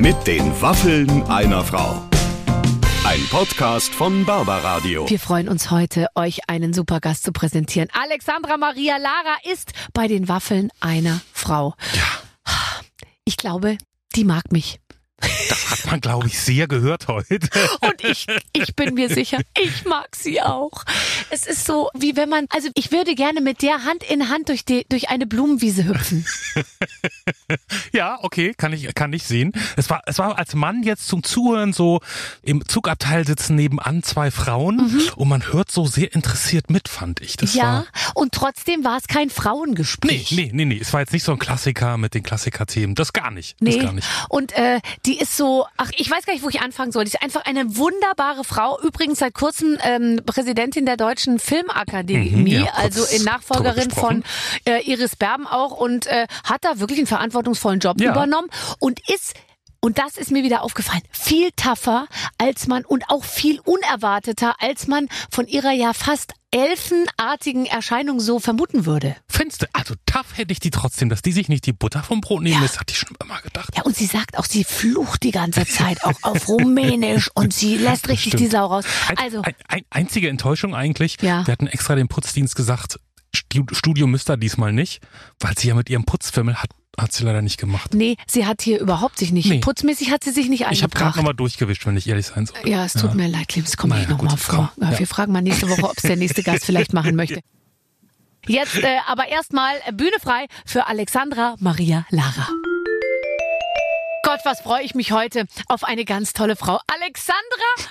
Mit 0.00 0.26
den 0.26 0.62
Waffeln 0.62 1.24
einer 1.24 1.62
Frau. 1.62 2.08
Ein 3.04 3.20
Podcast 3.30 3.94
von 3.94 4.24
Barbaradio. 4.24 5.06
Wir 5.06 5.18
freuen 5.18 5.46
uns 5.46 5.70
heute, 5.70 6.06
euch 6.14 6.40
einen 6.48 6.72
super 6.72 7.00
Gast 7.00 7.22
zu 7.22 7.32
präsentieren. 7.32 7.90
Alexandra 7.92 8.56
Maria 8.56 8.96
Lara 8.96 9.36
ist 9.52 9.72
bei 9.92 10.08
den 10.08 10.26
Waffeln 10.26 10.70
einer 10.80 11.20
Frau. 11.34 11.74
Ja. 11.92 12.54
Ich 13.26 13.36
glaube, 13.36 13.76
die 14.16 14.24
mag 14.24 14.50
mich. 14.52 14.80
Das 15.48 15.70
hat 15.70 15.86
man, 15.86 16.00
glaube 16.00 16.26
ich, 16.26 16.38
sehr 16.38 16.68
gehört 16.68 17.08
heute. 17.08 17.40
Und 17.80 18.04
ich, 18.04 18.26
ich 18.52 18.74
bin 18.74 18.94
mir 18.94 19.08
sicher, 19.08 19.38
ich 19.58 19.84
mag 19.84 20.14
sie 20.16 20.40
auch. 20.40 20.84
Es 21.30 21.46
ist 21.46 21.64
so, 21.64 21.90
wie 21.94 22.16
wenn 22.16 22.28
man, 22.28 22.46
also 22.50 22.68
ich 22.74 22.92
würde 22.92 23.14
gerne 23.14 23.40
mit 23.40 23.62
der 23.62 23.84
Hand 23.84 24.02
in 24.04 24.28
Hand 24.28 24.48
durch, 24.48 24.64
die, 24.64 24.84
durch 24.88 25.08
eine 25.08 25.26
Blumenwiese 25.26 25.84
hüpfen. 25.86 26.26
ja, 27.92 28.18
okay, 28.22 28.54
kann 28.56 28.72
ich, 28.72 28.94
kann 28.94 29.12
ich 29.12 29.24
sehen. 29.24 29.52
Es 29.76 29.90
war, 29.90 30.02
es 30.06 30.18
war 30.18 30.38
als 30.38 30.54
Mann 30.54 30.82
jetzt 30.82 31.08
zum 31.08 31.22
Zuhören 31.22 31.72
so 31.72 32.00
im 32.42 32.66
Zugabteil 32.66 33.26
sitzen 33.26 33.56
nebenan 33.56 34.02
zwei 34.02 34.30
Frauen 34.30 34.76
mhm. 34.76 35.02
und 35.16 35.28
man 35.28 35.52
hört 35.52 35.70
so 35.70 35.86
sehr 35.86 36.14
interessiert 36.14 36.70
mit, 36.70 36.88
fand 36.88 37.20
ich. 37.20 37.36
Das 37.36 37.54
ja, 37.54 37.84
und 38.14 38.32
trotzdem 38.32 38.84
war 38.84 38.96
es 38.96 39.08
kein 39.08 39.30
Frauengespräch. 39.30 40.32
Nee, 40.32 40.50
nee, 40.52 40.64
nee, 40.64 40.64
nee. 40.64 40.78
Es 40.80 40.92
war 40.92 41.00
jetzt 41.00 41.12
nicht 41.12 41.24
so 41.24 41.32
ein 41.32 41.38
Klassiker 41.38 41.96
mit 41.96 42.14
den 42.14 42.22
Klassiker-Themen. 42.22 42.94
Das 42.94 43.12
gar 43.12 43.30
nicht. 43.30 43.56
Nee. 43.60 43.72
Das 43.72 43.82
gar 43.82 43.92
nicht. 43.92 44.06
Und 44.28 44.52
äh, 44.52 44.80
die 45.06 45.09
ist 45.18 45.36
so, 45.36 45.66
ach, 45.76 45.90
ich 45.96 46.10
weiß 46.10 46.26
gar 46.26 46.32
nicht, 46.32 46.42
wo 46.44 46.48
ich 46.48 46.60
anfangen 46.60 46.92
soll. 46.92 47.04
Die 47.04 47.10
ist 47.12 47.22
einfach 47.22 47.44
eine 47.44 47.76
wunderbare 47.76 48.44
Frau. 48.44 48.78
Übrigens 48.82 49.18
seit 49.20 49.34
kurzem 49.34 49.78
ähm, 49.84 50.20
Präsidentin 50.26 50.86
der 50.86 50.96
Deutschen 50.96 51.38
Filmakademie, 51.38 52.30
Mhm, 52.30 52.46
ja, 52.46 52.72
also 52.76 53.04
in 53.14 53.24
Nachfolgerin 53.24 53.90
von 53.90 54.24
äh, 54.66 54.82
Iris 54.82 55.16
Berben 55.16 55.46
auch 55.46 55.72
und 55.72 56.06
äh, 56.06 56.26
hat 56.44 56.64
da 56.64 56.78
wirklich 56.80 56.98
einen 56.98 57.06
verantwortungsvollen 57.06 57.80
Job 57.80 58.00
Ja. 58.00 58.10
übernommen 58.12 58.48
und 58.78 59.00
ist 59.08 59.34
und 59.80 59.98
das 59.98 60.16
ist 60.16 60.30
mir 60.30 60.42
wieder 60.42 60.62
aufgefallen. 60.62 61.02
Viel 61.10 61.50
tougher 61.56 62.06
als 62.38 62.66
man 62.66 62.84
und 62.84 63.04
auch 63.08 63.24
viel 63.24 63.60
unerwarteter, 63.60 64.54
als 64.60 64.86
man 64.86 65.08
von 65.30 65.46
ihrer 65.46 65.72
ja 65.72 65.92
fast 65.92 66.32
elfenartigen 66.52 67.66
Erscheinung 67.66 68.20
so 68.20 68.38
vermuten 68.40 68.86
würde. 68.86 69.16
Findest 69.28 69.62
du, 69.62 69.66
also 69.72 69.94
tough 70.06 70.36
hätte 70.36 70.52
ich 70.52 70.60
die 70.60 70.70
trotzdem, 70.70 71.08
dass 71.08 71.22
die 71.22 71.32
sich 71.32 71.48
nicht 71.48 71.66
die 71.66 71.72
Butter 71.72 72.02
vom 72.02 72.20
Brot 72.20 72.42
nehmen, 72.42 72.56
Ja. 72.56 72.62
das 72.66 72.78
hatte 72.80 72.92
ich 72.92 72.98
schon 72.98 73.16
immer 73.22 73.40
gedacht. 73.40 73.68
Ja, 73.76 73.82
und 73.82 73.96
sie 73.96 74.06
sagt 74.06 74.36
auch, 74.38 74.44
sie 74.44 74.64
flucht 74.64 75.22
die 75.22 75.30
ganze 75.30 75.64
Zeit 75.66 76.04
auch 76.04 76.14
auf 76.22 76.48
Rumänisch 76.48 77.30
und 77.34 77.52
sie 77.54 77.76
lässt 77.76 78.08
richtig 78.08 78.32
stimmt. 78.32 78.42
die 78.42 78.46
Sau 78.48 78.66
raus. 78.66 78.84
Ein, 79.08 79.18
Also, 79.18 79.42
ein, 79.42 79.54
ein, 79.68 79.82
einzige 79.90 80.28
Enttäuschung 80.28 80.74
eigentlich. 80.74 81.16
Ja. 81.22 81.46
Wir 81.46 81.52
hatten 81.52 81.66
extra 81.68 81.94
dem 81.94 82.08
Putzdienst 82.08 82.56
gesagt, 82.56 82.98
Stu- 83.34 83.66
Studio 83.72 84.06
müsste 84.08 84.36
diesmal 84.36 84.72
nicht, 84.72 85.00
weil 85.38 85.56
sie 85.56 85.68
ja 85.68 85.74
mit 85.74 85.88
ihrem 85.88 86.04
Putzfimmel 86.04 86.56
hat, 86.56 86.70
hat 86.98 87.12
sie 87.12 87.24
leider 87.24 87.40
nicht 87.42 87.58
gemacht. 87.58 87.94
nee, 87.94 88.16
sie 88.26 88.46
hat 88.46 88.62
hier 88.62 88.78
überhaupt 88.80 89.18
sich 89.18 89.32
nicht, 89.32 89.48
Nee. 89.48 89.60
putzmäßig 89.60 90.10
hat 90.10 90.24
sie 90.24 90.30
sich 90.30 90.48
nicht 90.48 90.62
Ich 90.62 90.66
habe 90.66 90.76
gerade 90.78 90.84
eingebracht. 91.04 91.16
nochmal 91.16 91.34
durchgewischt, 91.34 91.86
wenn 91.86 91.96
ich 91.96 92.08
ehrlich 92.08 92.26
sein 92.26 92.46
soll. 92.46 92.56
ja, 92.68 92.84
es 92.84 92.92
tut 92.94 93.14
mir 93.14 93.28
leid, 93.28 93.54
Lims, 93.56 93.76
komm 93.76 93.90
Naja, 93.90 94.02
ich 94.02 94.08
nochmal 94.08 94.36
vor. 94.36 94.72
Ja, 94.80 94.92
ja. 94.92 94.98
Wir 94.98 95.06
fragen 95.06 95.32
mal 95.32 95.40
nächste 95.42 95.68
Woche, 95.68 95.84
ob 95.84 95.96
es 95.96 96.02
der 96.02 96.16
nächste 96.16 96.42
Gast 96.42 96.64
vielleicht 96.64 96.92
machen 96.92 97.14
möchte. 97.16 97.40
Jetzt 98.46 98.76
äh, 98.76 98.98
aber 99.06 99.28
erstmal 99.28 99.74
Bühne 99.92 100.16
frei 100.20 100.46
für 100.66 100.86
Alexandra 100.86 101.56
Maria 101.58 102.06
Lara. 102.10 102.48
Gott, 104.42 104.52
was 104.52 104.60
freue 104.60 104.82
ich 104.82 104.94
mich 104.94 105.12
heute 105.12 105.44
auf 105.66 105.84
eine 105.84 106.04
ganz 106.04 106.32
tolle 106.32 106.56
Frau. 106.56 106.80
Alexandra 106.86 107.40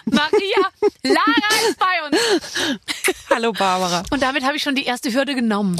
Maria 0.05 0.67
Lara 1.03 1.69
ist 1.69 1.77
bei 1.77 2.07
uns. 2.07 2.79
Hallo 3.29 3.51
Barbara. 3.51 4.03
Und 4.09 4.23
damit 4.23 4.43
habe 4.43 4.55
ich 4.55 4.63
schon 4.63 4.73
die 4.75 4.85
erste 4.85 5.13
Hürde 5.13 5.35
genommen. 5.35 5.79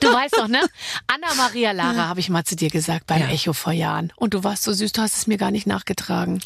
Du 0.00 0.12
weißt 0.12 0.36
doch, 0.38 0.48
ne? 0.48 0.60
Anna 1.06 1.34
Maria 1.34 1.72
Lara 1.72 2.08
habe 2.08 2.20
ich 2.20 2.28
mal 2.28 2.44
zu 2.44 2.56
dir 2.56 2.70
gesagt 2.70 3.06
beim 3.06 3.20
Ja. 3.20 3.28
Echo 3.28 3.52
vor 3.52 3.72
Jahren. 3.72 4.12
Und 4.16 4.34
du 4.34 4.42
warst 4.42 4.64
so 4.64 4.72
süß, 4.72 4.92
du 4.92 5.02
hast 5.02 5.16
es 5.16 5.26
mir 5.26 5.36
gar 5.36 5.50
nicht 5.50 5.66
nachgetragen. 5.66 6.42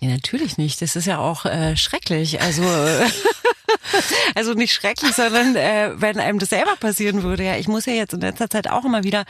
Ja, 0.00 0.10
natürlich 0.10 0.56
nicht. 0.58 0.80
Das 0.82 0.94
ist 0.94 1.06
ja 1.06 1.18
auch 1.18 1.46
äh, 1.46 1.76
schrecklich. 1.76 2.40
Also, 2.42 2.62
äh, 2.62 3.08
also 4.34 4.52
nicht 4.54 4.72
schrecklich, 4.72 5.14
sondern 5.14 5.56
äh, 5.56 5.92
wenn 5.96 6.20
einem 6.20 6.38
das 6.38 6.50
selber 6.50 6.76
passieren 6.76 7.22
würde. 7.22 7.42
Ja, 7.42 7.56
ich 7.56 7.66
muss 7.66 7.86
ja 7.86 7.94
jetzt 7.94 8.14
in 8.14 8.20
letzter 8.20 8.50
Zeit 8.50 8.68
auch 8.68 8.84
immer 8.84 9.02
wieder 9.02 9.24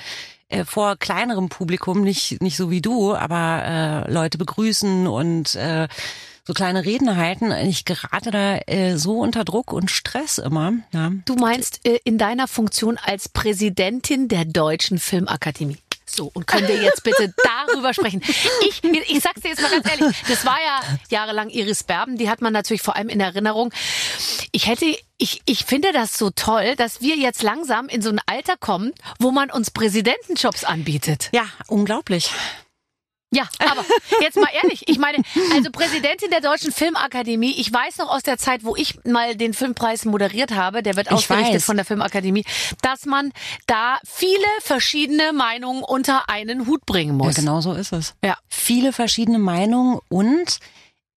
äh, 0.48 0.64
vor 0.64 0.96
kleinerem 0.96 1.48
Publikum, 1.48 2.02
nicht 2.02 2.40
nicht 2.42 2.56
so 2.56 2.70
wie 2.70 2.82
du, 2.82 3.14
aber 3.14 4.06
äh, 4.06 4.12
Leute 4.12 4.38
begrüßen 4.38 5.06
und 5.06 5.54
äh, 5.54 5.88
so 6.46 6.52
kleine 6.52 6.84
Reden 6.84 7.16
halten. 7.16 7.52
Ich 7.52 7.84
gerate 7.84 8.30
da 8.30 8.58
äh, 8.66 8.96
so 8.96 9.20
unter 9.20 9.44
Druck 9.44 9.72
und 9.72 9.90
Stress 9.90 10.38
immer. 10.38 10.74
Ja. 10.92 11.10
Du 11.24 11.36
meinst 11.36 11.80
äh, 11.86 11.98
in 12.04 12.18
deiner 12.18 12.48
Funktion 12.48 12.98
als 13.02 13.28
Präsidentin 13.30 14.28
der 14.28 14.44
Deutschen 14.44 14.98
Filmakademie. 14.98 15.78
So, 16.06 16.30
und 16.34 16.46
können 16.46 16.68
wir 16.68 16.82
jetzt 16.82 17.02
bitte 17.02 17.32
darüber 17.66 17.94
sprechen? 17.94 18.22
Ich, 18.66 18.84
ich 18.84 19.20
sag's 19.20 19.40
dir 19.40 19.48
jetzt 19.48 19.62
mal 19.62 19.70
ganz 19.70 19.90
ehrlich, 19.90 20.16
das 20.28 20.44
war 20.44 20.58
ja 20.60 20.80
jahrelang 21.08 21.48
Iris 21.50 21.82
Berben, 21.82 22.18
die 22.18 22.28
hat 22.28 22.40
man 22.42 22.52
natürlich 22.52 22.82
vor 22.82 22.96
allem 22.96 23.08
in 23.08 23.20
Erinnerung. 23.20 23.72
Ich 24.52 24.66
hätte, 24.66 24.86
ich, 25.18 25.40
ich 25.46 25.64
finde 25.64 25.92
das 25.92 26.18
so 26.18 26.30
toll, 26.30 26.76
dass 26.76 27.00
wir 27.00 27.16
jetzt 27.16 27.42
langsam 27.42 27.88
in 27.88 28.02
so 28.02 28.10
ein 28.10 28.20
Alter 28.26 28.56
kommen, 28.56 28.92
wo 29.18 29.30
man 29.30 29.50
uns 29.50 29.70
Präsidentenjobs 29.70 30.64
anbietet. 30.64 31.30
ja, 31.32 31.44
unglaublich. 31.68 32.30
Ja, 33.34 33.48
aber 33.70 33.84
jetzt 34.20 34.36
mal 34.36 34.48
ehrlich, 34.62 34.84
ich 34.88 34.98
meine, 34.98 35.18
also 35.54 35.70
Präsidentin 35.70 36.30
der 36.30 36.40
Deutschen 36.40 36.72
Filmakademie, 36.72 37.54
ich 37.58 37.72
weiß 37.72 37.98
noch 37.98 38.08
aus 38.10 38.22
der 38.22 38.38
Zeit, 38.38 38.64
wo 38.64 38.76
ich 38.76 39.04
mal 39.04 39.34
den 39.36 39.54
Filmpreis 39.54 40.04
moderiert 40.04 40.52
habe, 40.54 40.82
der 40.82 40.96
wird 40.96 41.06
Ich 41.08 41.12
ausgerichtet 41.12 41.54
weiß. 41.56 41.64
von 41.64 41.76
der 41.76 41.84
Filmakademie, 41.84 42.44
dass 42.82 43.06
man 43.06 43.32
da 43.66 43.98
viele 44.06 44.44
verschiedene 44.60 45.32
Meinungen 45.32 45.82
unter 45.82 46.28
einen 46.28 46.66
Hut 46.66 46.86
bringen 46.86 47.18
Ja, 47.18 47.26
muss. 47.26 47.34
genau 47.34 47.60
so 47.60 47.72
ist 47.72 47.92
es. 47.92 48.14
Ja. 48.24 48.36
Viele 48.48 48.92
verschiedene 48.92 49.38
Meinungen 49.38 49.98
und 50.08 50.58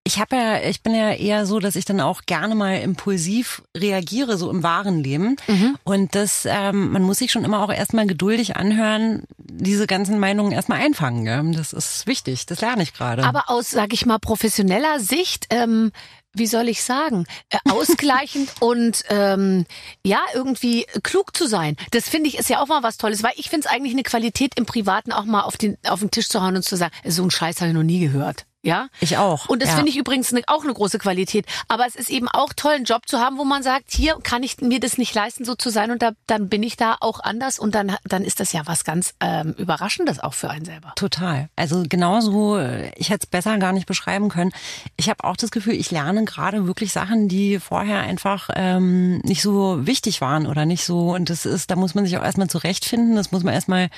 ich 0.08 0.18
habe 0.18 0.36
ja, 0.36 0.62
ich 0.62 0.82
bin 0.82 0.94
ja 0.94 1.10
eher 1.12 1.44
so, 1.44 1.58
dass 1.60 1.76
ich 1.76 1.84
dann 1.84 2.00
auch 2.00 2.22
gerne 2.24 2.54
mal 2.54 2.80
impulsiv 2.80 3.62
reagiere, 3.76 4.38
so 4.38 4.50
im 4.50 4.62
wahren 4.62 5.04
Leben. 5.04 5.36
Mhm. 5.46 5.76
Und 5.84 6.14
das, 6.14 6.46
ähm, 6.46 6.92
man 6.92 7.02
muss 7.02 7.18
sich 7.18 7.30
schon 7.30 7.44
immer 7.44 7.62
auch 7.62 7.70
erstmal 7.70 8.06
geduldig 8.06 8.56
anhören, 8.56 9.24
diese 9.36 9.86
ganzen 9.86 10.18
Meinungen 10.18 10.52
erstmal 10.52 10.80
einfangen. 10.80 11.26
Gell? 11.26 11.52
Das 11.54 11.74
ist 11.74 12.06
wichtig, 12.06 12.46
das 12.46 12.62
lerne 12.62 12.84
ich 12.84 12.94
gerade. 12.94 13.22
Aber 13.22 13.50
aus, 13.50 13.70
sag 13.70 13.92
ich 13.92 14.06
mal, 14.06 14.18
professioneller 14.18 14.98
Sicht, 14.98 15.48
ähm, 15.50 15.92
wie 16.32 16.46
soll 16.46 16.70
ich 16.70 16.82
sagen, 16.82 17.26
äh, 17.50 17.58
ausgleichend 17.70 18.50
und 18.60 19.04
ähm, 19.10 19.66
ja, 20.06 20.20
irgendwie 20.32 20.86
klug 21.02 21.36
zu 21.36 21.46
sein. 21.46 21.76
Das 21.90 22.08
finde 22.08 22.30
ich 22.30 22.38
ist 22.38 22.48
ja 22.48 22.62
auch 22.62 22.68
mal 22.68 22.82
was 22.82 22.96
Tolles, 22.96 23.22
weil 23.22 23.32
ich 23.36 23.50
finde 23.50 23.66
es 23.68 23.74
eigentlich 23.74 23.92
eine 23.92 24.04
Qualität 24.04 24.54
im 24.56 24.64
Privaten 24.64 25.12
auch 25.12 25.26
mal 25.26 25.42
auf 25.42 25.58
den, 25.58 25.76
auf 25.86 26.00
den 26.00 26.10
Tisch 26.10 26.30
zu 26.30 26.40
hauen 26.40 26.56
und 26.56 26.62
zu 26.62 26.76
sagen, 26.76 26.94
so 27.04 27.20
einen 27.20 27.30
Scheiß 27.30 27.60
habe 27.60 27.68
ich 27.68 27.76
noch 27.76 27.82
nie 27.82 28.00
gehört. 28.00 28.46
Ja? 28.62 28.88
Ich 29.00 29.16
auch, 29.16 29.48
Und 29.48 29.62
das 29.62 29.70
ja. 29.70 29.76
finde 29.76 29.90
ich 29.90 29.96
übrigens 29.96 30.32
ne, 30.32 30.42
auch 30.48 30.64
eine 30.64 30.74
große 30.74 30.98
Qualität. 30.98 31.46
Aber 31.68 31.86
es 31.86 31.94
ist 31.94 32.10
eben 32.10 32.28
auch 32.28 32.52
toll, 32.54 32.72
einen 32.72 32.84
Job 32.84 33.02
zu 33.06 33.20
haben, 33.20 33.38
wo 33.38 33.44
man 33.44 33.62
sagt, 33.62 33.92
hier 33.92 34.18
kann 34.22 34.42
ich 34.42 34.60
mir 34.60 34.80
das 34.80 34.98
nicht 34.98 35.14
leisten, 35.14 35.44
so 35.44 35.54
zu 35.54 35.70
sein 35.70 35.90
und 35.90 36.02
da, 36.02 36.10
dann 36.26 36.48
bin 36.48 36.62
ich 36.62 36.76
da 36.76 36.96
auch 37.00 37.20
anders 37.20 37.58
und 37.58 37.74
dann, 37.74 37.96
dann 38.04 38.24
ist 38.24 38.40
das 38.40 38.52
ja 38.52 38.62
was 38.66 38.84
ganz 38.84 39.14
ähm, 39.20 39.54
Überraschendes 39.56 40.18
auch 40.18 40.34
für 40.34 40.50
einen 40.50 40.64
selber. 40.64 40.92
Total. 40.96 41.48
Also 41.54 41.84
genauso, 41.88 42.58
äh, 42.58 42.90
ich 42.96 43.10
hätte 43.10 43.24
es 43.24 43.30
besser 43.30 43.56
gar 43.58 43.72
nicht 43.72 43.86
beschreiben 43.86 44.28
können. 44.28 44.52
Ich 44.96 45.08
habe 45.08 45.22
auch 45.22 45.36
das 45.36 45.52
Gefühl, 45.52 45.74
ich 45.74 45.90
lerne 45.92 46.24
gerade 46.24 46.66
wirklich 46.66 46.92
Sachen, 46.92 47.28
die 47.28 47.60
vorher 47.60 48.00
einfach 48.00 48.50
ähm, 48.54 49.18
nicht 49.18 49.42
so 49.42 49.86
wichtig 49.86 50.20
waren 50.20 50.46
oder 50.46 50.66
nicht 50.66 50.84
so. 50.84 51.14
Und 51.14 51.30
das 51.30 51.46
ist, 51.46 51.70
da 51.70 51.76
muss 51.76 51.94
man 51.94 52.04
sich 52.04 52.18
auch 52.18 52.24
erstmal 52.24 52.50
zurechtfinden. 52.50 53.14
Das 53.14 53.30
muss 53.30 53.44
man 53.44 53.54
erstmal 53.54 53.88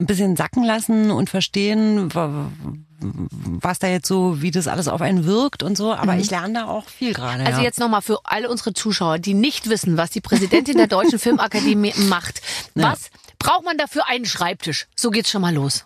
ein 0.00 0.06
bisschen 0.06 0.34
sacken 0.34 0.64
lassen 0.64 1.10
und 1.10 1.28
verstehen, 1.30 2.12
wa- 2.14 2.50
was 3.02 3.78
da 3.78 3.86
jetzt 3.88 4.08
so, 4.08 4.42
wie 4.42 4.50
das 4.50 4.66
alles 4.66 4.88
auf 4.88 5.00
einen 5.00 5.24
wirkt 5.24 5.62
und 5.62 5.76
so. 5.76 5.92
Aber 5.92 6.16
ich 6.16 6.30
lerne 6.30 6.54
da 6.54 6.66
auch 6.66 6.86
viel 6.88 7.12
gerade. 7.14 7.44
Also 7.44 7.58
ja. 7.58 7.64
jetzt 7.64 7.78
nochmal 7.78 8.02
für 8.02 8.18
alle 8.24 8.50
unsere 8.50 8.72
Zuschauer, 8.74 9.18
die 9.18 9.34
nicht 9.34 9.68
wissen, 9.68 9.96
was 9.96 10.10
die 10.10 10.20
Präsidentin 10.20 10.76
der 10.76 10.86
Deutschen 10.86 11.18
Filmakademie 11.20 11.94
macht. 12.08 12.40
Was 12.74 13.10
braucht 13.38 13.64
man 13.64 13.78
dafür 13.78 14.08
einen 14.08 14.24
Schreibtisch? 14.26 14.86
So 14.96 15.10
geht's 15.10 15.30
schon 15.30 15.42
mal 15.42 15.54
los. 15.54 15.84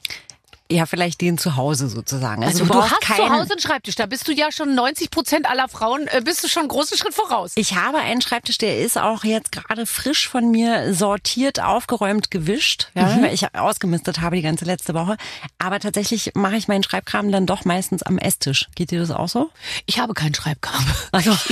Ja, 0.74 0.86
vielleicht 0.86 1.20
den 1.20 1.38
zu 1.38 1.54
Hause 1.56 1.88
sozusagen. 1.88 2.42
Also, 2.42 2.60
du 2.60 2.64
du 2.64 2.72
brauchst 2.72 2.90
hast 2.92 3.00
zu 3.02 3.12
keinen- 3.22 3.30
Hause 3.32 3.52
einen 3.52 3.60
Schreibtisch. 3.60 3.94
Da 3.94 4.06
bist 4.06 4.26
du 4.26 4.32
ja 4.32 4.50
schon 4.50 4.74
90 4.74 5.10
Prozent 5.10 5.48
aller 5.48 5.68
Frauen, 5.68 6.08
äh, 6.08 6.20
bist 6.24 6.42
du 6.42 6.48
schon 6.48 6.62
einen 6.62 6.68
großen 6.68 6.96
Schritt 6.98 7.14
voraus. 7.14 7.52
Ich 7.54 7.76
habe 7.76 7.98
einen 7.98 8.20
Schreibtisch, 8.20 8.58
der 8.58 8.80
ist 8.80 8.98
auch 8.98 9.22
jetzt 9.22 9.52
gerade 9.52 9.86
frisch 9.86 10.28
von 10.28 10.50
mir 10.50 10.92
sortiert, 10.92 11.60
aufgeräumt, 11.60 12.30
gewischt, 12.32 12.88
ja, 12.94 13.22
weil 13.22 13.32
ich 13.32 13.54
ausgemistet 13.54 14.20
habe 14.20 14.34
die 14.36 14.42
ganze 14.42 14.64
letzte 14.64 14.94
Woche. 14.94 15.16
Aber 15.58 15.78
tatsächlich 15.78 16.32
mache 16.34 16.56
ich 16.56 16.66
meinen 16.66 16.82
Schreibkram 16.82 17.30
dann 17.30 17.46
doch 17.46 17.64
meistens 17.64 18.02
am 18.02 18.18
Esstisch. 18.18 18.66
Geht 18.74 18.90
dir 18.90 18.98
das 18.98 19.10
auch 19.12 19.28
so? 19.28 19.50
Ich 19.86 20.00
habe 20.00 20.12
keinen 20.14 20.34
Schreibkram. 20.34 20.84
Also, 21.12 21.30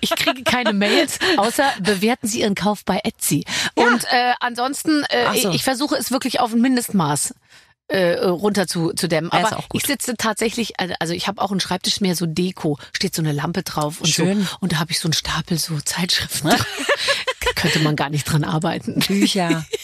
Ich, 0.00 0.10
ich 0.10 0.16
kriege 0.16 0.42
keine 0.44 0.72
Mails, 0.72 1.18
außer 1.36 1.64
bewerten 1.80 2.26
Sie 2.26 2.40
Ihren 2.40 2.54
Kauf 2.54 2.84
bei 2.84 3.00
Etsy. 3.04 3.44
Und 3.74 4.04
äh, 4.04 4.32
ansonsten, 4.40 5.04
äh, 5.10 5.38
so. 5.40 5.50
ich 5.50 5.62
versuche 5.64 5.96
es 5.96 6.10
wirklich 6.10 6.40
auf 6.40 6.52
ein 6.52 6.60
Mindestmaß 6.60 7.34
äh, 7.92 8.24
runter 8.28 8.66
zu, 8.66 8.92
zu 8.94 9.08
dämmen. 9.08 9.30
Ja, 9.32 9.46
Aber 9.46 9.64
ich 9.72 9.84
sitze 9.86 10.14
tatsächlich, 10.16 10.78
also 10.80 10.94
also 10.98 11.14
ich 11.14 11.28
habe 11.28 11.40
auch 11.42 11.50
einen 11.50 11.60
Schreibtisch 11.60 12.00
mehr 12.00 12.14
so 12.16 12.26
Deko, 12.26 12.78
steht 12.92 13.14
so 13.14 13.22
eine 13.22 13.32
Lampe 13.32 13.62
drauf 13.62 14.00
und 14.00 14.08
Schön. 14.08 14.42
so. 14.42 14.56
Und 14.60 14.72
da 14.72 14.78
habe 14.78 14.90
ich 14.92 14.98
so 14.98 15.06
einen 15.08 15.12
Stapel 15.14 15.58
so 15.58 15.78
Zeitschriften. 15.80 16.50
Könnte 17.54 17.80
man 17.80 17.96
gar 17.96 18.08
nicht 18.10 18.24
dran 18.24 18.44
arbeiten. 18.44 18.98
Bücher. 19.00 19.64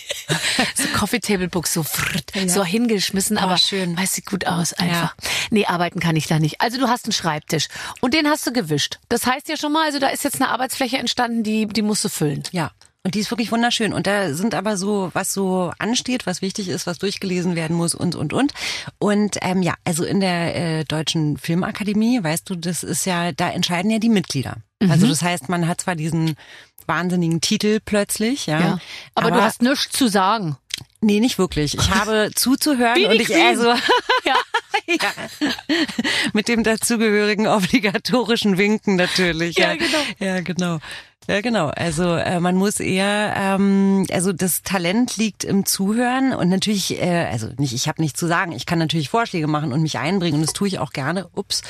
So 0.74 0.86
Coffee 0.88 1.20
Table 1.20 1.48
Book 1.48 1.66
so 1.66 1.82
frrt, 1.82 2.32
so 2.48 2.62
hingeschmissen, 2.62 3.38
Oh, 3.38 3.42
aber 3.42 3.56
schön. 3.56 3.96
weiß 3.96 4.12
sieht 4.14 4.26
gut 4.26 4.46
aus 4.46 4.74
einfach. 4.74 5.14
Nee, 5.50 5.64
arbeiten 5.64 6.00
kann 6.00 6.16
ich 6.16 6.26
da 6.26 6.38
nicht. 6.38 6.60
Also 6.60 6.78
du 6.78 6.88
hast 6.88 7.06
einen 7.06 7.12
Schreibtisch 7.12 7.68
und 8.00 8.12
den 8.12 8.26
hast 8.28 8.46
du 8.46 8.52
gewischt. 8.52 8.98
Das 9.08 9.24
heißt 9.24 9.48
ja 9.48 9.56
schon 9.56 9.72
mal, 9.72 9.84
also 9.86 9.98
da 9.98 10.08
ist 10.08 10.24
jetzt 10.24 10.36
eine 10.42 10.50
Arbeitsfläche 10.50 10.98
entstanden, 10.98 11.44
die 11.44 11.66
die 11.66 11.80
musst 11.82 12.04
du 12.04 12.08
füllen. 12.10 12.42
Ja. 12.52 12.72
Und 13.08 13.14
die 13.14 13.20
ist 13.20 13.30
wirklich 13.30 13.50
wunderschön. 13.50 13.94
Und 13.94 14.06
da 14.06 14.34
sind 14.34 14.54
aber 14.54 14.76
so, 14.76 15.08
was 15.14 15.32
so 15.32 15.72
ansteht, 15.78 16.26
was 16.26 16.42
wichtig 16.42 16.68
ist, 16.68 16.86
was 16.86 16.98
durchgelesen 16.98 17.56
werden 17.56 17.74
muss 17.74 17.94
und, 17.94 18.14
und, 18.14 18.34
und. 18.34 18.52
Und 18.98 19.38
ähm, 19.40 19.62
ja, 19.62 19.72
also 19.86 20.04
in 20.04 20.20
der 20.20 20.54
äh, 20.54 20.84
Deutschen 20.84 21.38
Filmakademie, 21.38 22.22
weißt 22.22 22.50
du, 22.50 22.54
das 22.54 22.82
ist 22.82 23.06
ja, 23.06 23.32
da 23.32 23.48
entscheiden 23.48 23.90
ja 23.90 23.98
die 23.98 24.10
Mitglieder. 24.10 24.56
Also 24.90 25.06
das 25.06 25.22
heißt, 25.22 25.48
man 25.48 25.66
hat 25.66 25.80
zwar 25.80 25.94
diesen 25.94 26.34
wahnsinnigen 26.84 27.40
Titel 27.40 27.80
plötzlich, 27.82 28.44
ja. 28.44 28.60
Ja. 28.60 28.78
Aber, 29.14 29.30
du 29.30 29.40
hast 29.40 29.62
nichts 29.62 29.88
zu 29.88 30.08
sagen. 30.08 30.58
Nee, 31.00 31.20
nicht 31.20 31.38
wirklich. 31.38 31.78
Ich 31.78 31.90
habe 31.90 32.30
zuzuhören 32.34 33.06
und 33.06 33.20
ich 33.22 33.34
also 33.34 33.68
Ja. 34.26 34.36
ja. 34.86 34.98
mit 36.34 36.48
dem 36.48 36.62
dazugehörigen 36.62 37.46
obligatorischen 37.46 38.58
Winken 38.58 38.96
natürlich. 38.96 39.56
Ja, 39.56 39.76
genau. 39.76 39.98
Ja, 40.18 40.40
genau. 40.42 40.78
Ja, 41.26 41.42
genau. 41.42 41.66
Also 41.68 42.14
äh, 42.14 42.40
man 42.40 42.56
muss 42.56 42.80
eher, 42.80 43.34
ähm, 43.36 44.06
also 44.10 44.32
das 44.32 44.62
Talent 44.62 45.18
liegt 45.18 45.44
im 45.44 45.66
Zuhören 45.66 46.32
und 46.32 46.48
natürlich, 46.48 47.02
äh, 47.02 47.26
also 47.30 47.48
nicht, 47.58 47.74
ich 47.74 47.86
habe 47.86 48.00
nichts 48.00 48.18
zu 48.18 48.26
sagen. 48.26 48.52
Ich 48.52 48.64
kann 48.64 48.78
natürlich 48.78 49.10
Vorschläge 49.10 49.46
machen 49.46 49.74
und 49.74 49.82
mich 49.82 49.98
einbringen 49.98 50.36
und 50.36 50.42
das 50.46 50.54
tue 50.54 50.68
ich 50.68 50.78
auch 50.78 50.90
gerne. 50.90 51.28
Ups. 51.34 51.60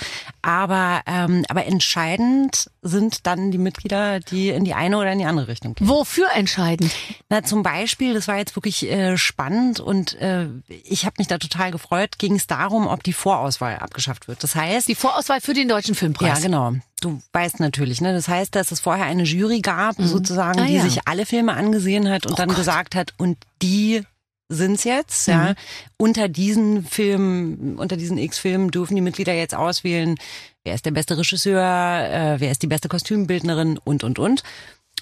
Aber 0.43 1.00
ähm, 1.06 1.45
aber 1.49 1.67
entscheidend 1.67 2.71
sind 2.83 3.27
dann 3.27 3.50
die 3.50 3.59
Mitglieder, 3.59 4.21
die 4.21 4.50
in 4.50 4.65
die 4.65 4.75
eine 4.75 4.97
oder 4.97 5.11
in 5.11 5.19
die 5.19 5.25
andere 5.25 5.49
Richtung 5.49 5.75
gehen. 5.75 5.89
Wofür 5.89 6.29
entscheidend? 6.37 6.93
Na, 7.29 7.43
zum 7.43 7.65
Beispiel, 7.65 8.15
das 8.15 8.29
war 8.29 8.39
jetzt 8.39 8.55
wirklich 8.55 8.89
äh, 8.89 9.17
spannend 9.19 9.81
und 9.81 10.15
äh, 10.21 10.47
ich 10.69 11.05
habe 11.05 11.17
mich 11.19 11.27
da 11.27 11.39
total 11.39 11.73
gefreut, 11.73 12.19
ging 12.19 12.37
es 12.37 12.47
darum, 12.47 12.87
ob 12.87 13.03
die 13.03 13.12
Vorauswahl 13.12 13.79
abgeschafft 13.79 14.29
wird. 14.29 14.41
Das 14.45 14.55
heißt, 14.55 14.87
Die 14.87 14.95
Vorauswahl 14.95 15.41
für 15.41 15.53
den 15.55 15.67
Deutschen 15.67 15.95
ja, 15.95 15.99
Filmpreis. 15.99 16.43
genau. 16.43 16.75
Du 17.00 17.21
weißt 17.33 17.61
natürlich, 17.61 18.00
ne? 18.00 18.12
Das 18.12 18.29
heißt, 18.29 18.55
dass 18.56 18.73
es 18.73 18.81
vorher 18.81 19.06
eine 19.06 19.23
Jury 19.23 19.61
gab, 19.61 19.97
sozusagen, 19.99 20.61
Ah, 20.61 20.67
die 20.67 20.75
ja. 20.75 20.83
sich 20.83 21.06
alle 21.06 21.27
Filme 21.27 21.55
angesehen 21.55 22.09
hat 22.11 22.27
und 22.27 22.39
dann 22.39 22.49
gesagt 22.49 22.95
hat, 22.97 23.15
und 23.19 23.37
die 23.62 24.03
sind's 24.49 24.85
jetzt, 24.85 25.29
ja. 25.29 25.55
Unter 25.97 26.29
diesen 26.29 26.85
Filmen, 26.85 27.77
unter 27.79 27.97
diesen 27.97 28.19
X-Filmen 28.19 28.71
dürfen 28.71 28.95
die 28.97 29.00
Mitglieder 29.03 29.35
jetzt 29.35 29.55
auswählen, 29.55 30.17
wer 30.65 30.75
ist 30.75 30.87
der 30.87 30.91
beste 30.91 31.17
Regisseur, 31.19 31.62
äh, 31.62 32.41
wer 32.41 32.50
ist 32.50 32.62
die 32.62 32.67
beste 32.67 32.89
Kostümbildnerin 32.89 33.79
und, 33.79 34.03
und, 34.05 34.19
und. 34.19 34.43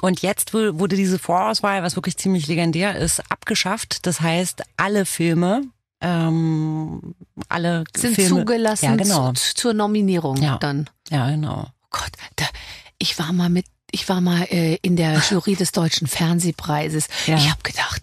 Und 0.02 0.20
jetzt 0.20 0.52
wu- 0.52 0.78
wurde 0.78 0.96
diese 0.96 1.18
Vorauswahl, 1.18 1.82
was 1.82 1.96
wirklich 1.96 2.18
ziemlich 2.18 2.46
legendär 2.48 2.96
ist, 2.96 3.22
abgeschafft. 3.30 4.04
Das 4.06 4.20
heißt, 4.20 4.62
alle 4.76 5.06
Filme, 5.06 5.62
ähm, 6.02 7.14
alle 7.48 7.84
Sind 7.96 8.14
Filme, 8.16 8.40
zugelassen 8.40 8.84
ja, 8.84 8.96
genau. 8.96 9.32
zu, 9.32 9.54
zur 9.54 9.72
Nominierung 9.74 10.36
Ja. 10.38 10.58
dann. 10.58 10.90
Ja, 11.08 11.30
genau. 11.30 11.68
Gott, 11.98 12.12
da, 12.36 12.44
ich 12.98 13.18
war 13.18 13.32
mal 13.32 13.48
mit, 13.50 13.66
ich 13.90 14.08
war 14.08 14.20
mal 14.20 14.42
äh, 14.50 14.76
in 14.82 14.96
der 14.96 15.22
Jury 15.30 15.54
des 15.54 15.72
Deutschen 15.72 16.06
Fernsehpreises. 16.06 17.06
Ja. 17.26 17.36
Ich 17.36 17.50
habe 17.50 17.62
gedacht, 17.62 18.02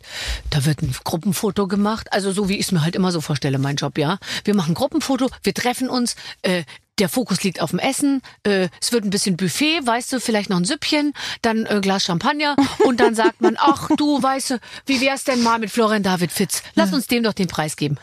da 0.50 0.66
wird 0.66 0.82
ein 0.82 0.96
Gruppenfoto 1.04 1.68
gemacht. 1.68 2.12
Also 2.12 2.32
so 2.32 2.50
wie 2.50 2.56
ich 2.58 2.66
es 2.68 2.72
mir 2.72 2.82
halt 2.84 2.96
immer 2.96 3.12
so 3.12 3.22
vorstelle, 3.22 3.58
mein 3.60 3.76
Job, 3.76 3.98
ja. 3.98 4.18
Wir 4.44 4.56
machen 4.56 4.72
ein 4.72 4.76
Gruppenfoto, 4.76 5.30
wir 5.44 5.54
treffen 5.54 5.90
uns, 5.90 6.16
äh, 6.42 6.64
der 7.00 7.10
Fokus 7.10 7.44
liegt 7.44 7.60
auf 7.60 7.72
dem 7.72 7.80
Essen, 7.80 8.22
äh, 8.44 8.70
es 8.80 8.92
wird 8.92 9.04
ein 9.04 9.10
bisschen 9.10 9.36
Buffet, 9.36 9.80
weißt 9.84 10.14
du, 10.14 10.20
vielleicht 10.20 10.50
noch 10.52 10.58
ein 10.58 10.66
Süppchen, 10.66 11.14
dann 11.42 11.66
äh, 11.66 11.80
Glas 11.82 12.04
Champagner 12.06 12.56
und 12.86 13.00
dann 13.00 13.16
sagt 13.16 13.42
man, 13.42 13.58
ach 13.60 13.90
du, 13.98 14.22
weißt 14.22 14.52
du, 14.52 14.60
wie 14.86 15.02
wär's 15.02 15.24
denn 15.24 15.42
mal 15.42 15.58
mit 15.58 15.72
Florian 15.72 16.04
David 16.04 16.32
Fitz? 16.32 16.62
Lass 16.76 16.94
uns 16.94 17.08
dem 17.08 17.24
doch 17.24 17.34
den 17.34 17.48
Preis 17.48 17.76
geben. 17.76 17.98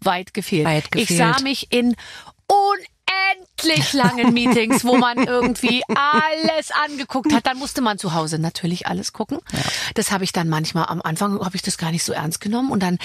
Weit 0.00 0.34
gefehlt. 0.34 0.66
Weit 0.66 0.84
Ich 0.96 1.08
gefehlt. 1.08 1.36
sah 1.36 1.42
mich 1.42 1.72
in 1.72 1.94
unendlich 3.34 3.92
langen 3.92 4.32
Meetings, 4.32 4.84
wo 4.84 4.96
man 4.96 5.18
irgendwie 5.26 5.82
alles 5.88 6.70
angeguckt 6.84 7.32
hat. 7.32 7.46
Dann 7.46 7.58
musste 7.58 7.80
man 7.80 7.98
zu 7.98 8.14
Hause 8.14 8.38
natürlich 8.38 8.86
alles 8.86 9.12
gucken. 9.12 9.38
Das 9.94 10.10
habe 10.10 10.24
ich 10.24 10.32
dann 10.32 10.48
manchmal 10.48 10.86
am 10.86 11.02
Anfang 11.02 11.40
habe 11.44 11.56
ich 11.56 11.62
das 11.62 11.78
gar 11.78 11.90
nicht 11.90 12.04
so 12.04 12.12
ernst 12.12 12.40
genommen 12.40 12.70
und 12.70 12.82
dann 12.82 12.98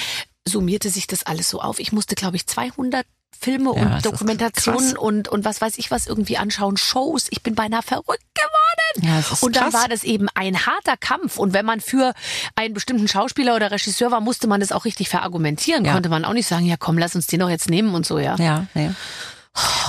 summierte 0.48 0.90
sich 0.90 1.08
das 1.08 1.24
alles 1.24 1.50
so 1.50 1.62
auf. 1.62 1.80
Ich 1.80 1.92
musste 1.92 2.16
glaube 2.16 2.36
ich 2.36 2.48
200 2.48 3.06
Filme 3.40 3.74
Ja, 3.76 3.96
und 3.96 4.06
Dokumentationen 4.06 4.98
und 4.98 5.28
und 5.28 5.46
was 5.46 5.62
weiß 5.62 5.78
ich 5.78 5.90
was 5.90 6.06
irgendwie 6.06 6.38
anschauen, 6.38 6.78
Shows. 6.78 7.28
Ich 7.32 7.42
bin 7.42 7.56
beinahe 7.56 7.82
verrückt 7.82 8.26
geworden. 8.36 9.08
Ja, 9.08 9.24
und 9.40 9.56
dann 9.56 9.72
krass. 9.72 9.82
war 9.82 9.88
das 9.88 10.04
eben 10.04 10.28
ein 10.36 10.66
harter 10.66 10.98
Kampf 10.98 11.38
und 11.38 11.54
wenn 11.54 11.66
man 11.66 11.80
für 11.80 12.14
einen 12.56 12.74
bestimmten 12.74 13.08
Schauspieler 13.08 13.56
oder 13.56 13.72
Regisseur 13.72 14.12
war, 14.12 14.20
musste 14.20 14.48
man 14.48 14.60
das 14.60 14.72
auch 14.72 14.86
richtig 14.86 15.10
verargumentieren. 15.10 15.86
Ja. 15.86 15.94
Konnte 15.94 16.10
man 16.10 16.26
auch 16.26 16.34
nicht 16.34 16.48
sagen, 16.48 16.66
ja 16.66 16.76
komm, 16.78 16.98
lass 16.98 17.16
uns 17.16 17.26
den 17.28 17.40
doch 17.40 17.50
jetzt 17.50 17.70
nehmen 17.70 17.96
und 17.96 18.06
so, 18.06 18.20
ja. 18.20 18.36
Ja, 18.36 18.68
ja. 18.76 18.94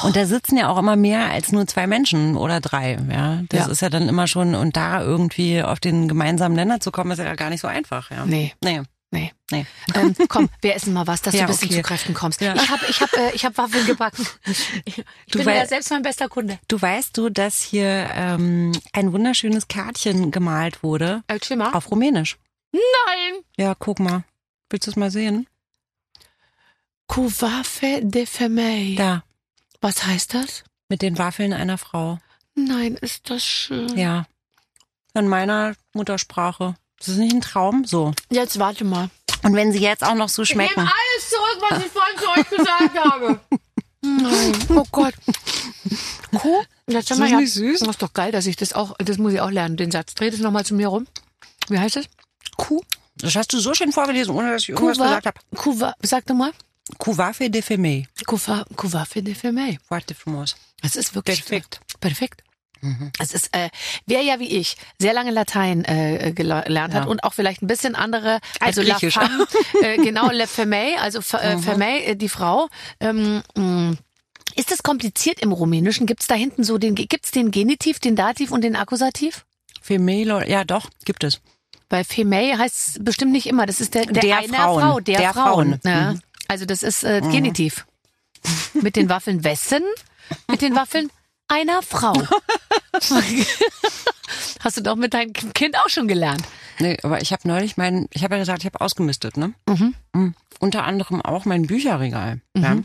Und 0.02 0.16
da 0.16 0.26
sitzen 0.26 0.56
ja 0.56 0.68
auch 0.68 0.78
immer 0.78 0.96
mehr 0.96 1.26
als 1.30 1.52
nur 1.52 1.66
zwei 1.68 1.86
Menschen 1.86 2.36
oder 2.36 2.60
drei. 2.60 2.98
Ja, 3.10 3.42
das 3.48 3.66
Ja. 3.66 3.72
ist 3.72 3.82
ja 3.82 3.88
dann 3.90 4.08
immer 4.08 4.26
schon 4.26 4.54
und 4.56 4.76
da 4.76 5.00
irgendwie 5.02 5.62
auf 5.62 5.78
den 5.78 6.08
gemeinsamen 6.08 6.56
Nenner 6.56 6.80
zu 6.80 6.90
kommen, 6.90 7.12
ist 7.12 7.18
ja 7.18 7.34
gar 7.36 7.50
nicht 7.50 7.60
so 7.60 7.68
einfach. 7.68 8.10
Ja. 8.10 8.26
Nee. 8.26 8.52
Nee. 8.62 8.82
Nee. 9.12 9.30
Nee. 9.50 9.66
Ähm, 9.94 10.16
komm, 10.28 10.48
wir 10.62 10.74
essen 10.74 10.92
mal 10.94 11.06
was, 11.06 11.20
dass 11.22 11.34
Ja, 11.34 11.40
du 11.40 11.44
ein 11.44 11.48
bisschen 11.52 11.68
okay. 11.68 11.76
zu 11.76 11.82
Kräften 11.82 12.14
kommst. 12.14 12.40
Ja. 12.40 12.54
Ich 12.54 12.68
habe 12.70 12.80
ich 12.88 13.00
hab, 13.02 13.12
äh, 13.12 13.30
ich 13.34 13.44
hab 13.44 13.56
Waffeln 13.58 13.86
gebacken. 13.86 14.26
Ich 14.84 15.04
Du 15.30 15.38
bin 15.44 15.54
ja 15.54 15.66
selbst 15.66 15.90
mein 15.90 16.02
bester 16.02 16.28
Kunde. 16.28 16.58
Du 16.66 16.80
weißt 16.80 17.16
du, 17.16 17.28
dass 17.28 17.60
hier 17.60 18.08
ähm, 18.14 18.72
ein 18.92 19.12
wunderschönes 19.12 19.68
Kärtchen 19.68 20.30
gemalt 20.30 20.82
wurde 20.82 21.22
mal. 21.54 21.72
auf 21.72 21.90
Rumänisch. 21.90 22.38
Nein! 22.72 23.42
Ja, 23.58 23.74
guck 23.78 24.00
mal. 24.00 24.24
Willst 24.70 24.86
du 24.86 24.90
es 24.90 24.96
mal 24.96 25.10
sehen? 25.10 25.46
Couvafe 27.06 28.00
de 28.02 28.24
Femei. 28.26 28.94
Da, 28.96 29.22
Was 29.82 30.06
heißt 30.06 30.34
das? 30.34 30.64
mit 30.92 31.00
den 31.00 31.16
Waffeln 31.16 31.54
einer 31.54 31.78
Frau. 31.78 32.18
Nein, 32.54 32.96
ist 33.00 33.30
das 33.30 33.42
schön. 33.42 33.96
Ja. 33.96 34.26
In 35.14 35.26
meiner 35.26 35.74
Muttersprache. 35.94 36.74
Ist 37.00 37.08
das 37.08 37.16
nicht 37.16 37.34
ein 37.34 37.40
Traum? 37.40 37.86
So. 37.86 38.12
Jetzt 38.30 38.58
warte 38.58 38.84
mal. 38.84 39.08
Und 39.42 39.54
wenn 39.54 39.72
sie 39.72 39.78
jetzt 39.78 40.04
auch 40.04 40.14
noch 40.14 40.28
so 40.28 40.44
schmecken. 40.44 40.80
alles 40.80 41.30
zurück, 41.30 41.70
was 41.70 41.78
ich 41.78 41.90
vorhin 41.90 42.18
zu 42.18 42.28
euch 42.28 42.58
gesagt 42.58 42.98
habe. 42.98 43.40
Nein. 44.02 44.52
Oh 44.68 44.84
Gott. 44.92 45.14
Kuh? 46.36 46.62
Jetzt 46.86 47.10
Ist 47.10 47.20
das 47.20 47.30
ja. 47.30 47.40
nicht 47.40 47.54
süß? 47.54 47.80
Das 47.80 47.88
ist 47.88 48.02
doch 48.02 48.12
geil, 48.12 48.32
dass 48.32 48.44
ich 48.44 48.56
das 48.56 48.74
auch, 48.74 48.94
das 48.98 49.16
muss 49.16 49.32
ich 49.32 49.40
auch 49.40 49.50
lernen, 49.50 49.78
den 49.78 49.90
Satz. 49.90 50.14
Dreh 50.14 50.28
das 50.28 50.40
nochmal 50.40 50.66
zu 50.66 50.74
mir 50.74 50.88
rum. 50.88 51.06
Wie 51.68 51.78
heißt 51.78 51.96
es? 51.96 52.06
Kuh? 52.58 52.82
Das 53.16 53.34
hast 53.34 53.50
du 53.54 53.60
so 53.60 53.72
schön 53.72 53.92
vorgelesen, 53.92 54.34
ohne 54.34 54.52
dass 54.52 54.64
ich 54.64 54.68
irgendwas 54.70 54.98
Kuva, 54.98 55.06
gesagt 55.06 55.26
habe. 55.26 55.40
Kuva, 55.56 55.94
sag 56.02 56.26
doch 56.26 56.34
mal. 56.34 56.52
Couvafe 56.98 57.50
de 57.50 57.62
Femei. 57.62 58.06
Couvafe 58.26 59.22
de 59.22 59.34
Femei. 59.34 59.78
Warte, 59.88 60.14
Fumos. 60.14 60.56
Es 60.82 60.96
ist 60.96 61.14
wirklich 61.14 61.44
Perfekt. 61.44 61.80
Perfekt. 62.00 62.42
Es 63.20 63.32
ist, 63.32 63.50
äh, 63.56 63.70
wer 64.06 64.22
ja 64.22 64.40
wie 64.40 64.48
ich 64.48 64.76
sehr 64.98 65.12
lange 65.12 65.30
Latein 65.30 65.84
äh, 65.84 66.32
gelernt 66.34 66.92
hat 66.94 67.04
Ja. 67.04 67.04
und 67.04 67.22
auch 67.22 67.32
vielleicht 67.32 67.62
ein 67.62 67.68
bisschen 67.68 67.94
andere, 67.94 68.40
also 68.58 68.82
La 68.82 68.94
Griechisch. 68.98 69.14
Femme, 69.14 69.46
äh, 69.82 69.98
genau, 69.98 70.30
Le 70.32 70.48
Femei, 70.48 70.98
also 70.98 71.20
äh, 71.38 71.58
Femei, 71.58 72.00
äh, 72.00 72.16
die 72.16 72.28
Frau. 72.28 72.68
Ähm, 72.98 73.42
mh, 73.54 73.94
ist 74.56 74.72
das 74.72 74.82
kompliziert 74.82 75.38
im 75.38 75.52
Rumänischen? 75.52 76.06
Gibt's 76.08 76.26
da 76.26 76.34
hinten 76.34 76.64
so 76.64 76.76
den, 76.76 76.96
gibt's 76.96 77.30
den 77.30 77.52
Genitiv, 77.52 78.00
den 78.00 78.16
Dativ 78.16 78.50
und 78.50 78.62
den 78.64 78.74
Akkusativ? 78.74 79.44
Femei, 79.80 80.24
ja 80.48 80.64
doch, 80.64 80.90
gibt 81.04 81.22
es. 81.22 81.40
Weil 81.88 82.02
Femei 82.02 82.52
heißt 82.58 83.04
bestimmt 83.04 83.30
nicht 83.30 83.46
immer. 83.46 83.66
Das 83.66 83.80
ist 83.80 83.94
der, 83.94 84.06
der, 84.06 84.22
Der. 84.22 84.42
Frau, 84.48 84.98
der, 84.98 85.18
Der 85.18 85.32
Frauen. 85.32 85.78
Frauen. 85.84 86.12
Mhm. 86.14 86.20
Ja. 86.52 86.54
Also 86.54 86.66
das 86.66 86.82
ist 86.82 87.02
äh, 87.02 87.22
Genitiv. 87.22 87.86
Mit 88.74 88.96
den 88.96 89.08
Waffeln 89.08 89.42
wessen? 89.42 89.82
Mit 90.48 90.60
den 90.60 90.74
Waffeln 90.74 91.10
einer 91.48 91.80
Frau. 91.82 92.12
Hast 94.60 94.76
du 94.76 94.82
doch 94.82 94.96
mit 94.96 95.14
deinem 95.14 95.32
Kind 95.32 95.78
auch 95.78 95.88
schon 95.88 96.08
gelernt. 96.08 96.42
Nee, 96.78 96.98
aber 97.02 97.22
ich 97.22 97.32
habe 97.32 97.48
neulich 97.48 97.76
mein, 97.76 98.06
ich 98.12 98.22
habe 98.24 98.34
ja 98.34 98.40
gesagt, 98.40 98.60
ich 98.60 98.66
habe 98.66 98.80
ausgemistet, 98.80 99.36
ne? 99.36 99.54
Mhm. 99.66 100.34
Unter 100.58 100.84
anderem 100.84 101.22
auch 101.22 101.44
mein 101.44 101.66
Bücherregal. 101.66 102.40
Ja? 102.56 102.78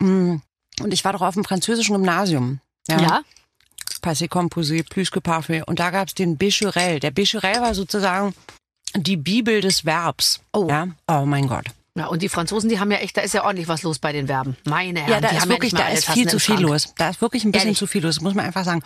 Mhm. 0.00 0.42
Und 0.80 0.92
ich 0.92 1.04
war 1.04 1.12
doch 1.12 1.22
auf 1.22 1.34
dem 1.34 1.44
französischen 1.44 1.94
Gymnasium. 1.94 2.60
Ja. 2.88 3.22
Passé 4.02 4.28
Composé, 4.28 4.82
Plus 4.88 5.10
que 5.10 5.20
Parfait. 5.20 5.62
Und 5.66 5.78
da 5.78 5.90
gab's 5.90 6.14
den 6.14 6.36
Becherel. 6.38 7.00
Der 7.00 7.10
Becherel 7.10 7.60
war 7.60 7.74
sozusagen 7.74 8.34
die 8.96 9.16
Bibel 9.16 9.60
des 9.60 9.84
Verbs. 9.84 10.40
Oh. 10.52 10.68
Ja? 10.68 10.88
Oh 11.06 11.24
mein 11.26 11.46
Gott. 11.46 11.66
Ja, 11.96 12.06
und 12.06 12.22
die 12.22 12.28
Franzosen, 12.28 12.68
die 12.68 12.78
haben 12.78 12.90
ja 12.92 12.98
echt, 12.98 13.16
da 13.16 13.20
ist 13.22 13.34
ja 13.34 13.44
ordentlich 13.44 13.66
was 13.68 13.82
los 13.82 13.98
bei 13.98 14.12
den 14.12 14.28
Verben. 14.28 14.56
Meine 14.64 15.00
Herren, 15.00 15.10
Ja, 15.12 15.20
da 15.20 15.28
die 15.28 15.36
ist 15.36 15.42
haben 15.42 15.48
wirklich, 15.50 15.72
ja 15.72 15.78
da 15.78 15.88
ist 15.88 16.08
viel 16.10 16.22
im 16.22 16.28
zu 16.28 16.38
viel 16.38 16.60
los. 16.60 16.94
Da 16.96 17.10
ist 17.10 17.20
wirklich 17.20 17.44
ein 17.44 17.50
bisschen 17.52 17.66
Ehrlich? 17.68 17.78
zu 17.78 17.86
viel 17.86 18.02
los, 18.04 18.20
muss 18.20 18.34
man 18.34 18.46
einfach 18.46 18.64
sagen. 18.64 18.82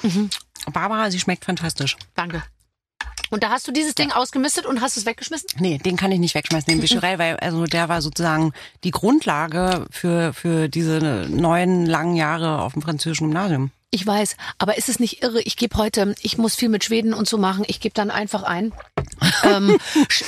Barbara, 0.73 1.11
sie 1.11 1.21
schmeckt 1.21 1.45
fantastisch. 1.45 1.97
Danke. 2.15 2.43
Und 3.31 3.43
da 3.43 3.51
hast 3.51 3.67
du 3.67 3.73
dieses 3.73 3.95
Ding 3.95 4.13
ausgemistet 4.13 4.65
und 4.65 4.81
hast 4.81 4.97
es 4.97 5.07
weggeschmissen? 5.07 5.49
Nee, 5.59 5.79
den 5.79 5.97
kann 5.97 6.13
ich 6.13 6.21
nicht 6.21 6.35
wegschmeißen, 6.35 6.67
den 6.73 6.81
Becherel, 6.81 7.19
weil 7.19 7.37
also 7.39 7.65
der 7.65 7.89
war 7.89 8.01
sozusagen 8.01 8.53
die 8.85 8.91
Grundlage 8.91 9.87
für, 9.91 10.33
für 10.33 10.69
diese 10.69 11.27
neun 11.31 11.85
langen 11.87 12.15
Jahre 12.17 12.61
auf 12.63 12.75
dem 12.75 12.83
französischen 12.83 13.27
Gymnasium. 13.29 13.71
Ich 13.95 14.05
weiß, 14.05 14.37
aber 14.59 14.77
ist 14.77 14.89
es 14.89 14.99
nicht 14.99 15.23
irre? 15.23 15.41
Ich 15.43 15.57
gebe 15.57 15.77
heute, 15.77 16.17
ich 16.21 16.37
muss 16.37 16.57
viel 16.57 16.69
mit 16.69 16.83
Schweden 16.83 17.15
und 17.15 17.29
so 17.29 17.39
machen. 17.39 17.65
Ich 17.69 17.79
gebe 17.79 17.95
dann 17.95 18.11
einfach 18.11 18.43
ein, 18.43 18.73
ähm, 19.45 19.79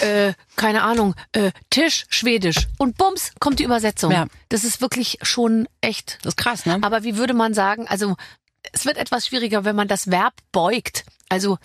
äh, 0.03 0.35
keine 0.55 0.83
Ahnung, 0.83 1.17
äh, 1.33 1.51
Tisch 1.71 2.07
Schwedisch 2.09 2.69
und 2.79 2.97
bums 2.97 3.33
kommt 3.41 3.59
die 3.59 3.65
Übersetzung. 3.65 4.13
Ja. 4.13 4.27
Das 4.51 4.63
ist 4.63 4.81
wirklich 4.81 5.19
schon 5.23 5.67
echt. 5.81 6.19
Das 6.23 6.35
ist 6.35 6.37
krass, 6.37 6.65
ne? 6.65 6.79
Aber 6.83 7.03
wie 7.03 7.17
würde 7.17 7.35
man 7.35 7.55
sagen? 7.55 7.89
Also 7.89 8.15
es 8.73 8.85
wird 8.85 8.99
etwas 8.99 9.27
schwieriger, 9.27 9.65
wenn 9.65 9.75
man 9.75 9.89
das 9.89 10.11
Verb 10.13 10.35
beugt. 10.53 11.05
Also 11.29 11.59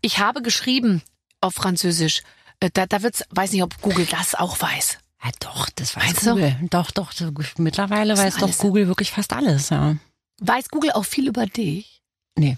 ich 0.00 0.18
habe 0.18 0.40
geschrieben 0.40 1.02
auf 1.42 1.52
Französisch. 1.54 2.22
Äh, 2.60 2.70
Da, 2.72 2.86
da 2.86 3.02
wird's, 3.02 3.22
weiß 3.30 3.52
nicht, 3.52 3.62
ob 3.62 3.78
Google 3.82 4.06
das 4.06 4.34
auch 4.34 4.60
weiß. 4.62 4.98
Ja, 5.22 5.30
doch, 5.40 5.68
das 5.76 5.94
weiß 5.94 6.14
du? 6.20 6.30
Google. 6.30 6.56
Doch, 6.70 6.90
doch. 6.90 7.12
so- 7.12 7.30
Mittlerweile 7.58 8.16
weiß 8.16 8.36
doch 8.36 8.56
Google 8.58 8.88
wirklich 8.88 9.10
fast 9.10 9.32
alles, 9.34 9.68
ja. 9.68 9.96
Weiß 10.40 10.68
Google 10.68 10.92
auch 10.92 11.04
viel 11.04 11.28
über 11.28 11.46
dich? 11.46 12.02
Nee. 12.36 12.56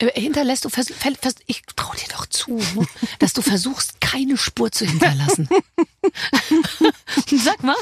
Äh, 0.00 0.20
Hinterlässt 0.20 0.64
du, 0.64 0.70
ich 1.46 1.62
traue 1.74 1.96
dir 1.96 2.08
doch 2.12 2.26
zu, 2.26 2.56
ne, 2.56 2.86
dass 3.18 3.32
du 3.32 3.42
versuchst, 3.42 4.00
keine 4.00 4.36
Spur 4.36 4.70
zu 4.70 4.86
hinterlassen. 4.86 5.48
Sag 7.26 7.62
mal, 7.62 7.74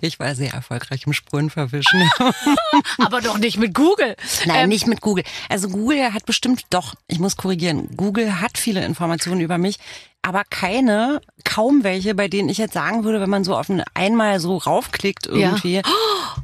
Ich 0.00 0.18
war 0.20 0.34
sehr 0.34 0.52
erfolgreich 0.52 1.06
im 1.06 1.12
Spuren 1.12 1.50
verwischen. 1.50 2.08
aber 2.98 3.20
doch 3.20 3.38
nicht 3.38 3.58
mit 3.58 3.74
Google. 3.74 4.16
Nein, 4.44 4.64
Ähm, 4.64 4.68
nicht 4.68 4.86
mit 4.86 5.00
Google. 5.00 5.24
Also 5.48 5.68
Google 5.68 6.12
hat 6.12 6.24
bestimmt 6.24 6.66
doch, 6.70 6.94
ich 7.08 7.18
muss 7.18 7.36
korrigieren, 7.36 7.96
Google 7.96 8.40
hat 8.40 8.58
viele 8.58 8.84
Informationen 8.84 9.40
über 9.40 9.58
mich, 9.58 9.78
aber 10.26 10.42
keine, 10.50 11.20
kaum 11.44 11.84
welche, 11.84 12.16
bei 12.16 12.26
denen 12.26 12.48
ich 12.48 12.58
jetzt 12.58 12.74
sagen 12.74 13.04
würde, 13.04 13.20
wenn 13.20 13.30
man 13.30 13.44
so 13.44 13.56
auf 13.56 13.68
ein 13.68 13.84
einmal 13.94 14.40
so 14.40 14.56
raufklickt 14.56 15.26
irgendwie, 15.26 15.76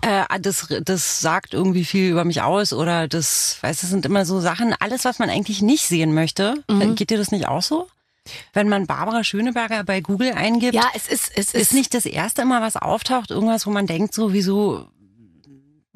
äh, 0.03 0.39
das, 0.41 0.69
das 0.85 1.21
sagt 1.21 1.53
irgendwie 1.53 1.85
viel 1.85 2.09
über 2.09 2.25
mich 2.25 2.43
aus 2.43 2.73
oder 2.73 3.09
das, 3.09 3.59
weißt 3.61 3.83
du, 3.83 3.89
sind 3.89 4.07
immer 4.07 4.25
so 4.25 4.39
Sachen, 4.39 4.73
alles, 4.79 5.05
was 5.05 5.19
man 5.19 5.31
eigentlich 5.31 5.63
nicht 5.63 5.89
sehen 5.89 6.15
möchte. 6.15 6.63
Mhm. 6.71 6.95
Geht 6.95 7.11
dir 7.11 7.19
das 7.19 7.33
nicht 7.33 7.49
auch 7.49 7.63
so? 7.63 7.89
Wenn 8.53 8.69
man 8.69 8.87
Barbara 8.87 9.25
Schöneberger 9.25 9.83
bei 9.83 10.01
Google 10.01 10.31
eingibt, 10.33 10.75
Ja, 10.75 10.85
es 10.95 11.09
ist, 11.09 11.33
es 11.35 11.47
ist, 11.47 11.55
ist 11.55 11.75
nicht 11.75 11.93
das 11.93 12.07
erste 12.07 12.45
Mal, 12.45 12.63
was 12.63 12.77
auftaucht, 12.77 13.33
irgendwas, 13.33 13.67
wo 13.67 13.71
man 13.71 13.89
denkt, 13.89 14.15
so, 14.15 14.33
wieso 14.33 14.87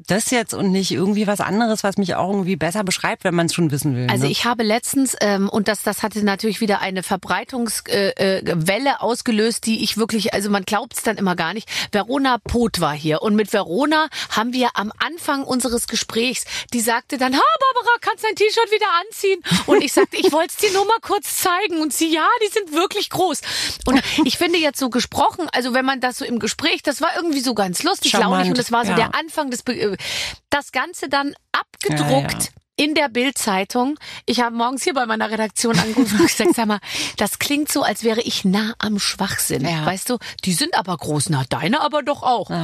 das 0.07 0.31
jetzt 0.31 0.53
und 0.53 0.71
nicht 0.71 0.91
irgendwie 0.91 1.27
was 1.27 1.39
anderes, 1.41 1.83
was 1.83 1.97
mich 1.97 2.15
auch 2.15 2.31
irgendwie 2.31 2.55
besser 2.55 2.83
beschreibt, 2.83 3.23
wenn 3.23 3.35
man 3.35 3.47
es 3.47 3.53
schon 3.53 3.71
wissen 3.71 3.95
will. 3.95 4.07
Also 4.09 4.25
ne? 4.25 4.31
ich 4.31 4.45
habe 4.45 4.63
letztens, 4.63 5.15
ähm, 5.21 5.49
und 5.49 5.67
das, 5.67 5.83
das 5.83 6.03
hatte 6.03 6.23
natürlich 6.23 6.61
wieder 6.61 6.79
eine 6.79 7.03
Verbreitungswelle 7.03 8.15
äh, 8.17 8.39
äh, 8.39 8.97
ausgelöst, 8.99 9.65
die 9.65 9.83
ich 9.83 9.97
wirklich, 9.97 10.33
also 10.33 10.49
man 10.49 10.63
glaubt 10.63 10.93
es 10.93 11.03
dann 11.03 11.17
immer 11.17 11.35
gar 11.35 11.53
nicht. 11.53 11.69
Verona 11.91 12.37
Poth 12.37 12.79
war 12.79 12.93
hier 12.93 13.21
und 13.21 13.35
mit 13.35 13.53
Verona 13.53 14.07
haben 14.29 14.53
wir 14.53 14.69
am 14.73 14.91
Anfang 14.97 15.43
unseres 15.43 15.87
Gesprächs, 15.87 16.45
die 16.73 16.79
sagte 16.79 17.17
dann, 17.17 17.33
ha 17.35 17.41
Barbara, 17.59 17.97
kannst 18.01 18.23
dein 18.23 18.35
T-Shirt 18.35 18.71
wieder 18.71 18.87
anziehen? 19.05 19.41
Und 19.65 19.83
ich 19.83 19.93
sagte, 19.93 20.17
ich 20.17 20.31
wollte 20.31 20.49
es 20.49 20.55
dir 20.57 20.71
nur 20.71 20.85
mal 20.85 20.99
kurz 21.01 21.37
zeigen. 21.37 21.81
Und 21.81 21.93
sie, 21.93 22.11
ja, 22.11 22.27
die 22.43 22.51
sind 22.51 22.73
wirklich 22.73 23.09
groß. 23.09 23.41
Und 23.85 24.01
ich 24.25 24.37
finde 24.37 24.57
jetzt 24.57 24.79
so 24.79 24.89
gesprochen, 24.89 25.47
also 25.51 25.73
wenn 25.73 25.85
man 25.85 25.99
das 25.99 26.17
so 26.17 26.25
im 26.25 26.39
Gespräch, 26.39 26.83
das 26.83 27.01
war 27.01 27.09
irgendwie 27.15 27.39
so 27.39 27.53
ganz 27.53 27.83
lustig, 27.83 28.11
Charmant, 28.11 28.31
launig 28.31 28.49
und 28.49 28.57
das 28.57 28.71
war 28.71 28.85
so 28.85 28.91
ja. 28.91 28.97
der 28.97 29.15
Anfang 29.15 29.51
des, 29.51 29.63
Be 29.63 29.73
äh, 29.73 29.96
das 30.49 30.71
Ganze 30.71 31.09
dann 31.09 31.33
abgedruckt 31.51 32.31
Ja, 32.31 32.39
ja. 32.39 32.47
in 32.79 32.93
der 32.93 33.09
Bildzeitung. 33.09 33.97
Ich 34.25 34.39
habe 34.41 34.55
morgens 34.55 34.83
hier 34.83 34.93
bei 34.93 35.05
meiner 35.07 35.29
Redaktion 35.31 35.77
angerufen 35.79 36.19
und 36.19 36.27
gesagt, 36.27 36.55
sag 36.55 36.67
mal, 36.67 36.79
das 37.17 37.39
klingt 37.39 37.71
so, 37.71 37.81
als 37.81 38.03
wäre 38.03 38.21
ich 38.21 38.45
nah 38.45 38.75
am 38.77 38.99
Schwachsinn. 38.99 39.67
Ja. 39.67 39.85
Weißt 39.85 40.09
du, 40.09 40.17
die 40.45 40.53
sind 40.53 40.75
aber 40.77 40.95
groß, 40.95 41.29
na 41.29 41.43
deine 41.49 41.81
aber 41.81 42.03
doch 42.03 42.23
auch. 42.23 42.49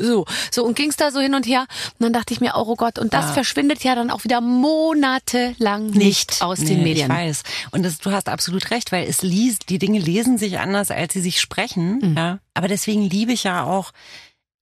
So, 0.00 0.24
so 0.50 0.64
und 0.64 0.74
ging's 0.76 0.96
da 0.96 1.10
so 1.12 1.20
hin 1.20 1.34
und 1.34 1.46
her. 1.46 1.66
Und 1.98 2.00
dann 2.00 2.12
dachte 2.12 2.34
ich 2.34 2.40
mir, 2.40 2.54
oh 2.56 2.74
Gott, 2.74 2.98
und 2.98 3.14
das 3.14 3.30
verschwindet 3.32 3.84
ja 3.84 3.94
dann 3.94 4.10
auch 4.10 4.24
wieder 4.24 4.40
monatelang 4.40 5.86
nicht, 5.90 6.42
aus 6.42 6.58
den 6.58 6.78
Nee, 6.78 6.84
Medien. 6.84 7.10
Ich 7.10 7.16
weiß. 7.16 7.42
Und 7.70 7.84
das, 7.84 7.98
du 7.98 8.10
hast 8.10 8.28
absolut 8.28 8.70
recht, 8.70 8.92
weil 8.92 9.06
es 9.08 9.22
liest, 9.22 9.68
die 9.68 9.78
Dinge 9.78 9.98
lesen 9.98 10.36
sich 10.38 10.58
anders, 10.58 10.90
als 10.90 11.12
sie 11.12 11.20
sich 11.20 11.40
sprechen. 11.40 11.98
Mhm. 12.02 12.16
Ja. 12.16 12.38
Aber 12.54 12.68
deswegen 12.68 13.02
liebe 13.08 13.32
ich 13.32 13.44
ja 13.44 13.64
auch 13.64 13.92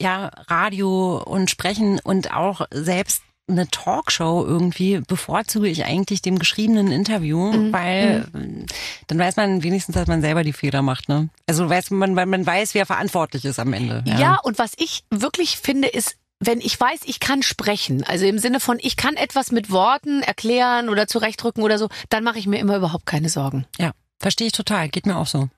ja 0.03 0.31
Radio 0.49 1.23
und 1.23 1.51
Sprechen 1.51 2.01
und 2.03 2.33
auch 2.35 2.63
selbst 2.73 3.23
eine 3.49 3.67
Talkshow 3.69 4.45
irgendwie 4.47 5.01
bevorzuge 5.01 5.69
ich 5.69 5.85
eigentlich 5.85 6.23
dem 6.23 6.39
geschriebenen 6.39 6.93
Interview, 6.93 7.53
Mhm. 7.53 7.73
weil 7.73 8.29
äh, 8.35 8.67
dann 9.09 9.19
weiß 9.19 9.37
man 9.37 9.63
wenigstens, 9.63 9.95
dass 9.97 10.07
man 10.07 10.21
selber 10.23 10.45
die 10.45 10.53
Fehler 10.53 10.81
macht. 10.81 11.09
Ne? 11.09 11.29
Also 11.47 11.69
weiß 11.69 11.91
man, 11.91 12.15
man 12.15 12.29
man 12.31 12.47
weiß, 12.47 12.75
wer 12.75 12.87
verantwortlich 12.87 13.45
ist 13.45 13.59
am 13.59 13.73
Ende. 13.73 14.05
Ja. 14.07 14.39
und 14.43 14.59
was 14.59 14.73
ich 14.77 15.03
wirklich 15.11 15.59
finde, 15.59 15.89
ist, 15.89 16.17
wenn 16.39 16.61
ich 16.61 16.79
weiß, 16.81 17.01
ich 17.05 17.21
kann 17.21 17.43
sprechen, 17.43 18.05
also 18.05 18.25
im 18.27 18.39
Sinne 18.39 18.59
von, 18.61 18.79
ich 18.81 18.97
kann 18.97 19.15
etwas 19.15 19.51
mit 19.53 19.71
Worten 19.71 20.23
erklären 20.23 20.89
oder 20.89 21.07
zurechtrücken 21.07 21.63
oder 21.63 21.79
so, 21.79 21.89
dann 22.11 22.25
mache 22.25 22.39
ich 22.39 22.47
mir 22.47 22.59
immer 22.59 22.77
überhaupt 22.77 23.07
keine 23.07 23.29
Sorgen. 23.29 23.67
ja, 23.79 23.91
verstehe 24.21 24.47
ich 24.47 24.53
total. 24.53 24.89
Geht 24.89 25.05
mir 25.07 25.17
auch 25.17 25.27
so. 25.27 25.49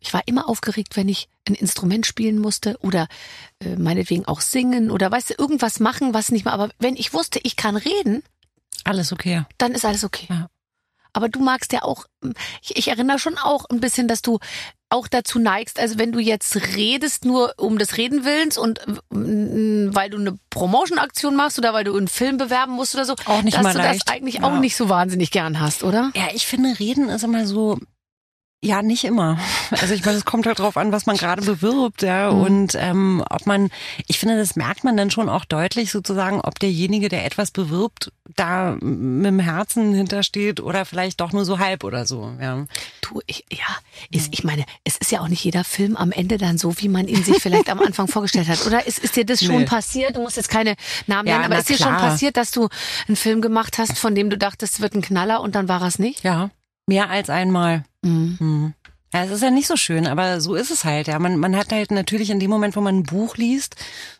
Ich 0.00 0.12
war 0.12 0.22
immer 0.26 0.48
aufgeregt, 0.48 0.96
wenn 0.96 1.08
ich 1.08 1.28
ein 1.48 1.54
Instrument 1.54 2.06
spielen 2.06 2.38
musste 2.38 2.76
oder 2.82 3.08
äh, 3.60 3.76
meinetwegen 3.76 4.26
auch 4.26 4.40
singen 4.40 4.90
oder 4.90 5.10
weißt 5.10 5.30
du, 5.30 5.34
irgendwas 5.38 5.80
machen, 5.80 6.14
was 6.14 6.30
nicht 6.30 6.44
mehr. 6.44 6.54
Aber 6.54 6.70
wenn 6.78 6.96
ich 6.96 7.12
wusste, 7.14 7.40
ich 7.42 7.56
kann 7.56 7.76
reden, 7.76 8.22
Alles 8.84 9.12
okay. 9.12 9.42
dann 9.58 9.72
ist 9.72 9.84
alles 9.84 10.04
okay. 10.04 10.26
Ja. 10.28 10.48
Aber 11.12 11.30
du 11.30 11.40
magst 11.40 11.72
ja 11.72 11.82
auch, 11.82 12.04
ich, 12.60 12.76
ich 12.76 12.88
erinnere 12.88 13.18
schon 13.18 13.38
auch 13.38 13.64
ein 13.70 13.80
bisschen, 13.80 14.06
dass 14.06 14.20
du 14.20 14.38
auch 14.90 15.08
dazu 15.08 15.38
neigst, 15.38 15.80
also 15.80 15.98
wenn 15.98 16.12
du 16.12 16.18
jetzt 16.20 16.54
redest 16.76 17.24
nur 17.24 17.54
um 17.56 17.78
des 17.78 17.96
Reden 17.96 18.24
willens 18.26 18.58
und 18.58 18.80
weil 19.10 20.10
du 20.10 20.18
eine 20.18 20.38
Promotion-Aktion 20.50 21.34
machst 21.34 21.58
oder 21.58 21.72
weil 21.72 21.84
du 21.84 21.96
einen 21.96 22.06
Film 22.06 22.36
bewerben 22.36 22.72
musst 22.74 22.94
oder 22.94 23.04
so, 23.06 23.14
Auch 23.24 23.42
nicht 23.42 23.56
dass 23.56 23.62
mal 23.64 23.72
du 23.72 23.78
leicht. 23.78 24.06
das 24.06 24.14
eigentlich 24.14 24.36
Ja. 24.36 24.42
auch 24.44 24.60
nicht 24.60 24.76
so 24.76 24.88
wahnsinnig 24.90 25.30
gern 25.30 25.58
hast, 25.58 25.82
oder? 25.82 26.12
Ja, 26.14 26.28
ich 26.34 26.46
finde, 26.46 26.78
Reden 26.78 27.08
ist 27.08 27.24
immer 27.24 27.46
so. 27.46 27.78
Ja, 28.66 28.82
nicht 28.82 29.04
immer. 29.04 29.38
Also 29.70 29.94
ich 29.94 30.04
meine, 30.04 30.18
es 30.18 30.24
kommt 30.24 30.44
halt 30.46 30.58
drauf 30.58 30.76
an, 30.76 30.90
was 30.90 31.06
man 31.06 31.16
gerade 31.16 31.40
bewirbt, 31.42 32.02
ja. 32.02 32.32
Mhm. 32.32 32.40
Und 32.40 32.74
ähm, 32.74 33.24
ob 33.30 33.46
man, 33.46 33.70
ich 34.08 34.18
finde, 34.18 34.36
das 34.36 34.56
merkt 34.56 34.82
man 34.82 34.96
dann 34.96 35.10
schon 35.12 35.28
auch 35.28 35.44
deutlich 35.44 35.92
sozusagen, 35.92 36.40
ob 36.40 36.58
derjenige, 36.58 37.08
der 37.08 37.24
etwas 37.24 37.52
bewirbt, 37.52 38.10
da 38.34 38.76
mit 38.80 39.26
dem 39.26 39.38
Herzen 39.38 39.94
hintersteht 39.94 40.58
oder 40.60 40.84
vielleicht 40.84 41.20
doch 41.20 41.32
nur 41.32 41.44
so 41.44 41.60
halb 41.60 41.84
oder 41.84 42.06
so. 42.06 42.32
Ja. 42.40 42.66
Du, 43.02 43.20
ich, 43.26 43.44
ja, 43.52 43.58
ist, 44.10 44.30
ich 44.32 44.42
meine, 44.42 44.64
es 44.82 44.96
ist 44.96 45.12
ja 45.12 45.20
auch 45.20 45.28
nicht 45.28 45.44
jeder 45.44 45.62
Film 45.62 45.96
am 45.96 46.10
Ende 46.10 46.36
dann 46.36 46.58
so, 46.58 46.76
wie 46.78 46.88
man 46.88 47.06
ihn 47.06 47.22
sich 47.22 47.40
vielleicht 47.40 47.70
am 47.70 47.78
Anfang 47.80 48.08
vorgestellt 48.08 48.48
hat. 48.48 48.66
Oder 48.66 48.84
ist, 48.86 48.98
ist 48.98 49.14
dir 49.14 49.24
das 49.24 49.44
schon 49.44 49.58
Nee. 49.58 49.64
passiert? 49.64 50.16
Du 50.16 50.22
musst 50.22 50.36
jetzt 50.36 50.50
keine 50.50 50.74
Namen 51.06 51.28
Ja, 51.28 51.38
nennen, 51.38 51.52
aber 51.52 51.60
ist 51.60 51.68
dir 51.68 51.76
schon 51.76 51.86
klar. 51.94 52.00
passiert, 52.10 52.36
dass 52.36 52.50
du 52.50 52.68
einen 53.06 53.16
Film 53.16 53.40
gemacht 53.40 53.78
hast, 53.78 53.96
von 53.96 54.16
dem 54.16 54.28
du 54.28 54.36
dachtest, 54.36 54.74
es 54.74 54.80
wird 54.80 54.94
ein 54.96 55.02
Knaller 55.02 55.40
und 55.40 55.54
dann 55.54 55.68
war 55.68 55.82
es 55.82 56.00
nicht? 56.00 56.24
Ja, 56.24 56.50
mehr 56.88 57.10
als 57.10 57.30
einmal. 57.30 57.84
Mhm. 58.06 58.36
Hm. 58.38 58.74
Ja, 59.14 59.24
es 59.24 59.30
ist 59.30 59.42
ja 59.42 59.50
nicht 59.50 59.66
so 59.68 59.76
schön, 59.76 60.06
aber 60.06 60.40
so 60.40 60.54
ist 60.54 60.70
es 60.70 60.84
halt. 60.84 61.06
Ja, 61.06 61.18
man, 61.18 61.38
man 61.38 61.56
hat 61.56 61.72
halt 61.72 61.90
natürlich 61.90 62.30
in 62.30 62.40
dem 62.40 62.50
Moment, 62.50 62.76
wo 62.76 62.80
man 62.80 62.98
ein 62.98 63.02
Buch 63.04 63.36
liest 63.36 63.76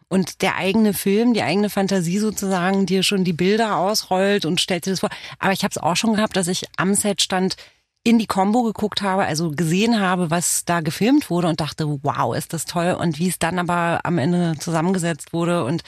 und 0.08 0.42
der 0.42 0.56
eigene 0.56 0.94
Film, 0.94 1.34
die 1.34 1.42
eigene 1.42 1.68
Fantasie 1.70 2.18
sozusagen, 2.18 2.86
dir 2.86 3.02
schon 3.02 3.24
die 3.24 3.32
Bilder 3.32 3.76
ausrollt 3.76 4.44
und 4.44 4.60
stellt 4.60 4.86
dir 4.86 4.90
das 4.90 5.00
vor. 5.00 5.10
Aber 5.38 5.52
ich 5.52 5.64
habe 5.64 5.72
es 5.72 5.78
auch 5.78 5.96
schon 5.96 6.14
gehabt, 6.14 6.36
dass 6.36 6.48
ich 6.48 6.66
am 6.76 6.94
Set 6.94 7.20
stand, 7.20 7.56
in 8.04 8.20
die 8.20 8.26
Combo 8.26 8.62
geguckt 8.62 9.02
habe, 9.02 9.24
also 9.24 9.50
gesehen 9.50 9.98
habe, 9.98 10.30
was 10.30 10.64
da 10.64 10.80
gefilmt 10.80 11.28
wurde 11.28 11.48
und 11.48 11.60
dachte, 11.60 11.86
wow, 12.04 12.36
ist 12.36 12.52
das 12.52 12.64
toll. 12.64 12.96
Und 12.98 13.18
wie 13.18 13.28
es 13.28 13.40
dann 13.40 13.58
aber 13.58 14.00
am 14.04 14.18
Ende 14.18 14.54
zusammengesetzt 14.60 15.32
wurde 15.32 15.64
und 15.64 15.82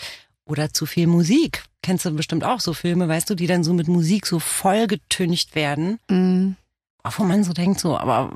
oder 0.45 0.73
zu 0.73 0.85
viel 0.85 1.07
Musik. 1.07 1.62
Kennst 1.83 2.05
du 2.05 2.11
bestimmt 2.11 2.43
auch 2.43 2.59
so 2.59 2.75
Filme, 2.75 3.07
weißt 3.07 3.31
du, 3.31 3.37
die 3.37 3.47
dann 3.47 3.62
so 3.62 3.73
mit 3.73 3.87
Musik 3.87 4.26
so 4.26 4.40
vollgetüncht 4.40 5.55
werden 5.55 6.00
Mhm. 6.11 6.57
Wo 7.19 7.25
man 7.25 7.45
so 7.45 7.52
denkt, 7.52 7.81
so, 7.81 7.97
aber 7.97 8.33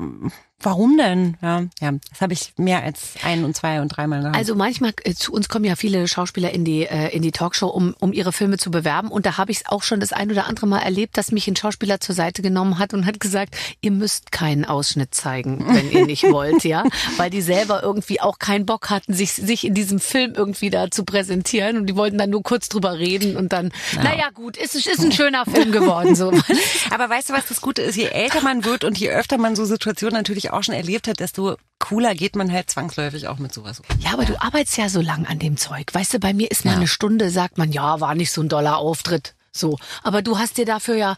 warum 0.62 0.96
denn? 0.96 1.36
Ja, 1.42 1.64
ja, 1.80 1.92
das 2.10 2.20
habe 2.20 2.32
ich 2.32 2.52
mehr 2.56 2.82
als 2.82 3.14
ein 3.24 3.44
und 3.44 3.56
zwei 3.56 3.80
und 3.80 3.88
dreimal 3.88 4.20
gehabt. 4.20 4.36
Also 4.36 4.54
manchmal 4.54 4.92
äh, 5.04 5.14
zu 5.14 5.32
uns 5.32 5.48
kommen 5.48 5.64
ja 5.64 5.76
viele 5.76 6.06
Schauspieler 6.08 6.50
in 6.50 6.64
die 6.64 6.84
äh, 6.84 7.08
in 7.14 7.22
die 7.22 7.32
Talkshow, 7.32 7.68
um 7.68 7.94
um 7.98 8.12
ihre 8.12 8.32
Filme 8.32 8.58
zu 8.58 8.70
bewerben 8.70 9.08
und 9.08 9.26
da 9.26 9.38
habe 9.38 9.50
ich 9.50 9.58
es 9.58 9.66
auch 9.66 9.82
schon 9.82 10.00
das 10.00 10.12
ein 10.12 10.30
oder 10.30 10.46
andere 10.46 10.66
Mal 10.66 10.80
erlebt, 10.80 11.16
dass 11.16 11.32
mich 11.32 11.48
ein 11.48 11.56
Schauspieler 11.56 12.00
zur 12.00 12.14
Seite 12.14 12.42
genommen 12.42 12.78
hat 12.78 12.94
und 12.94 13.06
hat 13.06 13.20
gesagt, 13.20 13.56
ihr 13.80 13.90
müsst 13.90 14.32
keinen 14.32 14.64
Ausschnitt 14.64 15.14
zeigen, 15.14 15.64
wenn 15.66 15.90
ihr 15.90 16.06
nicht 16.06 16.24
wollt, 16.30 16.64
ja, 16.64 16.84
weil 17.16 17.30
die 17.30 17.42
selber 17.42 17.82
irgendwie 17.82 18.20
auch 18.20 18.38
keinen 18.38 18.66
Bock 18.66 18.90
hatten, 18.90 19.14
sich 19.14 19.32
sich 19.32 19.66
in 19.66 19.74
diesem 19.74 20.00
Film 20.00 20.34
irgendwie 20.34 20.70
da 20.70 20.90
zu 20.90 21.04
präsentieren 21.04 21.76
und 21.76 21.86
die 21.86 21.96
wollten 21.96 22.18
dann 22.18 22.30
nur 22.30 22.42
kurz 22.42 22.68
drüber 22.68 22.98
reden 22.98 23.36
und 23.36 23.52
dann, 23.52 23.72
naja 23.96 24.30
gut, 24.34 24.56
ist 24.56 24.74
ist 24.74 25.00
ein 25.00 25.12
schöner 25.12 25.44
Film 25.44 25.72
geworden 25.72 26.14
so. 26.14 26.32
aber 26.90 27.10
weißt 27.10 27.30
du, 27.30 27.32
was 27.34 27.46
das 27.46 27.60
Gute 27.60 27.82
ist? 27.82 27.96
Je 27.96 28.06
älter 28.06 28.42
man 28.42 28.64
wird 28.64 28.84
und 28.84 28.98
je 28.98 29.10
öfter 29.10 29.38
man 29.38 29.56
so 29.56 29.64
Situationen 29.64 30.16
natürlich 30.16 30.51
auch 30.52 30.62
schon 30.62 30.74
erlebt 30.74 31.08
hat, 31.08 31.20
desto 31.20 31.56
cooler 31.78 32.14
geht 32.14 32.36
man 32.36 32.52
halt 32.52 32.70
zwangsläufig 32.70 33.26
auch 33.28 33.38
mit 33.38 33.52
sowas 33.52 33.80
um. 33.80 33.86
Ja, 34.00 34.12
aber 34.12 34.24
du 34.24 34.40
arbeitest 34.40 34.76
ja 34.78 34.88
so 34.88 35.00
lang 35.00 35.26
an 35.26 35.38
dem 35.38 35.56
Zeug. 35.56 35.86
Weißt 35.92 36.14
du, 36.14 36.18
bei 36.20 36.32
mir 36.32 36.50
ist 36.50 36.64
mal 36.64 36.72
Ja. 36.72 36.76
eine 36.78 36.86
Stunde, 36.88 37.30
sagt 37.30 37.58
man, 37.58 37.72
ja, 37.72 38.00
war 38.00 38.14
nicht 38.14 38.30
so 38.30 38.40
ein 38.42 38.48
doller 38.48 38.76
Auftritt. 38.78 39.34
So. 39.50 39.78
Aber 40.02 40.22
du 40.22 40.38
hast 40.38 40.56
dir 40.58 40.64
dafür 40.64 40.94
ja 40.96 41.16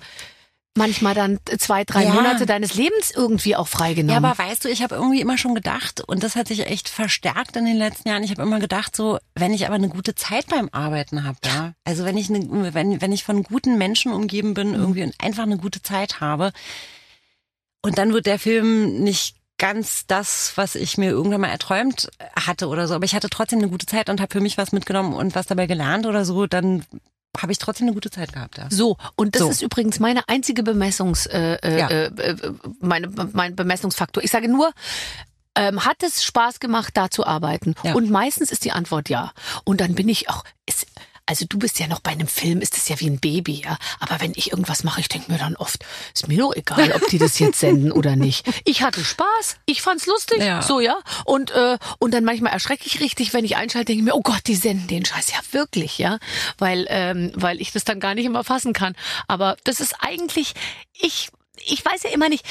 manchmal 0.76 1.14
dann 1.14 1.38
zwei, 1.58 1.84
drei 1.84 2.02
Ja. 2.04 2.14
Monate 2.14 2.46
deines 2.46 2.74
Lebens 2.74 3.12
irgendwie 3.14 3.54
auch 3.54 3.68
Ja, 3.70 3.78
freigenommen. 3.78 4.24
aber 4.24 4.36
weißt 4.36 4.64
du, 4.64 4.68
ich 4.68 4.82
habe 4.82 4.96
irgendwie 4.96 5.20
immer 5.20 5.38
schon 5.38 5.54
gedacht, 5.54 6.00
und 6.00 6.24
das 6.24 6.34
hat 6.34 6.48
sich 6.48 6.66
echt 6.66 6.88
verstärkt 6.88 7.54
in 7.54 7.64
den 7.64 7.76
letzten 7.76 8.08
Jahren, 8.08 8.24
ich 8.24 8.32
habe 8.32 8.42
immer 8.42 8.58
gedacht, 8.58 8.96
so, 8.96 9.18
wenn 9.36 9.52
ich 9.54 9.66
aber 9.66 9.76
eine 9.76 9.88
gute 9.88 10.16
Zeit 10.16 10.48
beim 10.48 10.68
Arbeiten 10.72 11.22
habe, 11.22 11.38
ja. 11.44 11.74
Also 11.84 12.04
wenn 12.04 12.16
ich 12.16 12.28
eine, 12.28 12.74
wenn, 12.74 13.00
wenn 13.00 13.12
ich 13.12 13.22
von 13.22 13.44
guten 13.44 13.78
Menschen 13.78 14.12
umgeben 14.12 14.54
bin, 14.54 14.74
irgendwie 14.74 15.04
und 15.04 15.14
einfach 15.22 15.44
eine 15.44 15.58
gute 15.58 15.80
Zeit 15.80 16.20
habe, 16.20 16.52
und 17.84 17.98
dann 17.98 18.12
wird 18.12 18.26
der 18.26 18.38
Film 18.38 19.02
nicht 19.02 19.36
ganz 19.58 20.06
das, 20.06 20.52
was 20.56 20.74
ich 20.74 20.98
mir 20.98 21.10
irgendwann 21.10 21.40
mal 21.42 21.48
erträumt 21.48 22.08
hatte 22.34 22.66
oder 22.68 22.88
so, 22.88 22.94
aber 22.94 23.04
ich 23.04 23.14
hatte 23.14 23.30
trotzdem 23.30 23.60
eine 23.60 23.68
gute 23.68 23.86
Zeit 23.86 24.10
und 24.10 24.20
habe 24.20 24.32
für 24.32 24.40
mich 24.40 24.58
was 24.58 24.72
mitgenommen 24.72 25.14
und 25.14 25.34
was 25.36 25.46
dabei 25.46 25.66
gelernt 25.66 26.06
oder 26.06 26.24
so, 26.24 26.46
dann 26.46 26.84
habe 27.40 27.52
ich 27.52 27.58
trotzdem 27.58 27.86
eine 27.86 27.94
gute 27.94 28.10
Zeit 28.10 28.32
gehabt, 28.32 28.58
ja. 28.58 28.66
So, 28.70 28.96
und 29.16 29.34
das 29.34 29.42
So. 29.42 29.50
ist 29.50 29.62
übrigens 29.62 30.00
meine 30.00 30.28
einzige 30.28 30.62
Bemessungs, 30.62 31.26
äh, 31.26 31.54
äh, 31.62 31.78
Ja. 31.78 31.88
äh, 31.88 32.04
äh, 32.06 32.52
meine, 32.80 33.08
mein 33.32 33.54
Bemessungsfaktor. 33.56 34.22
Ich 34.24 34.30
sage 34.30 34.48
nur, 34.48 34.72
ähm, 35.56 35.84
hat 35.84 36.02
es 36.02 36.24
Spaß 36.24 36.58
gemacht, 36.60 36.96
da 36.96 37.10
zu 37.10 37.26
arbeiten? 37.26 37.74
Ja. 37.84 37.94
Und 37.94 38.10
meistens 38.10 38.50
ist 38.50 38.64
die 38.64 38.72
Antwort 38.72 39.08
ja. 39.08 39.32
Und 39.64 39.80
dann 39.80 39.94
bin 39.94 40.08
ich 40.08 40.28
auch, 40.28 40.42
ist, 40.66 40.86
also 41.26 41.46
du 41.48 41.58
bist 41.58 41.78
ja 41.78 41.86
noch 41.86 42.00
bei 42.00 42.10
einem 42.10 42.28
Film, 42.28 42.60
ist 42.60 42.76
das 42.76 42.88
ja 42.88 43.00
wie 43.00 43.08
ein 43.08 43.18
Baby, 43.18 43.62
ja. 43.64 43.78
Aber 44.00 44.20
wenn 44.20 44.32
ich 44.36 44.50
irgendwas 44.52 44.84
mache, 44.84 45.00
ich 45.00 45.08
denke 45.08 45.32
mir 45.32 45.38
dann 45.38 45.56
oft, 45.56 45.84
ist 46.14 46.28
mir 46.28 46.38
doch 46.38 46.54
egal, 46.54 46.92
ob 46.92 47.06
die 47.08 47.18
das 47.18 47.38
jetzt 47.38 47.60
senden 47.60 47.92
oder 47.92 48.14
nicht. 48.16 48.46
Ich 48.64 48.82
hatte 48.82 49.02
Spaß, 49.04 49.56
ich 49.66 49.80
fand's 49.80 50.06
lustig, 50.06 50.40
Ja. 50.42 50.60
so 50.62 50.80
ja. 50.80 50.98
Und 51.24 51.50
äh, 51.52 51.78
und 51.98 52.12
dann 52.12 52.24
manchmal 52.24 52.52
erschrecke 52.52 52.86
ich 52.86 53.00
richtig, 53.00 53.32
wenn 53.32 53.44
ich 53.44 53.56
einschalte, 53.56 53.86
denke 53.86 54.00
ich 54.00 54.04
mir, 54.04 54.14
oh 54.14 54.22
Gott, 54.22 54.42
die 54.46 54.54
senden 54.54 54.86
den 54.86 55.04
Scheiß 55.04 55.32
ja 55.32 55.38
wirklich, 55.52 55.96
ja, 55.98 56.18
weil 56.58 56.86
ähm, 56.90 57.32
weil 57.34 57.60
ich 57.60 57.72
das 57.72 57.84
dann 57.84 58.00
gar 58.00 58.14
nicht 58.14 58.26
immer 58.26 58.44
fassen 58.44 58.72
kann. 58.74 58.94
Aber 59.26 59.56
das 59.64 59.80
ist 59.80 59.94
eigentlich, 60.00 60.52
ich 60.92 61.30
ich 61.64 61.84
weiß 61.84 62.02
ja 62.02 62.10
immer 62.10 62.28
nicht. 62.28 62.44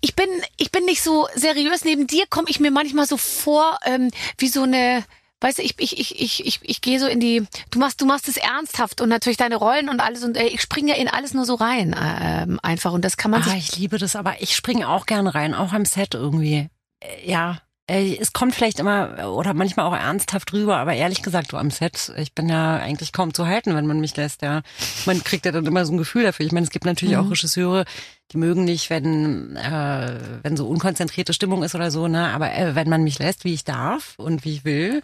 Ich 0.00 0.14
bin 0.16 0.28
ich 0.56 0.72
bin 0.72 0.86
nicht 0.86 1.02
so 1.02 1.28
seriös. 1.34 1.84
Neben 1.84 2.06
dir 2.06 2.24
komme 2.30 2.48
ich 2.48 2.60
mir 2.60 2.70
manchmal 2.70 3.06
so 3.06 3.18
vor 3.18 3.78
ähm, 3.84 4.10
wie 4.38 4.48
so 4.48 4.62
eine 4.62 5.04
Weißt 5.42 5.58
du, 5.58 5.62
ich, 5.62 5.74
ich, 5.78 5.98
ich, 5.98 6.20
ich, 6.20 6.46
ich, 6.46 6.60
ich 6.62 6.80
gehe 6.82 7.00
so 7.00 7.06
in 7.06 7.18
die, 7.18 7.46
du 7.70 7.78
machst, 7.78 8.00
du 8.00 8.06
machst 8.06 8.28
es 8.28 8.36
ernsthaft 8.36 9.00
und 9.00 9.08
natürlich 9.08 9.38
deine 9.38 9.56
Rollen 9.56 9.88
und 9.88 10.00
alles 10.00 10.22
und 10.22 10.36
äh, 10.36 10.46
ich 10.46 10.60
springe 10.60 10.90
ja 10.90 10.96
in 10.96 11.08
alles 11.08 11.32
nur 11.32 11.46
so 11.46 11.54
rein, 11.54 11.96
ähm, 11.98 12.60
einfach 12.62 12.92
und 12.92 13.04
das 13.04 13.16
kann 13.16 13.30
man 13.30 13.42
Ah, 13.42 13.54
ich 13.56 13.76
liebe 13.76 13.96
das, 13.98 14.16
aber 14.16 14.42
ich 14.42 14.54
springe 14.54 14.88
auch 14.88 15.06
gerne 15.06 15.34
rein, 15.34 15.54
auch 15.54 15.72
am 15.72 15.84
Set 15.86 16.14
irgendwie. 16.14 16.68
Äh, 17.00 17.30
Ja, 17.30 17.62
es 17.90 18.32
kommt 18.32 18.54
vielleicht 18.54 18.78
immer 18.78 19.32
oder 19.34 19.52
manchmal 19.52 19.86
auch 19.86 19.96
ernsthaft 19.96 20.52
rüber, 20.52 20.76
aber 20.76 20.94
ehrlich 20.94 21.22
gesagt, 21.22 21.52
du 21.52 21.56
am 21.56 21.70
Set, 21.70 22.12
ich 22.16 22.34
bin 22.34 22.48
ja 22.48 22.76
eigentlich 22.76 23.12
kaum 23.12 23.34
zu 23.34 23.46
halten, 23.46 23.74
wenn 23.74 23.86
man 23.86 24.00
mich 24.00 24.16
lässt. 24.16 24.42
Ja, 24.42 24.62
man 25.06 25.24
kriegt 25.24 25.44
ja 25.44 25.52
dann 25.52 25.66
immer 25.66 25.84
so 25.84 25.92
ein 25.92 25.98
Gefühl 25.98 26.22
dafür. 26.22 26.46
Ich 26.46 26.52
meine, 26.52 26.64
es 26.64 26.70
gibt 26.70 26.84
natürlich 26.84 27.16
auch 27.16 27.30
Regisseure, 27.30 27.84
die 28.32 28.38
mögen 28.38 28.64
nicht, 28.64 28.90
wenn 28.90 29.56
äh, 29.56 30.14
wenn 30.42 30.56
so 30.56 30.68
unkonzentrierte 30.68 31.32
Stimmung 31.32 31.64
ist 31.64 31.74
oder 31.74 31.90
so, 31.90 32.06
ne. 32.06 32.28
Aber 32.28 32.54
äh, 32.54 32.74
wenn 32.74 32.88
man 32.88 33.02
mich 33.02 33.18
lässt, 33.18 33.44
wie 33.44 33.54
ich 33.54 33.64
darf 33.64 34.14
und 34.18 34.44
wie 34.44 34.54
ich 34.54 34.64
will, 34.64 35.02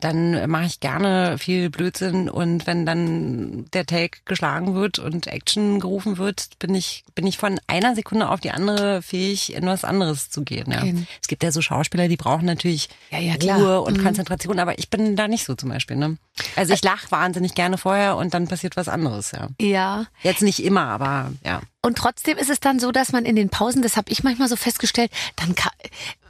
dann 0.00 0.50
mache 0.50 0.64
ich 0.64 0.80
gerne 0.80 1.38
viel 1.38 1.70
Blödsinn 1.70 2.28
und 2.28 2.66
wenn 2.66 2.84
dann 2.84 3.66
der 3.72 3.86
Take 3.86 4.18
geschlagen 4.24 4.74
wird 4.74 4.98
und 4.98 5.26
Action 5.26 5.80
gerufen 5.80 6.18
wird, 6.18 6.50
bin 6.58 6.74
ich 6.74 7.04
bin 7.14 7.26
ich 7.26 7.38
von 7.38 7.60
einer 7.66 7.94
Sekunde 7.94 8.28
auf 8.28 8.40
die 8.40 8.50
andere 8.50 9.02
fähig, 9.02 9.54
in 9.54 9.66
was 9.66 9.84
anderes 9.84 10.30
zu 10.30 10.42
gehen. 10.42 10.70
Ja. 10.70 10.78
Okay. 10.78 11.06
Es 11.22 11.28
gibt 11.28 11.42
ja 11.42 11.52
so 11.52 11.62
Schauspieler, 11.62 12.08
die 12.08 12.16
brauchen 12.16 12.44
natürlich 12.44 12.88
Ja, 13.10 13.18
ja, 13.18 13.36
klar. 13.36 13.58
Ruhe 13.58 13.80
und 13.82 13.98
Mhm. 13.98 14.04
Konzentration, 14.04 14.58
aber 14.58 14.78
ich 14.78 14.90
bin 14.90 15.16
da 15.16 15.28
nicht 15.28 15.44
so 15.44 15.54
zum 15.54 15.68
Beispiel. 15.68 15.96
Ne? 15.96 16.18
Also 16.56 16.74
ich 16.74 16.82
lache 16.82 17.10
wahnsinnig 17.10 17.54
gerne 17.54 17.78
vorher 17.78 18.16
und 18.16 18.34
dann 18.34 18.48
passiert 18.48 18.76
was 18.76 18.88
anderes. 18.88 19.32
Ja. 19.32 19.48
ja. 19.60 20.06
Jetzt 20.22 20.42
nicht 20.42 20.62
immer, 20.64 20.86
aber 20.86 21.32
ja. 21.44 21.60
Und 21.82 21.96
trotzdem 21.98 22.36
ist 22.38 22.50
es 22.50 22.60
dann 22.60 22.80
so, 22.80 22.90
dass 22.92 23.12
man 23.12 23.24
in 23.24 23.36
den 23.36 23.50
Pausen, 23.50 23.82
das 23.82 23.96
habe 23.96 24.10
ich 24.10 24.24
manchmal 24.24 24.48
so 24.48 24.56
festgestellt, 24.56 25.10
dann 25.36 25.54
kann, 25.54 25.72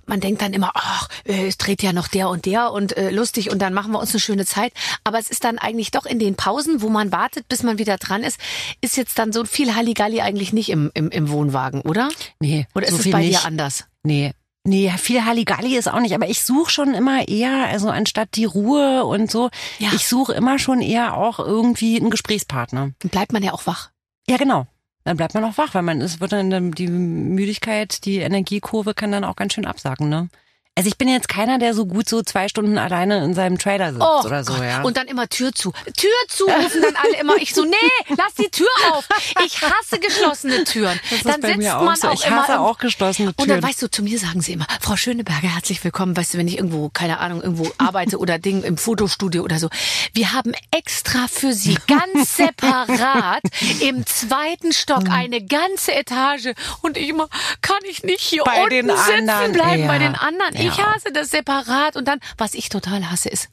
man 0.07 0.21
denkt 0.21 0.43
dann 0.43 0.53
immer, 0.53 0.71
ach, 0.75 1.09
äh, 1.25 1.47
es 1.47 1.59
dreht 1.59 1.83
ja 1.83 1.93
noch 1.93 2.09
der 2.09 2.29
und 2.29 2.47
der 2.47 2.73
und 2.73 2.97
äh, 2.97 3.11
lustig 3.11 3.51
und 3.51 3.59
dann 3.61 3.75
machen 3.75 3.93
wir 3.93 3.99
uns 4.01 4.11
eine 4.13 4.21
schöne 4.21 4.47
Zeit. 4.47 4.73
Aber 5.05 5.19
es 5.19 5.29
ist 5.31 5.45
dann 5.45 5.59
eigentlich 5.59 5.91
doch 5.91 6.07
in 6.07 6.19
den 6.19 6.35
Pausen, 6.37 6.83
wo 6.83 6.89
man 6.89 7.13
wartet, 7.13 7.49
bis 7.49 7.63
man 7.63 7.79
wieder 7.79 7.97
dran 7.99 8.23
ist, 8.23 8.39
ist 8.81 8.97
jetzt 8.97 9.19
dann 9.19 9.33
so 9.33 9.45
viel 9.45 9.75
Halligalli 9.75 10.21
eigentlich 10.21 10.53
nicht 10.53 10.69
im, 10.71 10.91
im, 10.95 11.11
im 11.11 11.29
Wohnwagen, 11.31 11.81
oder? 11.83 12.09
Nee, 12.41 12.67
Oder 12.75 12.89
so 12.89 12.97
ist 12.97 13.07
es 13.07 13.13
bei 13.13 13.21
nicht. 13.21 13.41
dir 13.43 13.47
anders? 13.47 13.85
Nee. 14.03 14.33
Nee, 14.67 14.91
viel 14.97 15.25
Halligalli 15.27 15.77
ist 15.77 15.89
auch 15.89 16.01
nicht, 16.01 16.15
aber 16.15 16.27
ich 16.29 16.43
suche 16.43 16.71
schon 16.71 16.95
immer 16.95 17.29
eher, 17.29 17.67
also 17.67 17.91
anstatt 17.91 18.31
die 18.35 18.47
Ruhe 18.47 19.05
und 19.05 19.31
so, 19.31 19.51
Ja. 19.79 19.91
ich 19.95 20.09
suche 20.09 20.33
immer 20.33 20.59
schon 20.59 20.81
eher 20.81 21.17
auch 21.19 21.39
irgendwie 21.39 22.01
einen 22.01 22.09
Gesprächspartner. 22.09 22.93
Dann 22.99 23.11
bleibt 23.11 23.33
man 23.35 23.43
ja 23.43 23.53
auch 23.53 23.67
wach. 23.67 23.91
Ja, 24.27 24.39
genau. 24.39 24.67
Dann 25.05 25.17
bleibt 25.19 25.35
man 25.35 25.45
auch 25.45 25.59
wach, 25.59 25.75
weil 25.75 25.83
man 25.83 26.01
ist, 26.01 26.21
wird 26.21 26.33
dann 26.33 26.73
die 26.73 26.89
Müdigkeit, 26.89 28.05
die 28.07 28.19
Energiekurve 28.19 28.95
kann 28.95 29.13
dann 29.13 29.25
auch 29.25 29.37
ganz 29.37 29.53
schön 29.53 29.67
absagen, 29.67 30.09
ne? 30.09 30.29
Also 30.77 30.89
ich 30.89 30.99
bin 30.99 31.09
jetzt 31.09 31.29
keiner, 31.29 31.59
der 31.61 31.73
so 31.73 31.87
gut 31.87 32.09
so 32.09 32.23
zwei 32.23 32.49
Stunden 32.49 32.79
alleine 32.79 33.23
in 33.25 33.33
seinem 33.35 33.59
Trailer 33.59 33.93
sitzt 33.93 34.03
Oh 34.05 34.23
oder 34.27 34.43
so, 34.43 34.55
Gott. 34.55 34.65
ja. 34.65 34.83
Und 34.83 34.97
dann 34.97 35.07
immer 35.07 35.29
Tür 35.29 35.53
zu. 35.53 35.71
Tür 35.97 36.11
zu 36.29 36.47
rufen 36.47 36.83
dann 36.83 36.97
alle 36.97 37.17
immer. 37.21 37.37
Ich 37.37 37.55
so, 37.55 37.63
nee, 37.65 37.77
lass 38.17 38.35
die 38.35 38.49
Tür 38.51 38.67
auf. 38.91 39.07
Ich 39.47 39.63
hasse 39.63 40.01
geschlossene 40.01 40.65
Türen. 40.65 40.99
dann 41.23 41.41
sitzt 41.43 41.57
mir 41.59 41.75
man 41.77 41.89
auch 41.91 41.95
so. 41.97 42.09
auch 42.09 42.15
Ich 42.15 42.27
immer 42.27 42.43
hasse 42.43 42.53
im- 42.55 42.59
auch 42.59 42.79
geschlossene 42.79 43.29
Und 43.29 43.39
dann 43.43 43.61
Türen. 43.61 43.63
weißt 43.63 43.83
du, 43.83 43.89
zu 43.89 44.03
mir 44.03 44.19
sagen 44.19 44.41
sie 44.41 44.55
immer, 44.55 44.67
Frau 44.81 44.97
Schöneberger, 44.97 45.47
herzlich 45.47 45.83
willkommen. 45.85 46.17
Weißt 46.17 46.35
du, 46.35 46.39
wenn 46.39 46.49
ich 46.49 46.57
irgendwo, 46.59 46.89
keine 46.89 47.21
Ahnung, 47.21 47.41
irgendwo 47.41 47.71
arbeite 47.79 48.19
oder 48.19 48.41
Ding 48.41 48.65
im 48.65 48.77
Fotostudio 48.77 49.45
oder 49.45 49.61
so. 49.61 49.69
Wir 50.13 50.33
haben 50.33 50.55
extra 50.73 51.29
für 51.31 51.53
Sie 51.53 51.79
ganz 51.87 52.37
separat 52.37 53.43
im 53.81 54.05
zweiten 54.07 54.73
Stock 54.73 55.05
eine 55.09 55.41
ganze 55.41 55.95
Etage. 55.95 56.49
Und 56.83 56.97
ich 56.97 57.11
immer, 57.11 57.29
kann 57.63 57.79
ich 57.89 58.03
nicht 58.03 58.23
hier 58.23 58.43
Bei 58.43 58.65
unten 58.65 58.89
sitzen 58.97 59.29
anderen, 59.31 59.53
bleiben 59.53 59.83
ja. 59.83 59.87
bei 59.87 59.99
den 59.99 60.17
anderen? 60.17 60.64
Ich 60.69 60.79
hasse 60.85 61.13
das 61.13 61.31
separat. 61.31 61.97
Und 61.97 62.07
dann, 62.09 62.21
was 62.39 62.55
ich 62.55 62.69
total 62.69 63.11
hasse, 63.11 63.29
ist, 63.29 63.49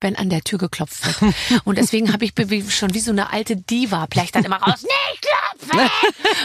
wenn 0.00 0.16
an 0.16 0.30
der 0.30 0.42
Tür 0.42 0.58
geklopft 0.58 1.04
wird. 1.22 1.34
Und 1.64 1.78
deswegen 1.78 2.12
habe 2.12 2.24
ich 2.24 2.32
schon 2.74 2.92
wie 2.92 2.98
so 2.98 3.12
eine 3.12 3.32
alte 3.32 3.56
Diva, 3.56 4.08
vielleicht 4.10 4.34
dann 4.34 4.44
immer 4.44 4.56
raus, 4.56 4.82
nicht 4.82 5.22
klopfen! 5.22 5.90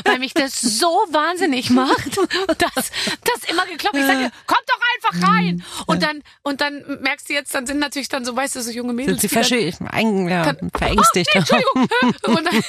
Weil 0.05 0.19
mich 0.19 0.33
das 0.35 0.61
so 0.61 0.85
wahnsinnig 1.09 1.71
macht, 1.71 2.17
dass 2.59 2.91
das 3.23 3.49
immer 3.49 3.65
geklopft 3.65 3.95
wird. 3.95 4.05
Ich 4.07 4.13
sage, 4.13 4.31
komm 4.45 4.57
doch 4.67 5.11
einfach 5.11 5.27
rein! 5.27 5.63
Und 5.87 6.03
dann, 6.03 6.21
und 6.43 6.61
dann 6.61 6.99
merkst 7.01 7.29
du 7.29 7.33
jetzt, 7.33 7.55
dann 7.55 7.65
sind 7.65 7.79
natürlich 7.79 8.09
dann 8.09 8.25
so, 8.25 8.35
weißt 8.35 8.57
du, 8.57 8.61
so 8.61 8.69
junge 8.69 8.93
Mädels. 8.93 9.21
Sind 9.21 9.31
sie 9.31 9.35
die 9.35 9.35
dann- 9.35 9.43
verschä- 9.43 9.87
ein, 9.91 10.27
ja, 10.29 10.53
verängstigt. 10.77 11.29
Oh, 11.33 11.39
nee, 11.39 11.39
Entschuldigung. 11.39 12.37
Und 12.37 12.45
dann, 12.45 12.63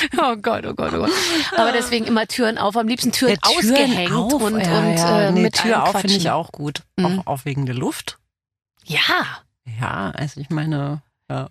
oh 0.18 0.36
Gott, 0.36 0.66
oh 0.66 0.74
Gott, 0.74 0.92
oh 0.94 0.98
Gott. 0.98 1.10
Aber 1.56 1.72
deswegen 1.72 2.06
immer 2.06 2.26
Türen 2.26 2.58
auf, 2.58 2.76
am 2.76 2.88
liebsten 2.88 3.12
Türen, 3.12 3.38
Ja, 3.42 3.50
Türen 3.50 3.72
ausgehängt 3.72 4.12
auf, 4.12 4.32
und, 4.34 4.60
ja, 4.60 4.78
und 4.78 4.96
ja. 4.96 5.20
äh, 5.22 5.32
nee, 5.32 5.42
mit 5.42 5.54
Tür 5.54 5.84
auf 5.84 6.00
finde 6.00 6.16
ich 6.16 6.30
auch 6.30 6.52
gut. 6.52 6.82
Mhm. 6.96 7.20
Auch, 7.20 7.26
auch 7.26 7.44
wegen 7.44 7.66
der 7.66 7.74
Luft. 7.74 8.18
Ja. 8.84 9.42
Ja, 9.80 10.10
also 10.14 10.40
ich 10.40 10.50
meine, 10.50 11.02
ja. 11.28 11.48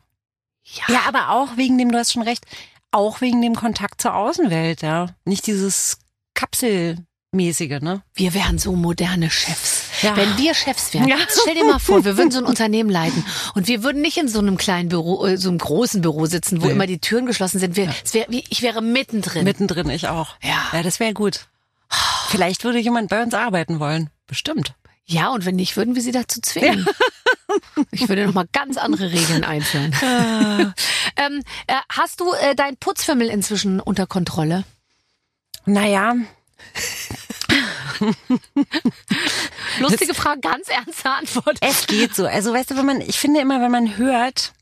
Ja. 0.64 0.86
Ja, 0.88 1.00
aber 1.08 1.32
auch 1.32 1.58
wegen 1.58 1.78
dem, 1.78 1.92
du 1.92 1.98
hast 1.98 2.14
schon 2.14 2.22
recht, 2.22 2.46
auch 2.92 3.22
wegen 3.22 3.42
dem 3.42 3.56
Kontakt 3.56 4.02
zur 4.02 4.16
Außenwelt, 4.16 4.82
ja. 4.82 5.08
Nicht 5.26 5.48
dieses 5.48 5.98
Kapselmäßige, 6.34 7.82
ne? 7.82 8.04
Wir 8.14 8.34
wären 8.34 8.60
so 8.60 8.76
moderne 8.76 9.30
Chefs. 9.30 9.81
Ja. 10.02 10.16
Wenn 10.18 10.38
wir 10.38 10.54
Chefs 10.54 10.94
wären, 10.94 11.08
Ja. 11.08 11.18
stell 11.30 11.56
dir 11.56 11.64
mal 11.66 11.80
vor, 11.80 12.04
wir 12.06 12.18
würden 12.18 12.32
so 12.32 12.40
ein 12.40 12.46
Unternehmen 12.54 12.90
leiten 12.90 13.26
und 13.56 13.68
wir 13.68 13.84
würden 13.84 14.02
nicht 14.02 14.18
in 14.18 14.28
so 14.28 14.40
einem 14.40 14.58
kleinen 14.58 14.90
Büro, 14.90 15.26
äh, 15.26 15.38
so 15.38 15.50
einem 15.50 15.58
großen 15.58 16.02
Büro 16.02 16.26
sitzen, 16.26 16.62
wo 16.62 16.68
Nee. 16.68 16.72
immer 16.74 16.88
die 16.88 17.00
Türen 17.00 17.26
geschlossen 17.26 17.60
sind. 17.60 17.76
Wir, 17.76 17.94
wär, 18.12 18.26
ich 18.30 18.62
wäre 18.62 18.82
mittendrin. 18.82 19.44
Mittendrin 19.44 19.90
ich 19.90 20.08
auch. 20.08 20.36
Ja. 20.42 20.70
Ja, 20.74 20.84
das 20.84 21.00
wäre 21.00 21.14
gut. 21.14 21.48
Vielleicht 22.30 22.64
würde 22.64 22.80
jemand 22.80 23.10
bei 23.10 23.22
uns 23.22 23.34
arbeiten 23.34 23.80
wollen. 23.80 24.10
Bestimmt. 24.28 24.74
ja, 25.06 25.30
und 25.30 25.46
wenn 25.46 25.56
nicht, 25.58 25.76
würden 25.76 25.94
wir 25.96 26.02
sie 26.02 26.12
dazu 26.12 26.40
zwingen. 26.42 26.86
Ich 27.92 28.08
würde 28.08 28.26
noch 28.26 28.34
mal 28.34 28.48
ganz 28.54 28.78
andere 28.78 29.12
Regeln 29.12 29.44
einführen. 29.44 29.94
ähm, 31.18 31.44
äh, 31.68 31.74
hast 31.90 32.22
du 32.22 32.32
äh, 32.32 32.56
dein 32.56 32.78
Putzfimmel 32.78 33.28
inzwischen 33.28 33.82
unter 33.82 34.08
Kontrolle? 34.08 34.64
Naja, 35.66 36.16
Lustige 39.80 40.14
Frage, 40.14 40.42
ganz 40.42 40.68
ernste 40.68 41.10
Antwort. 41.10 41.58
es 41.62 41.88
geht 41.88 42.16
so. 42.16 42.26
Also 42.26 42.54
weißt 42.54 42.72
du, 42.72 42.78
wenn 42.78 42.86
man, 42.86 43.02
ich 43.02 43.20
finde 43.20 43.42
immer, 43.42 43.62
wenn 43.62 43.72
man 43.72 43.98
hört 43.98 44.54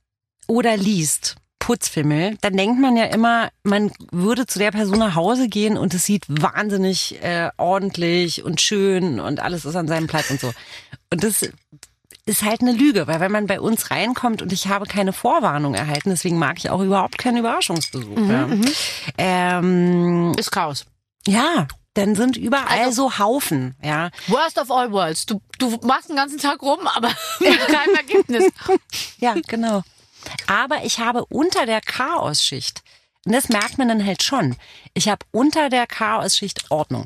oder 0.48 0.78
liest, 0.78 1.36
Putzfimmel, 1.60 2.38
dann 2.42 2.58
denkt 2.58 2.80
man 2.82 2.98
ja 2.98 3.06
immer, 3.06 3.50
man 3.64 3.92
würde 4.12 4.48
zu 4.48 4.58
der 4.58 4.72
Person 4.72 5.00
nach 5.00 5.14
Hause 5.16 5.50
gehen 5.50 5.78
und 5.78 5.94
es 5.94 6.06
sieht 6.06 6.24
wahnsinnig 6.28 7.22
äh, 7.22 7.50
ordentlich 7.58 8.44
und 8.44 8.60
schön 8.62 9.20
und 9.20 9.40
alles 9.40 9.66
ist 9.66 9.76
an 9.76 9.88
seinem 9.88 10.08
Platz 10.08 10.32
und 10.32 10.40
so. 10.40 10.52
Und 11.12 11.24
das 11.24 11.48
ist 12.26 12.44
halt 12.44 12.62
eine 12.62 12.72
Lüge, 12.72 13.08
weil 13.08 13.20
wenn 13.20 13.32
man 13.32 13.48
bei 13.48 13.60
uns 13.60 13.92
reinkommt 13.92 14.42
und 14.42 14.54
ich 14.54 14.68
habe 14.68 14.86
keine 14.86 15.14
Vorwarnung 15.14 15.76
erhalten, 15.76 16.10
deswegen 16.10 16.40
mag 16.40 16.58
ich 16.58 16.70
auch 16.70 16.82
überhaupt 16.82 17.18
keinen 17.18 17.38
Überraschungsbesuch. 17.38 18.18
ja. 18.18 18.48
Ähm, 19.18 20.34
Ist 20.38 20.52
Chaos. 20.52 20.86
ja, 21.28 21.68
dann 22.00 22.16
sind 22.16 22.38
überall 22.38 22.80
Also- 22.86 23.10
so 23.10 23.20
Haufen, 23.20 23.76
ja. 23.84 24.10
Worst 24.28 24.58
of 24.58 24.72
all 24.72 24.92
worlds. 24.92 25.26
Du, 25.26 25.42
du 25.58 25.78
machst 25.84 26.10
den 26.10 26.16
ganzen 26.16 26.38
Tag 26.40 26.62
rum, 26.62 26.88
aber 26.88 27.10
mit 27.40 27.60
keinem 27.68 27.96
Ergebnis. 27.96 28.52
Ja, 29.20 29.36
genau. 29.48 29.84
Aber 30.48 30.84
ich 30.84 31.00
habe 31.00 31.26
unter 31.26 31.66
der 31.66 31.82
Chaosschicht 31.82 32.82
Und 33.26 33.34
das 33.34 33.50
merkt 33.50 33.78
man 33.78 33.88
dann 33.90 34.06
halt 34.06 34.24
schon. 34.24 34.56
Ich 34.94 35.08
habe 35.10 35.26
unter 35.32 35.70
der 35.70 35.88
Chaos-Schicht 35.88 36.72
Ordnung. 36.72 37.06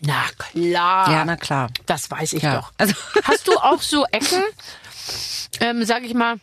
Na 0.00 0.24
klar. 0.38 1.10
Ja, 1.10 1.24
na 1.24 1.36
klar. 1.36 1.70
Das 1.86 2.10
weiß 2.10 2.34
ich 2.34 2.42
Ja. 2.42 2.56
doch. 2.60 2.72
Also, 2.78 2.94
Hast 3.24 3.48
du 3.48 3.56
auch 3.56 3.80
so 3.82 4.04
Ecken, 4.12 4.42
ähm, 5.60 5.84
sag 5.84 6.02
ich 6.04 6.12
mal, 6.14 6.36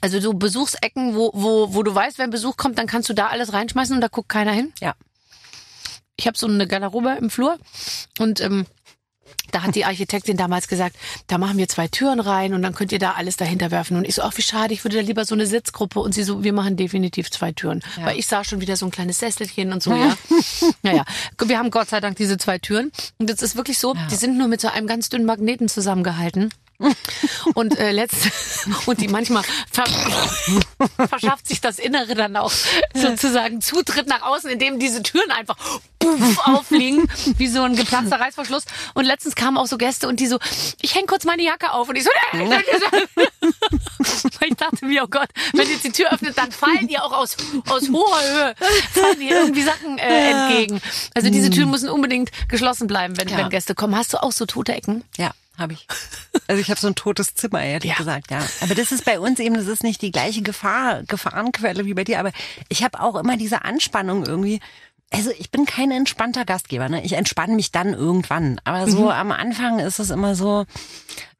also 0.00 0.20
so 0.20 0.32
Besuchsecken, 0.34 1.14
wo, 1.14 1.30
wo, 1.34 1.74
wo 1.74 1.82
du 1.82 1.94
weißt, 1.94 2.18
wenn 2.18 2.30
Besuch 2.30 2.56
kommt, 2.56 2.78
dann 2.78 2.86
kannst 2.86 3.08
du 3.08 3.12
da 3.14 3.28
alles 3.28 3.52
reinschmeißen 3.52 3.94
und 3.94 4.00
da 4.00 4.08
guckt 4.08 4.28
keiner 4.28 4.52
hin? 4.52 4.72
Ja. 4.80 4.94
Ich 6.16 6.26
habe 6.26 6.36
so 6.36 6.46
eine 6.46 6.66
Garderobe 6.66 7.16
im 7.18 7.30
Flur 7.30 7.58
und 8.18 8.40
ähm, 8.40 8.66
da 9.50 9.62
hat 9.62 9.74
die 9.74 9.84
Architektin 9.84 10.36
damals 10.36 10.68
gesagt, 10.68 10.96
da 11.26 11.38
machen 11.38 11.58
wir 11.58 11.68
zwei 11.68 11.88
Türen 11.88 12.20
rein 12.20 12.54
und 12.54 12.62
dann 12.62 12.74
könnt 12.74 12.92
ihr 12.92 12.98
da 12.98 13.12
alles 13.12 13.36
dahinter 13.36 13.70
werfen. 13.70 13.96
Und 13.96 14.06
ich 14.06 14.14
so, 14.14 14.22
ach 14.22 14.36
wie 14.36 14.42
schade, 14.42 14.72
ich 14.72 14.84
würde 14.84 14.96
da 14.96 15.02
lieber 15.02 15.24
so 15.24 15.34
eine 15.34 15.46
Sitzgruppe. 15.46 16.00
Und 16.00 16.14
sie 16.14 16.22
so, 16.22 16.42
wir 16.42 16.52
machen 16.52 16.76
definitiv 16.76 17.30
zwei 17.30 17.52
Türen. 17.52 17.82
Ja. 17.98 18.06
Weil 18.06 18.18
ich 18.18 18.26
sah 18.26 18.44
schon 18.44 18.60
wieder 18.60 18.76
so 18.76 18.86
ein 18.86 18.90
kleines 18.90 19.18
Sesselchen 19.18 19.72
und 19.72 19.82
so, 19.82 19.92
ja. 19.94 20.16
naja, 20.82 21.04
wir 21.38 21.58
haben 21.58 21.70
Gott 21.70 21.90
sei 21.90 22.00
Dank 22.00 22.16
diese 22.16 22.38
zwei 22.38 22.58
Türen. 22.58 22.92
Und 23.18 23.30
es 23.30 23.42
ist 23.42 23.56
wirklich 23.56 23.78
so, 23.78 23.94
die 24.10 24.16
sind 24.16 24.38
nur 24.38 24.48
mit 24.48 24.60
so 24.60 24.68
einem 24.68 24.86
ganz 24.86 25.08
dünnen 25.08 25.26
Magneten 25.26 25.68
zusammengehalten. 25.68 26.50
Und 27.54 27.78
äh, 27.78 27.92
letzt 27.92 28.28
und 28.86 29.00
die 29.00 29.08
manchmal 29.08 29.42
ver 29.70 29.84
verschafft 31.08 31.48
sich 31.48 31.60
das 31.60 31.78
Innere 31.78 32.14
dann 32.14 32.36
auch 32.36 32.52
sozusagen 32.94 33.60
Zutritt 33.60 34.06
nach 34.06 34.22
außen, 34.22 34.50
indem 34.50 34.78
diese 34.78 35.02
Türen 35.02 35.30
einfach 35.30 35.56
puff, 35.98 36.38
aufliegen, 36.46 37.08
wie 37.36 37.48
so 37.48 37.62
ein 37.62 37.76
geplatzter 37.76 38.20
Reißverschluss. 38.20 38.64
Und 38.94 39.04
letztens 39.04 39.34
kamen 39.34 39.56
auch 39.58 39.66
so 39.66 39.78
Gäste 39.78 40.08
und 40.08 40.20
die 40.20 40.26
so, 40.26 40.38
ich 40.80 40.94
häng 40.94 41.06
kurz 41.06 41.24
meine 41.24 41.42
Jacke 41.42 41.72
auf 41.72 41.88
und 41.88 41.96
ich 41.96 42.04
so, 42.04 42.10
nee, 42.32 42.44
nee, 42.44 42.56
nee. 43.16 43.26
ich 44.48 44.56
dachte 44.56 44.84
mir, 44.84 45.04
oh 45.04 45.08
Gott, 45.08 45.28
wenn 45.52 45.68
jetzt 45.68 45.84
die 45.84 45.92
Tür 45.92 46.12
öffnet, 46.12 46.36
dann 46.38 46.52
fallen 46.52 46.88
die 46.88 46.98
auch 46.98 47.12
aus, 47.12 47.36
aus 47.68 47.88
hoher 47.88 48.20
Höhe, 48.22 48.54
fallen 48.92 49.20
die 49.20 49.28
irgendwie 49.28 49.62
Sachen 49.62 49.98
äh, 49.98 50.30
entgegen. 50.30 50.80
Also 51.14 51.30
diese 51.30 51.50
Türen 51.50 51.70
müssen 51.70 51.88
unbedingt 51.88 52.30
geschlossen 52.48 52.86
bleiben, 52.86 53.16
wenn, 53.18 53.28
Ja. 53.28 53.38
wenn 53.38 53.50
Gäste 53.50 53.74
kommen. 53.74 53.96
Hast 53.96 54.12
du 54.12 54.22
auch 54.22 54.32
so 54.32 54.46
tote 54.46 54.72
Ecken? 54.74 55.04
ja, 55.16 55.32
habe 55.62 55.72
ich. 55.74 55.86
Also 56.48 56.60
ich 56.60 56.70
habe 56.70 56.80
so 56.80 56.88
ein 56.88 56.94
totes 56.94 57.34
Zimmer, 57.34 57.62
ehrlich 57.62 57.90
Ja. 57.90 57.96
gesagt, 57.96 58.30
ja. 58.30 58.40
Aber 58.60 58.74
das 58.74 58.92
ist 58.92 59.04
bei 59.04 59.18
uns 59.18 59.38
eben, 59.38 59.54
das 59.54 59.66
ist 59.66 59.82
nicht 59.82 60.02
die 60.02 60.10
gleiche 60.10 60.42
Gefahr, 60.42 61.02
Gefahrenquelle 61.04 61.86
wie 61.86 61.94
bei 61.94 62.04
dir, 62.04 62.18
aber 62.20 62.32
ich 62.68 62.82
habe 62.84 63.00
auch 63.00 63.14
immer 63.16 63.36
diese 63.36 63.64
Anspannung 63.64 64.26
irgendwie. 64.26 64.60
Also 65.10 65.30
ich 65.38 65.50
bin 65.50 65.66
kein 65.66 65.90
entspannter 65.90 66.44
Gastgeber, 66.46 66.88
ne? 66.88 67.04
Ich 67.04 67.12
entspanne 67.12 67.54
mich 67.54 67.70
dann 67.70 67.92
irgendwann. 67.92 68.60
Aber 68.64 68.90
so 68.90 69.10
am 69.10 69.30
Anfang 69.30 69.78
ist 69.78 69.98
es 69.98 70.08
immer 70.08 70.34
so, 70.34 70.64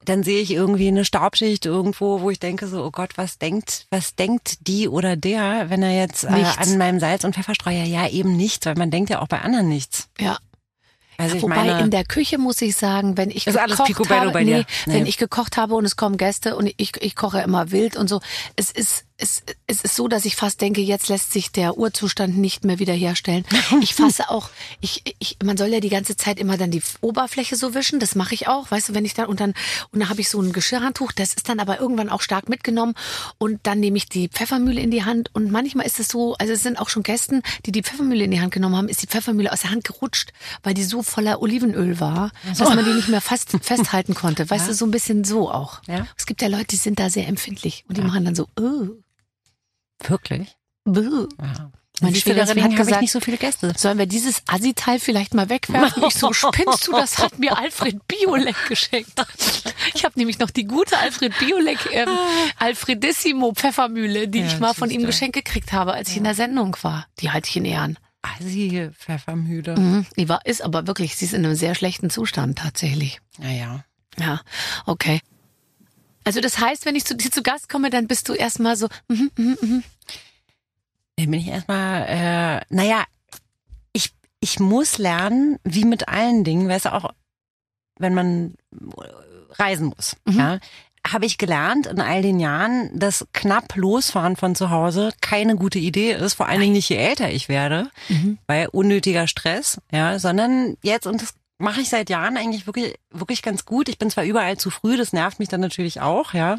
dann 0.05 0.23
sehe 0.23 0.43
ich 0.43 0.51
irgendwie 0.53 0.89
eine 0.89 1.05
Staubschicht 1.07 1.65
irgendwo, 1.65 2.21
wo 2.21 2.31
ich 2.31 2.39
denke 2.39 2.67
so, 2.67 2.85
oh 2.85 2.91
Gott, 2.91 3.13
was 3.17 3.39
denkt, 3.39 3.87
was 3.91 4.15
denkt 4.15 4.67
die 4.69 4.89
oder 4.89 5.17
der, 5.17 5.71
wenn 5.71 5.83
er 5.83 5.97
jetzt 5.99 6.25
äh, 6.25 6.45
an 6.59 6.77
meinem 6.77 7.01
Salz- 7.01 7.25
und 7.25 7.35
Pfefferstreuer, 7.35 7.85
ja 7.85 8.09
eben 8.09 8.37
nichts, 8.37 8.67
weil 8.67 8.75
man 8.75 8.91
denkt 8.91 9.09
ja 9.11 9.21
auch 9.21 9.29
bei 9.29 9.41
anderen 9.41 9.69
nichts. 9.69 10.09
Ja. 10.21 10.39
Also 11.23 11.37
ich 11.37 11.43
Wobei 11.43 11.55
meine, 11.57 11.81
in 11.81 11.91
der 11.91 12.05
Küche 12.05 12.37
muss 12.39 12.61
ich 12.61 12.75
sagen, 12.77 13.17
wenn 13.17 13.31
ich 13.31 13.47
Ist 13.47 13.57
alles 13.57 13.77
gekocht 13.77 13.87
Picobello 13.89 14.21
habe, 14.23 14.33
bei 14.33 14.45
dir? 14.45 14.59
nee, 14.59 14.67
Nee. 14.87 14.95
wenn 14.95 15.07
ich 15.07 15.19
gekocht 15.19 15.57
habe 15.57 15.75
und 15.75 15.85
es 15.85 15.97
kommen 15.97 16.17
Gäste 16.17 16.57
und 16.57 16.73
ich, 16.77 16.93
ich 17.01 17.15
koche 17.15 17.41
immer 17.43 17.71
wild 17.71 17.97
und 17.97 18.09
so, 18.09 18.21
es 18.57 18.71
ist 18.73 19.05
es, 19.23 19.43
es 19.69 19.83
ist 19.83 19.95
so, 19.95 20.09
dass 20.09 20.25
ich 20.25 20.35
fast 20.35 20.61
denke, 20.61 20.81
jetzt 20.81 21.09
lässt 21.09 21.33
sich 21.33 21.53
der 21.53 21.79
Urzustand 21.79 22.37
nicht 22.37 22.65
mehr 22.65 22.81
wiederherstellen. 22.81 23.45
Ich 23.81 23.95
fasse 23.95 24.29
auch, 24.31 24.51
ich, 24.81 25.03
ich, 25.21 25.39
man 25.45 25.57
soll 25.57 25.69
ja 25.69 25.81
die 25.81 25.89
ganze 25.89 26.17
Zeit 26.17 26.41
immer 26.41 26.57
dann 26.57 26.73
die 26.73 26.83
Oberfläche 27.01 27.55
so 27.55 27.73
wischen, 27.73 28.01
das 28.01 28.17
mache 28.17 28.35
ich 28.35 28.49
auch, 28.49 28.71
weißt 28.71 28.89
du, 28.89 28.95
wenn 28.95 29.05
ich 29.05 29.15
dann 29.15 29.27
und 29.27 29.41
dann 29.41 29.55
und 29.91 30.01
dann 30.01 30.09
habe 30.09 30.21
ich 30.21 30.29
so 30.29 30.41
ein 30.41 30.53
Geschirrhandtuch, 30.53 31.13
das 31.13 31.35
ist 31.35 31.49
dann 31.49 31.61
aber 31.61 31.81
irgendwann 31.81 32.09
auch 32.09 32.21
stark 32.21 32.49
mitgenommen 32.49 32.95
und 33.39 33.61
dann 33.63 33.79
nehme 33.79 33.97
ich 33.97 34.09
die 34.09 34.29
Pfeffermühle 34.29 34.81
in 34.81 34.91
die 34.91 35.05
Hand 35.05 35.31
und 35.35 35.53
manchmal 35.53 35.87
ist 35.87 36.01
es 36.01 36.09
so, 36.09 36.35
also 36.35 36.53
es 36.53 36.63
sind 36.63 36.79
auch 36.79 36.89
schon 36.89 37.05
Gästen, 37.05 37.43
die 37.65 37.73
die 37.73 37.83
Pfeffermühle 37.83 38.25
in 38.25 38.33
die 38.33 38.41
Hand 38.41 38.53
genommen 38.53 38.77
haben, 38.77 38.89
ist 38.89 39.03
die 39.03 39.07
Pfeffermühle 39.07 39.53
aus 39.53 39.61
der 39.61 39.71
Hand 39.71 39.85
gerutscht, 39.85 40.33
weil 40.65 40.75
die 40.75 40.85
so 40.85 41.03
voller 41.03 41.41
Olivenöl 41.41 42.01
war, 42.01 42.33
dass 42.59 42.75
man 42.75 42.85
die 42.85 42.93
nicht 42.93 43.09
mehr 43.09 43.21
fast 43.21 43.51
festhalten 43.63 44.15
konnte. 44.15 44.51
Weißt 44.51 44.69
du, 44.69 44.75
so 44.75 44.85
ein 44.85 44.91
bisschen 44.91 45.23
so 45.23 45.51
auch. 45.51 45.81
Ja. 45.87 46.07
Es 46.17 46.27
gibt 46.27 46.43
ja 46.43 46.49
Leute, 46.49 46.67
die 46.67 46.77
sind 46.77 46.99
da 46.99 47.09
sehr 47.09 47.29
empfindlich 47.29 47.85
und 47.89 47.97
die 47.97 48.03
machen 48.03 48.25
dann 48.25 48.35
so, 48.35 48.49
oh, 48.59 48.89
wirklich. 50.09 50.57
buh. 50.85 51.29
Ja. 51.41 51.71
Meine 52.01 52.17
Schwägerin 52.17 52.65
hat 52.65 52.77
gesagt, 52.77 53.01
nicht 53.01 53.12
so 53.12 53.21
viele 53.21 53.37
Gäste. 53.37 53.73
Sollen 53.77 53.99
wir 53.99 54.07
dieses 54.07 54.43
Assi-Teil 54.47 54.99
vielleicht 54.99 55.35
mal 55.35 55.49
wegwerfen? 55.49 56.03
Ich 56.09 56.15
so, 56.15 56.33
spinnst 56.33 56.88
du, 56.88 56.93
das 56.93 57.19
hat 57.19 57.38
mir 57.38 57.57
Alfred 57.57 58.01
Biolek 58.09 58.57
geschenkt. 58.69 59.12
Ich 59.95 60.05
habe 60.05 60.19
nämlich 60.19 60.38
noch 60.38 60.51
die 60.51 60.65
gute 60.65 60.99
Alfred 60.99 61.38
Biolek 61.38 61.79
ähm, 61.93 62.09
Alfredissimo 62.59 63.53
Pfeffermühle, 63.55 64.27
die 64.27 64.41
Ja, 64.41 64.47
ich 64.47 64.59
mal 64.59 64.75
von 64.75 64.91
ihm 64.91 65.07
geschenkt 65.07 65.35
gekriegt 65.37 65.73
habe, 65.73 65.93
als 65.93 66.09
ich 66.11 66.17
in 66.17 66.25
der 66.25 66.35
Sendung 66.35 66.77
war. 66.83 67.07
Die 67.21 67.31
halte 67.31 67.49
ich 67.49 67.57
in 67.57 67.65
Ehren. 67.65 67.99
Assi, 68.23 68.91
Pfeffermühle. 68.99 69.79
Mhm. 69.79 70.07
Die 70.17 70.29
war, 70.29 70.45
ist 70.47 70.62
aber 70.62 70.87
wirklich, 70.87 71.17
sie 71.17 71.27
ist 71.27 71.35
in 71.35 71.45
einem 71.45 71.55
sehr 71.55 71.75
schlechten 71.75 72.11
Zustand 72.11 72.59
tatsächlich. 72.59 73.21
Naja. 73.38 73.85
Ja, 74.19 74.41
okay. 74.87 75.21
Also 76.25 76.41
das 76.41 76.59
heißt, 76.59 76.85
wenn 76.87 76.97
ich 76.97 77.05
zu 77.05 77.15
dir 77.17 77.31
zu 77.31 77.43
Gast 77.43 77.69
komme, 77.69 77.91
dann 77.91 78.07
bist 78.07 78.29
du 78.29 78.35
erstmal 78.35 78.77
so, 78.77 78.89
mhm, 79.09 79.31
mhm, 79.37 79.59
mhm. 79.61 79.85
Dann 81.17 81.31
bin 81.31 81.41
ich 81.41 81.49
erstmal, 81.49 82.07
äh, 82.09 82.61
naja, 82.75 83.05
ich, 83.93 84.13
ich 84.41 84.59
muss 84.61 84.99
lernen, 84.99 85.59
wie 85.65 85.85
mit 85.85 86.09
allen 86.09 86.43
Dingen, 86.45 86.69
weißt 86.69 86.87
du, 86.87 86.93
auch 86.95 87.11
wenn 87.99 88.15
man 88.15 88.55
reisen 89.59 89.93
muss, 89.95 90.17
Mhm. 90.25 90.39
ja, 90.39 90.59
habe 91.07 91.27
ich 91.27 91.37
gelernt 91.37 91.87
in 91.87 92.01
all 92.01 92.23
den 92.23 92.39
Jahren, 92.41 92.97
dass 92.99 93.27
knapp 93.33 93.75
losfahren 93.77 94.37
von 94.37 94.55
zu 94.55 94.71
Hause 94.71 95.13
keine 95.21 95.57
gute 95.57 95.79
Idee 95.81 96.13
ist, 96.13 96.35
vor 96.35 96.47
allen 96.49 96.61
Dingen 96.61 96.73
nicht 96.75 96.89
je 96.89 96.97
älter 96.97 97.29
ich 97.31 97.49
werde, 97.49 97.91
Mhm. 98.09 98.39
weil 98.47 98.69
unnötiger 98.69 99.27
Stress, 99.27 99.81
ja, 99.93 100.19
sondern 100.19 100.77
jetzt, 100.83 101.07
und 101.07 101.21
das 101.21 101.35
mache 101.62 101.81
ich 101.81 101.88
seit 101.88 102.11
Jahren 102.11 102.37
eigentlich 102.37 102.66
wirklich, 102.66 102.94
wirklich 103.11 103.42
ganz 103.42 103.64
gut. 103.64 103.88
Ich 103.88 103.98
bin 103.98 104.11
zwar 104.11 104.25
überall 104.25 104.59
zu 104.59 104.70
früh, 104.70 104.96
das 104.96 105.12
nervt 105.12 105.38
mich 105.38 105.48
dann 105.48 105.61
natürlich 105.61 106.01
auch, 106.01 106.35
ja. 106.35 106.59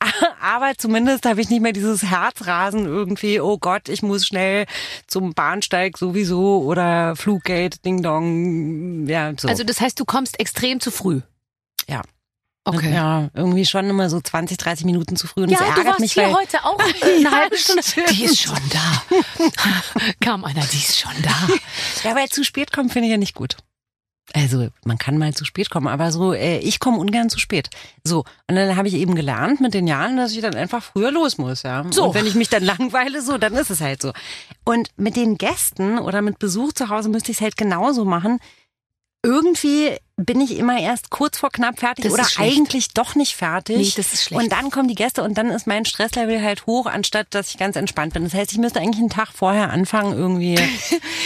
Aber 0.40 0.72
zumindest 0.76 1.26
habe 1.26 1.40
ich 1.40 1.50
nicht 1.50 1.60
mehr 1.60 1.72
dieses 1.72 2.02
Herzrasen 2.02 2.86
irgendwie, 2.86 3.40
oh 3.40 3.58
Gott, 3.58 3.88
ich 3.88 4.02
muss 4.02 4.26
schnell 4.26 4.66
zum 5.06 5.34
Bahnsteig 5.34 5.98
sowieso 5.98 6.62
oder 6.62 7.16
Fluggate, 7.16 7.78
Ding 7.80 8.02
Dong, 8.02 9.06
ja, 9.06 9.32
so. 9.36 9.48
Also 9.48 9.64
das 9.64 9.80
heißt, 9.80 9.98
du 10.00 10.04
kommst 10.04 10.40
extrem 10.40 10.80
zu 10.80 10.90
früh. 10.90 11.20
Ja. 11.88 12.02
Okay. 12.64 12.92
Ja, 12.92 13.30
irgendwie 13.32 13.64
schon 13.64 13.88
immer 13.88 14.10
so 14.10 14.20
20, 14.20 14.58
30 14.58 14.84
Minuten 14.84 15.16
zu 15.16 15.26
früh 15.26 15.44
und 15.44 15.50
Ja, 15.50 15.58
das 15.58 15.68
du 15.68 15.72
ärgert 15.72 15.86
warst 15.86 16.00
mich, 16.00 16.12
hier 16.12 16.32
heute 16.34 16.64
auch 16.64 16.78
eine 17.02 17.30
halbe 17.30 17.56
Stunde. 17.56 17.82
Die 18.10 18.24
ist 18.24 18.40
schon 18.40 18.60
da. 18.70 19.02
Kam 20.20 20.44
einer, 20.44 20.60
die 20.60 20.76
ist 20.76 20.98
schon 20.98 21.14
da. 21.22 21.48
Ja, 22.04 22.14
weil 22.14 22.28
zu 22.28 22.44
spät 22.44 22.70
kommen 22.70 22.90
finde 22.90 23.06
ich 23.06 23.12
ja 23.12 23.16
nicht 23.16 23.34
gut. 23.34 23.56
Also 24.34 24.68
man 24.84 24.98
kann 24.98 25.16
mal 25.16 25.32
zu 25.32 25.44
spät 25.44 25.70
kommen, 25.70 25.88
aber 25.88 26.12
so, 26.12 26.34
äh, 26.34 26.58
ich 26.58 26.80
komme 26.80 26.98
ungern 26.98 27.30
zu 27.30 27.38
spät. 27.38 27.70
So, 28.04 28.24
und 28.46 28.56
dann 28.56 28.76
habe 28.76 28.88
ich 28.88 28.94
eben 28.94 29.14
gelernt 29.14 29.60
mit 29.60 29.72
den 29.72 29.86
Jahren, 29.86 30.16
dass 30.16 30.32
ich 30.32 30.40
dann 30.40 30.54
einfach 30.54 30.82
früher 30.82 31.10
los 31.10 31.38
muss, 31.38 31.62
ja. 31.62 31.84
So. 31.90 32.06
Und 32.06 32.14
wenn 32.14 32.26
ich 32.26 32.34
mich 32.34 32.48
dann 32.48 32.62
langweile, 32.64 33.22
so, 33.22 33.38
dann 33.38 33.54
ist 33.54 33.70
es 33.70 33.80
halt 33.80 34.02
so. 34.02 34.12
Und 34.64 34.90
mit 34.96 35.16
den 35.16 35.38
Gästen 35.38 35.98
oder 35.98 36.20
mit 36.20 36.38
Besuch 36.38 36.72
zu 36.72 36.88
Hause 36.90 37.08
müsste 37.08 37.30
ich 37.30 37.38
es 37.38 37.40
halt 37.40 37.56
genauso 37.56 38.04
machen. 38.04 38.38
Irgendwie 39.22 39.96
bin 40.18 40.40
ich 40.40 40.58
immer 40.58 40.78
erst 40.78 41.10
kurz 41.10 41.38
vor 41.38 41.50
knapp 41.50 41.78
fertig 41.78 42.04
Das 42.04 42.12
oder 42.12 42.26
eigentlich 42.38 42.88
doch 42.92 43.14
nicht 43.14 43.36
fertig. 43.36 43.76
Nee, 43.76 43.92
das 43.96 44.12
ist 44.12 44.24
schlecht. 44.24 44.42
Und 44.42 44.52
dann 44.52 44.70
kommen 44.70 44.88
die 44.88 44.96
Gäste 44.96 45.22
und 45.22 45.38
dann 45.38 45.50
ist 45.50 45.68
mein 45.68 45.84
Stresslevel 45.84 46.42
halt 46.42 46.66
hoch, 46.66 46.86
anstatt 46.86 47.28
dass 47.30 47.50
ich 47.50 47.58
ganz 47.58 47.76
entspannt 47.76 48.14
bin. 48.14 48.24
Das 48.24 48.34
heißt, 48.34 48.50
ich 48.50 48.58
müsste 48.58 48.80
eigentlich 48.80 48.98
einen 48.98 49.10
Tag 49.10 49.28
vorher 49.32 49.70
anfangen, 49.70 50.12
irgendwie. 50.12 50.58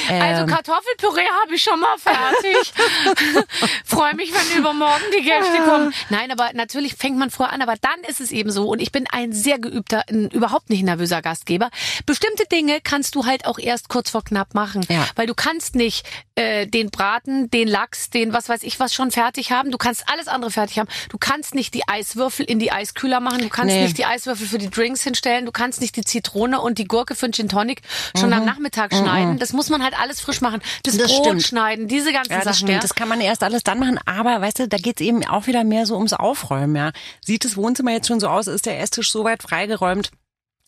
Also 0.09 0.43
ähm, 0.43 0.49
Kartoffelpüree 0.49 1.29
habe 1.43 1.55
ich 1.55 1.63
schon 1.63 1.79
mal 1.79 1.97
fertig. 1.97 2.73
Freue 3.85 4.15
mich, 4.15 4.33
wenn 4.33 4.59
übermorgen 4.59 5.05
die 5.17 5.23
Gäste 5.23 5.63
kommen. 5.65 5.95
Nein, 6.11 6.31
aber 6.33 6.51
natürlich 6.55 6.95
fängt 6.95 7.17
man 7.17 7.31
vorher 7.31 7.55
an, 7.55 7.63
aber 7.63 7.77
dann 7.81 8.01
ist 8.09 8.21
es 8.21 8.33
eben 8.33 8.51
so. 8.51 8.69
Und 8.69 8.83
ich 8.83 8.91
bin 8.91 9.07
ein 9.11 9.33
sehr 9.33 9.59
geübter, 9.61 10.03
ein 10.09 10.29
überhaupt 10.29 10.71
nicht 10.71 10.83
nervöser 10.83 11.23
Gastgeber. 11.23 11.71
Bestimmte 12.05 12.47
Dinge 12.47 12.81
kannst 12.83 13.15
du 13.15 13.27
halt 13.27 13.47
auch 13.47 13.59
erst 13.59 13.89
kurz 13.89 14.11
vor 14.11 14.25
knapp 14.25 14.55
machen. 14.55 14.85
Ja. 14.89 15.07
Weil 15.15 15.29
du 15.29 15.35
kannst 15.35 15.77
nicht 15.77 16.05
äh, 16.35 16.67
den 16.67 16.91
Braten, 16.91 17.49
den 17.51 17.69
Lachs, 17.69 18.11
den 18.11 18.33
was 18.33 18.49
weiß 18.49 18.65
ich 18.65 18.77
was 18.83 18.93
schon 18.93 19.11
fertig 19.11 19.51
haben. 19.53 19.71
Du 19.71 19.79
kannst 19.79 20.05
alles 20.09 20.29
andere 20.29 20.51
fertig 20.51 20.79
haben. 20.79 20.89
Du 21.09 21.17
kannst 21.19 21.55
nicht 21.55 21.73
die 21.73 21.89
Eiswürfel 21.89 22.45
in 22.45 22.59
die 22.59 22.73
Eiskühler 22.73 23.21
machen. 23.21 23.39
Du 23.41 23.49
kannst 23.49 23.75
Nee. 23.75 23.85
nicht 23.85 23.97
die 23.97 24.05
Eiswürfel 24.05 24.47
für 24.47 24.59
die 24.59 24.69
Drinks 24.69 25.03
hinstellen. 25.03 25.47
Du 25.47 25.53
kannst 25.53 25.81
nicht 25.81 25.97
die 25.97 26.05
Zitrone 26.05 26.61
und 26.61 26.79
die 26.79 26.85
Gurke 26.85 27.15
für 27.15 27.27
den 27.29 27.33
Gin 27.33 27.49
Tonic 27.49 27.81
schon 28.19 28.33
am 28.33 28.45
Nachmittag 28.45 28.93
schneiden. 28.95 29.39
Das 29.39 29.53
muss 29.53 29.71
man 29.71 29.83
halt 29.83 29.99
alles 29.99 30.21
frisch 30.21 30.41
machen. 30.43 30.61
Das, 30.83 30.95
Mhm. 30.95 30.99
Das 30.99 31.13
Brot 31.13 31.27
stimmt. 31.27 31.43
schneiden, 31.45 31.89
diese 31.89 32.13
ganzen 32.13 32.33
Ja, 32.33 32.39
das 32.39 32.45
Sachen. 32.45 32.57
stimmt. 32.57 32.71
Ja. 32.73 32.79
Das 32.81 32.95
kann 32.95 33.09
man 33.09 33.21
erst 33.21 33.43
alles 33.43 33.63
dann 33.63 33.79
machen. 33.79 33.99
Aber 34.05 34.41
weißt 34.41 34.59
du, 34.59 34.69
da 34.69 34.77
geht's 34.77 35.01
eben 35.01 35.25
auch 35.27 35.47
wieder 35.47 35.65
mehr 35.65 35.87
so 35.87 35.95
ums 35.97 36.13
Aufräumen. 36.13 36.77
Ja. 36.77 36.91
Sieht 37.25 37.45
das 37.45 37.57
Wohnzimmer 37.57 37.93
jetzt 37.93 38.09
schon 38.09 38.21
so 38.21 38.29
aus? 38.29 38.49
Ist 38.49 38.67
der 38.67 38.81
Esstisch 38.81 39.11
soweit 39.13 39.43
freigeräumt? 39.43 40.11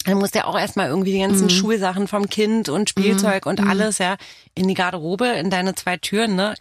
Dann 0.06 0.18
muss 0.18 0.32
der 0.32 0.46
auch 0.46 0.58
erstmal 0.58 0.88
irgendwie 0.88 1.12
die 1.12 1.18
Mhm. 1.18 1.28
ganzen 1.30 1.48
Schulsachen 1.50 2.08
vom 2.08 2.28
Kind 2.28 2.68
und 2.68 2.90
Spielzeug 2.90 3.46
und 3.46 3.60
alles, 3.60 3.96
ja, 3.96 4.16
in 4.54 4.68
die 4.68 4.74
Garderobe, 4.74 5.26
in 5.28 5.48
deine 5.48 5.74
zwei 5.74 5.96
Türen, 5.96 6.36
ne? 6.36 6.54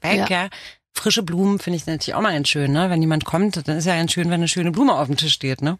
Weg, 0.00 0.30
Ja. 0.30 0.44
ja. 0.44 0.48
Frische 0.94 1.22
Blumen 1.22 1.58
finde 1.58 1.76
ich 1.76 1.86
natürlich 1.86 2.14
auch 2.14 2.20
mal 2.20 2.32
ganz 2.32 2.48
schön, 2.48 2.72
ne? 2.72 2.88
Wenn 2.88 3.02
jemand 3.02 3.24
kommt, 3.24 3.68
dann 3.68 3.76
ist 3.76 3.84
ja 3.84 3.96
ganz 3.96 4.12
schön, 4.12 4.26
wenn 4.26 4.34
eine 4.34 4.48
schöne 4.48 4.70
Blume 4.70 4.94
auf 4.94 5.06
dem 5.08 5.16
Tisch 5.16 5.34
steht, 5.34 5.60
ne? 5.60 5.78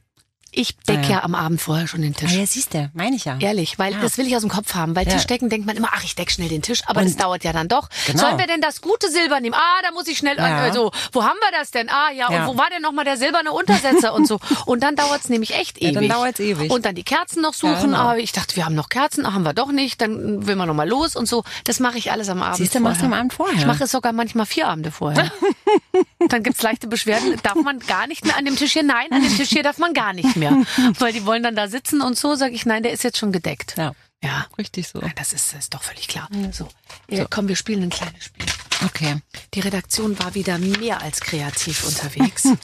Ich 0.57 0.77
decke 0.89 1.01
Ah, 1.01 1.03
ja. 1.03 1.09
ja. 1.11 1.23
am 1.25 1.35
Abend 1.35 1.61
vorher 1.61 1.87
schon 1.89 2.03
den 2.03 2.15
Ah, 2.17 2.21
Tisch. 2.21 2.33
ja, 2.33 2.47
siehst 2.47 2.75
du, 2.75 2.91
meine 2.95 3.17
ich 3.17 3.25
ja. 3.25 3.37
Ehrlich, 3.41 3.79
weil 3.79 3.93
Ja. 3.93 4.01
das 4.01 4.19
will 4.19 4.27
ich 4.27 4.35
aus 4.37 4.43
dem 4.43 4.51
Kopf 4.51 4.75
haben. 4.75 4.95
Weil 4.95 5.07
Ja. 5.07 5.15
Tischdecken 5.15 5.49
denkt 5.49 5.67
man 5.67 5.77
immer, 5.77 5.89
ach, 5.93 6.05
ich 6.05 6.15
deck 6.15 6.31
schnell 6.31 6.49
den 6.49 6.63
Tisch, 6.63 6.83
aber 6.87 7.01
Und- 7.01 7.07
das 7.07 7.17
dauert 7.17 7.43
ja 7.45 7.53
dann 7.53 7.69
doch. 7.69 7.89
Genau. 8.07 8.21
Sollen 8.21 8.39
wir 8.39 8.47
denn 8.47 8.61
das 8.61 8.81
gute 8.81 9.11
Silber 9.11 9.41
nehmen? 9.41 9.55
Ah, 9.55 9.83
da 9.83 9.91
muss 9.93 10.07
ich 10.07 10.17
schnell, 10.19 10.37
Ja. 10.37 10.67
äh, 10.69 10.73
so, 10.73 10.93
wo 11.13 11.25
haben 11.25 11.39
wir 11.41 11.59
das 11.59 11.71
denn? 11.73 11.89
Ah, 11.91 12.11
ja, 12.13 12.29
und 12.29 12.47
wo 12.55 12.57
war 12.59 12.69
denn 12.71 12.83
nochmal 12.83 13.05
der 13.05 13.17
silberne 13.17 13.53
Untersetzer 13.53 14.15
und 14.15 14.27
so. 14.29 14.39
Und 14.67 14.83
dann 14.83 14.97
dauert's 14.97 15.29
nämlich 15.29 15.55
echt 15.55 15.79
ewig. 15.83 15.95
dann 15.95 16.09
dauert's 16.09 16.41
ewig. 16.41 16.71
Und 16.71 16.85
dann 16.85 16.95
die 16.95 17.03
Kerzen 17.05 17.43
noch 17.43 17.55
suchen, 17.55 17.91
genau. 17.91 17.99
aber 17.99 18.19
ich 18.19 18.33
dachte, 18.33 18.57
wir 18.57 18.65
haben 18.65 18.75
noch 18.75 18.89
Kerzen, 18.89 19.27
ah, 19.27 19.33
haben 19.35 19.43
wir 19.45 19.53
doch 19.55 19.73
nicht, 19.73 20.01
dann 20.01 20.47
will 20.47 20.57
man 20.57 20.69
nochmal 20.69 20.89
los 20.89 21.17
und 21.17 21.27
so. 21.27 21.45
Das 21.65 21.81
mache 21.81 21.99
ich 21.99 22.11
alles 22.13 22.29
am 22.29 22.43
Abend 22.43 22.57
Siehst 22.59 22.75
du, 22.75 22.81
machst 22.81 23.01
du 23.03 23.07
am 23.07 23.13
Abend 23.13 23.33
vorher. 23.35 23.57
Ich 23.59 23.67
mache 23.67 23.85
es 23.85 23.91
sogar 23.91 24.13
manchmal 24.13 24.47
vier 24.47 24.69
Abende 24.69 24.91
vorher. 24.91 25.31
dann 26.29 26.43
gibt's 26.43 26.63
leichte 26.63 26.87
Beschwerden, 26.87 27.35
darf 27.43 27.57
man 27.57 27.79
gar 27.81 28.07
nicht 28.07 28.25
mehr 28.25 28.37
an 28.37 28.45
dem 28.45 28.57
Tisch 28.57 28.73
hier, 28.73 28.83
nein, 28.83 29.07
an 29.11 29.23
dem 29.23 29.37
Tisch 29.37 29.49
hier 29.51 29.63
darf 29.63 29.79
man 29.79 29.93
gar 29.95 30.13
nicht 30.13 30.37
mehr. 30.37 30.44
Weil 30.99 31.13
die 31.13 31.25
wollen 31.27 31.43
dann 31.43 31.57
da 31.57 31.69
sitzen 31.69 32.01
und 32.01 32.17
so, 32.19 32.35
sage 32.35 32.55
ich, 32.55 32.67
nein, 32.67 32.83
der 32.83 32.93
ist 32.93 33.05
jetzt 33.05 33.19
schon 33.19 33.33
gedeckt. 33.33 33.75
Ja, 33.77 33.93
Ja. 34.23 34.47
richtig 34.59 34.89
so. 34.89 34.99
Nein, 34.99 35.13
das 35.17 35.33
ist, 35.33 35.53
das 35.53 35.61
ist 35.61 35.75
doch 35.75 35.83
völlig 35.83 36.09
klar. 36.09 36.29
So. 36.53 36.69
Äh, 37.09 37.27
Komm, 37.31 37.49
wir 37.49 37.57
spielen 37.57 37.83
ein 37.85 37.91
kleines 37.91 38.25
Spiel. 38.25 38.47
Okay. 38.85 39.17
Die 39.55 39.61
Redaktion 39.61 40.19
war 40.19 40.35
wieder 40.35 40.59
mehr 40.59 41.01
als 41.03 41.21
kreativ 41.21 41.85
unterwegs. 41.87 42.49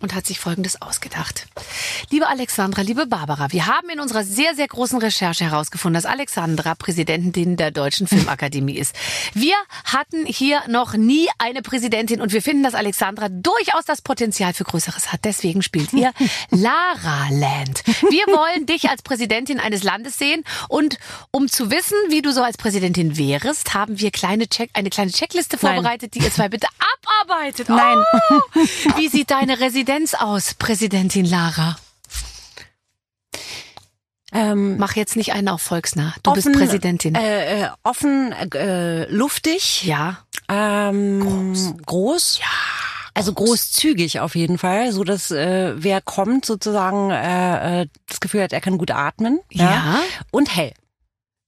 Und 0.00 0.14
hat 0.14 0.26
sich 0.26 0.38
Folgendes 0.38 0.80
ausgedacht. 0.80 1.46
Liebe 2.10 2.28
Alexandra, 2.28 2.82
liebe 2.82 3.06
Barbara, 3.06 3.52
wir 3.52 3.66
haben 3.66 3.88
in 3.90 4.00
unserer 4.00 4.22
sehr, 4.22 4.54
sehr 4.54 4.68
großen 4.68 4.98
Recherche 4.98 5.44
herausgefunden, 5.44 6.00
dass 6.00 6.10
Alexandra 6.10 6.74
Präsidentin 6.76 7.56
der 7.56 7.70
Deutschen 7.70 8.06
Filmakademie 8.06 8.76
ist. 8.76 8.94
Wir 9.34 9.54
hatten 9.84 10.24
hier 10.24 10.62
noch 10.68 10.94
nie 10.94 11.28
eine 11.38 11.62
Präsidentin 11.62 12.20
und 12.20 12.32
wir 12.32 12.42
finden, 12.42 12.62
dass 12.62 12.74
Alexandra 12.74 13.28
durchaus 13.28 13.84
das 13.86 14.02
Potenzial 14.02 14.54
für 14.54 14.64
Größeres 14.64 15.12
hat. 15.12 15.24
Deswegen 15.24 15.62
spielt 15.62 15.92
ihr 15.92 16.12
Lara 16.50 17.28
Land. 17.30 17.82
Wir 17.86 18.26
wollen 18.28 18.66
dich 18.66 18.88
als 18.88 19.02
Präsidentin 19.02 19.58
eines 19.58 19.82
Landes 19.82 20.16
sehen 20.18 20.44
und 20.68 20.98
um 21.32 21.48
zu 21.48 21.70
wissen, 21.70 21.96
wie 22.08 22.22
du 22.22 22.32
so 22.32 22.42
als 22.42 22.56
Präsidentin 22.56 23.16
wärest, 23.16 23.74
haben 23.74 23.98
wir 23.98 24.10
kleine 24.10 24.48
Check 24.48 24.70
eine 24.74 24.90
kleine 24.90 25.10
Checkliste 25.10 25.58
Nein. 25.60 25.74
vorbereitet, 25.74 26.14
die 26.14 26.20
ihr 26.20 26.30
zwei 26.30 26.48
bitte 26.48 26.68
abarbeitet. 27.02 27.68
Nein. 27.68 28.04
Oh, 28.30 28.40
wie 28.96 29.08
sieht 29.08 29.30
deine 29.30 29.58
Residenz 29.58 29.87
aus, 30.18 30.52
Präsidentin 30.52 31.24
Lara? 31.24 31.78
Ähm, 34.32 34.76
Mach 34.76 34.96
jetzt 34.96 35.16
nicht 35.16 35.32
einen 35.32 35.48
auf 35.48 35.62
Volksnah. 35.62 36.14
Du 36.22 36.34
bist 36.34 36.46
offen, 36.46 36.58
Präsidentin. 36.58 37.14
Äh, 37.14 37.62
äh, 37.62 37.68
offen, 37.84 38.32
äh, 38.32 39.10
luftig, 39.10 39.84
ja. 39.84 40.18
ähm, 40.50 41.78
groß. 41.86 42.40
Ja. 42.40 42.44
Also 43.14 43.32
großzügig 43.32 44.20
auf 44.20 44.36
jeden 44.36 44.58
Fall, 44.58 44.92
so 44.92 45.04
dass 45.04 45.30
äh, 45.30 45.72
wer 45.76 46.02
kommt 46.02 46.44
sozusagen 46.44 47.10
äh, 47.10 47.82
äh, 47.82 47.86
das 48.06 48.20
Gefühl 48.20 48.42
hat, 48.42 48.52
er 48.52 48.60
kann 48.60 48.76
gut 48.76 48.90
atmen. 48.90 49.40
Ja. 49.50 50.02
Und 50.30 50.54
hell. 50.54 50.74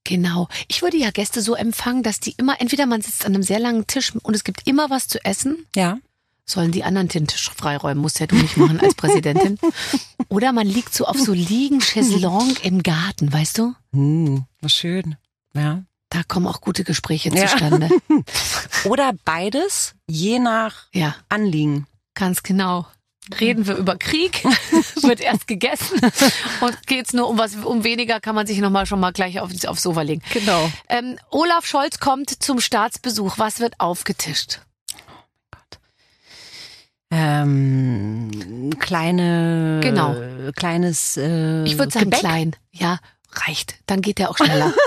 Genau. 0.03 0.47
Ich 0.67 0.81
würde 0.81 0.97
ja 0.97 1.11
Gäste 1.11 1.41
so 1.41 1.53
empfangen, 1.53 2.01
dass 2.01 2.19
die 2.19 2.33
immer, 2.37 2.59
entweder 2.59 2.87
man 2.87 3.01
sitzt 3.01 3.23
an 3.23 3.35
einem 3.35 3.43
sehr 3.43 3.59
langen 3.59 3.85
Tisch 3.85 4.13
und 4.15 4.35
es 4.35 4.43
gibt 4.43 4.67
immer 4.67 4.89
was 4.89 5.07
zu 5.07 5.23
essen. 5.23 5.67
Ja. 5.75 5.99
Sollen 6.45 6.71
die 6.71 6.83
anderen 6.83 7.07
den 7.07 7.27
Tisch 7.27 7.49
freiräumen, 7.55 8.01
musst 8.01 8.19
ja 8.19 8.27
du 8.27 8.35
nicht 8.35 8.57
machen 8.57 8.79
als 8.79 8.95
Präsidentin. 8.95 9.57
Oder 10.29 10.51
man 10.51 10.67
liegt 10.67 10.93
so 10.93 11.05
auf 11.05 11.17
so 11.17 11.33
Liegen, 11.33 11.79
Chaiselong 11.81 12.55
im 12.63 12.83
Garten, 12.83 13.31
weißt 13.31 13.57
du? 13.59 13.73
Hm, 13.93 14.45
was 14.61 14.73
schön. 14.73 15.15
Ja. 15.53 15.83
Da 16.09 16.23
kommen 16.23 16.47
auch 16.47 16.59
gute 16.59 16.83
Gespräche 16.83 17.29
Ja. 17.29 17.47
zustande. 17.47 17.89
Oder 18.85 19.13
beides, 19.23 19.93
je 20.07 20.39
nach 20.39 20.87
Ja, 20.93 21.15
Anliegen. 21.29 21.87
ganz 22.15 22.43
genau. 22.43 22.85
Reden 23.39 23.67
wir 23.67 23.75
über 23.75 23.95
Krieg, 23.97 24.43
wird 25.03 25.21
erst 25.21 25.47
gegessen 25.47 26.01
und 26.61 26.87
geht's 26.87 27.13
nur 27.13 27.29
um 27.29 27.37
was, 27.37 27.55
um 27.55 27.83
weniger 27.85 28.19
kann 28.19 28.33
man 28.35 28.47
sich 28.47 28.57
nochmal 28.57 28.87
schon 28.87 28.99
mal 28.99 29.11
gleich 29.13 29.39
auf, 29.39 29.51
aufs 29.67 29.83
Sofa 29.83 30.01
legen. 30.01 30.21
Genau. 30.33 30.69
Ähm, 30.89 31.17
Olaf 31.29 31.65
Scholz 31.65 31.99
kommt 31.99 32.29
zum 32.43 32.59
Staatsbesuch. 32.59 33.37
Was 33.37 33.59
wird 33.59 33.79
aufgetischt? 33.79 34.61
Ähm, 37.11 38.71
kleine, 38.79 39.79
Genau. 39.83 40.15
kleines 40.55 41.17
äh, 41.17 41.63
Ich 41.65 41.77
würde 41.77 41.91
sagen 41.91 42.05
Gebäck. 42.05 42.19
klein. 42.21 42.55
Ja, 42.71 42.99
reicht. 43.33 43.75
Dann 43.85 44.01
geht 44.01 44.17
der 44.17 44.29
auch 44.29 44.37
schneller. 44.37 44.73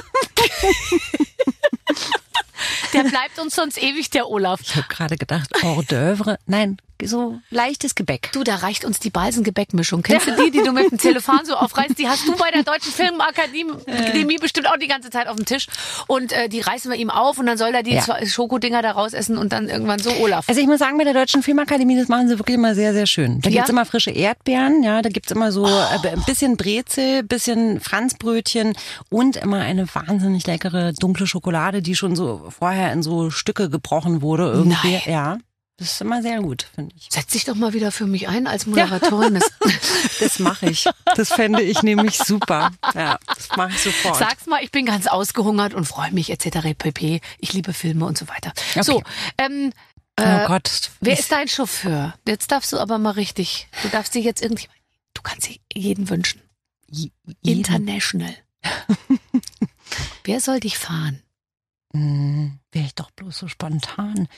der 2.95 3.03
bleibt 3.05 3.39
uns 3.39 3.55
sonst 3.55 3.77
ewig, 3.83 4.11
der 4.11 4.29
Olaf. 4.29 4.61
Ich 4.63 4.75
habe 4.77 4.87
gerade 4.89 5.17
gedacht, 5.17 5.51
Hors 5.63 5.85
d'oeuvre. 5.87 6.37
Nein, 6.47 6.79
so 7.05 7.39
leichtes 7.51 7.95
Gebäck. 7.95 8.31
Du, 8.33 8.45
da 8.45 8.57
reicht 8.57 8.85
uns 8.85 8.99
die 9.01 9.11
Balsen-Gebäckmischung. 9.11 10.03
Kennst 10.03 10.27
du 10.27 10.37
die, 10.45 10.51
die 10.51 10.63
du 10.63 10.73
mit 10.73 10.91
dem 10.91 10.99
Telefon 10.99 11.41
so 11.45 11.55
aufreißt? 11.55 11.99
Die 11.99 12.09
hast 12.09 12.27
du 12.27 12.35
bei 12.37 12.51
der 12.51 12.63
Deutschen 12.63 12.93
Filmakademie 12.93 13.67
Akademie 13.87 14.37
bestimmt 14.39 14.69
auch 14.69 14.77
die 14.79 14.87
ganze 14.89 15.11
Zeit 15.11 15.27
auf 15.29 15.37
dem 15.37 15.45
Tisch. 15.45 15.67
Und 16.07 16.33
äh, 16.33 16.49
die 16.49 16.61
reißen 16.61 16.91
wir 16.91 16.99
ihm 16.99 17.11
auf 17.11 17.39
und 17.39 17.47
dann 17.47 17.59
soll 17.59 17.75
er 17.75 17.83
die 17.83 17.95
Ja. 17.95 18.27
Schokodinger 18.27 18.83
da 18.83 18.93
raus 18.93 19.13
essen 19.13 19.37
und 19.39 19.53
dann 19.53 19.69
irgendwann 19.69 19.99
so 19.99 20.11
Olaf. 20.21 20.49
Also 20.49 20.61
ich 20.61 20.67
muss 20.67 20.79
sagen, 20.79 20.99
bei 20.99 21.05
der 21.05 21.15
Deutschen 21.15 21.43
Filmakademie, 21.43 21.97
das 21.99 22.09
machen 22.09 22.29
sie 22.29 22.39
wirklich 22.39 22.57
immer 22.57 22.75
sehr, 22.75 22.93
sehr 22.93 23.07
schön. 23.07 23.41
Da 23.41 23.51
Ja? 23.51 23.55
Oh. 23.55 23.57
gibt's 23.57 23.71
immer 23.71 23.85
frische 23.87 24.11
Erdbeeren, 24.11 24.83
ja, 24.83 25.03
da 25.03 25.09
gibt's 25.09 25.31
immer 25.33 25.53
so 25.53 25.67
äh, 25.67 26.09
ein 26.09 26.23
bisschen 26.27 26.57
Brezel, 26.57 27.23
bisschen 27.23 27.81
Franzbrötchen 27.81 28.75
und 29.11 29.37
immer 29.37 29.59
eine 29.61 29.87
wahnsinnig 29.95 30.47
leckere 30.47 30.93
dunkle 30.93 31.27
Schokolade, 31.27 31.83
die 31.83 31.95
schon 31.97 32.17
so 32.17 32.51
vorher 32.57 32.93
in 32.93 33.03
so 33.03 33.31
Stücke 33.31 33.69
gebrochen 33.71 34.23
wurde 34.23 34.45
irgendwie. 34.45 34.93
Nein. 34.93 35.03
Ja. 35.07 35.39
Das 35.77 35.91
ist 35.93 36.01
immer 36.01 36.23
sehr 36.23 36.41
gut, 36.41 36.69
finde 36.75 36.95
ich. 36.97 37.09
Setz 37.11 37.33
dich 37.33 37.45
doch 37.45 37.57
mal 37.57 37.73
wieder 37.73 37.91
für 37.91 38.07
mich 38.07 38.29
ein 38.29 38.47
als 38.47 38.67
Moderatorin. 38.67 39.35
Das- 39.61 40.19
Das 40.21 40.39
mache 40.39 40.67
ich. 40.71 40.87
Das 41.17 41.31
fände 41.33 41.63
ich 41.63 41.83
nämlich 41.83 42.17
super. 42.19 42.71
Ja, 42.95 43.19
das 43.27 43.49
mache 43.57 43.71
ich 43.73 43.79
sofort. 43.83 44.17
Sag's 44.17 44.47
mal, 44.47 44.63
ich 44.63 44.71
bin 44.71 44.87
ganz 44.87 45.07
ausgehungert 45.09 45.75
und 45.75 45.85
freue 45.87 46.13
mich 46.13 46.31
etc. 46.31 46.75
pp. 46.79 47.21
Ich 47.39 47.53
liebe 47.53 47.73
Filme 47.73 48.05
und 48.07 48.17
so 48.17 48.29
weiter. 48.29 48.53
So, 48.81 49.03
ähm, 49.39 49.73
oh 50.21 50.47
Gott. 50.47 50.91
wer 51.01 51.19
ist 51.19 51.33
dein 51.33 51.49
Chauffeur? 51.49 52.15
Jetzt 52.29 52.53
darfst 52.53 52.73
du 52.73 52.79
aber 52.79 52.99
mal 52.99 53.11
richtig. 53.11 53.67
Du 53.83 53.89
darfst 53.89 54.15
dir 54.15 54.23
jetzt 54.23 54.43
irgendwie. 54.43 54.69
Du 55.15 55.23
kannst 55.23 55.49
dir 55.49 55.57
jeden 55.75 56.09
wünschen. 56.09 56.41
jeden- 56.89 57.13
International. 57.43 58.35
wer 60.25 60.41
soll 60.41 60.61
dich 60.61 60.79
fahren? 60.79 61.23
Hm, 61.93 62.59
Wäre 62.73 62.87
ich 62.87 62.95
doch 62.95 63.11
bloß 63.13 63.37
so 63.39 63.49
spontan. 63.49 64.29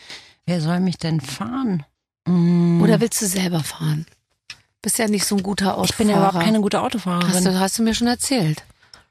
Wer 0.47 0.61
soll 0.61 0.81
mich 0.81 0.99
denn 0.99 1.21
fahren? 1.21 1.85
Hm, 2.29 2.81
Oder 2.83 3.01
willst 3.01 3.21
du 3.21 3.27
selber 3.27 3.61
fahren? 3.61 4.07
Bist 4.83 4.99
ja 4.99 5.09
nicht 5.09 5.25
so 5.25 5.37
ein 5.37 5.43
guter 5.43 5.73
Autofahrer. 5.77 5.91
ich 5.91 5.97
bin 5.97 6.09
ja 6.09 6.17
überhaupt 6.19 6.45
keine 6.45 6.61
gute 6.61 6.81
Autofahrerin. 6.81 7.35
Hast 7.35 7.45
du, 7.47 7.59
hast 7.59 7.79
du 7.79 7.83
mir 7.83 7.95
schon 7.95 8.07
erzählt. 8.07 8.63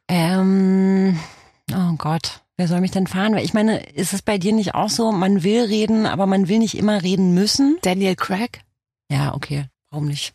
Ähm, 0.07 1.19
oh 1.73 1.93
Gott, 1.97 2.41
wer 2.55 2.67
soll 2.67 2.79
mich 2.79 2.91
denn 2.91 3.07
fahren? 3.07 3.35
Weil 3.35 3.43
ich 3.43 3.53
meine, 3.53 3.79
ist 3.89 4.13
es 4.13 4.21
bei 4.21 4.37
dir 4.37 4.53
nicht 4.53 4.75
auch 4.75 4.89
so, 4.89 5.11
man 5.11 5.43
will 5.43 5.63
reden, 5.65 6.05
aber 6.05 6.25
man 6.27 6.47
will 6.47 6.59
nicht 6.59 6.77
immer 6.77 7.01
reden 7.03 7.33
müssen? 7.33 7.77
Daniel 7.81 8.15
Craig? 8.15 8.61
Ja, 9.11 9.33
okay, 9.33 9.65
warum 9.89 10.07
nicht? 10.07 10.33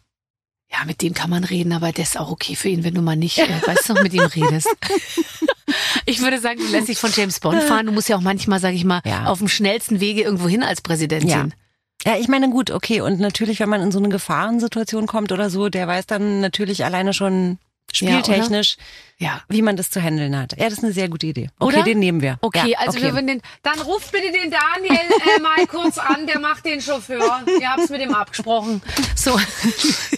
Ja, 0.72 0.84
mit 0.86 1.02
dem 1.02 1.14
kann 1.14 1.30
man 1.30 1.42
reden, 1.44 1.72
aber 1.72 1.90
der 1.92 2.04
ist 2.04 2.18
auch 2.18 2.30
okay 2.30 2.54
für 2.54 2.68
ihn, 2.68 2.84
wenn 2.84 2.94
du 2.94 3.02
mal 3.02 3.16
nicht, 3.16 3.38
äh, 3.38 3.48
weißt 3.66 3.88
du, 3.88 3.94
mit 3.94 4.12
ihm 4.14 4.20
redest. 4.22 4.68
Ich 6.04 6.20
würde 6.20 6.40
sagen, 6.40 6.58
du 6.58 6.66
lässt 6.72 6.88
dich 6.88 6.98
von 6.98 7.12
James 7.14 7.38
Bond 7.38 7.62
fahren. 7.62 7.86
Du 7.86 7.92
musst 7.92 8.08
ja 8.08 8.16
auch 8.16 8.20
manchmal, 8.20 8.58
sag 8.58 8.74
ich 8.74 8.84
mal, 8.84 9.00
Ja. 9.04 9.26
auf 9.26 9.38
dem 9.38 9.46
schnellsten 9.48 10.00
Wege 10.00 10.22
irgendwo 10.22 10.48
hin 10.48 10.64
als 10.64 10.80
Präsidentin. 10.80 11.54
Ja, 12.04 12.16
ich 12.18 12.26
meine, 12.28 12.50
gut, 12.50 12.70
okay, 12.72 13.00
und 13.02 13.20
natürlich, 13.20 13.60
wenn 13.60 13.68
man 13.68 13.80
in 13.82 13.92
so 13.92 13.98
eine 14.00 14.08
Gefahrensituation 14.08 15.06
kommt 15.06 15.30
oder 15.30 15.48
so, 15.50 15.68
der 15.68 15.86
weiß 15.86 16.06
dann 16.06 16.40
natürlich 16.40 16.84
alleine 16.84 17.12
schon 17.12 17.58
spieltechnisch, 17.92 18.76
Ja. 19.18 19.42
wie 19.48 19.62
man 19.62 19.76
das 19.76 19.90
zu 19.90 20.00
handeln 20.02 20.36
hat. 20.36 20.52
Ja, 20.58 20.64
das 20.64 20.74
ist 20.78 20.84
eine 20.84 20.92
sehr 20.92 21.08
gute 21.08 21.26
Idee. 21.26 21.50
Okay, 21.58 21.74
Oder? 21.76 21.82
den 21.84 21.98
nehmen 21.98 22.20
wir. 22.22 22.38
Okay, 22.40 22.70
ja, 22.70 22.78
also 22.78 22.98
okay. 22.98 23.06
wir 23.06 23.14
würden 23.14 23.26
den. 23.26 23.42
Dann 23.62 23.80
ruft 23.80 24.10
bitte 24.12 24.30
den 24.32 24.50
Daniel 24.50 24.94
äh, 25.36 25.40
mal 25.42 25.66
kurz 25.66 25.98
an, 25.98 26.26
der 26.26 26.38
macht 26.40 26.64
den 26.64 26.80
Chauffeur. 26.80 27.44
Ihr 27.60 27.70
habt's 27.70 27.88
mit 27.90 28.00
ihm 28.00 28.14
abgesprochen. 28.14 28.82
So, 29.16 29.38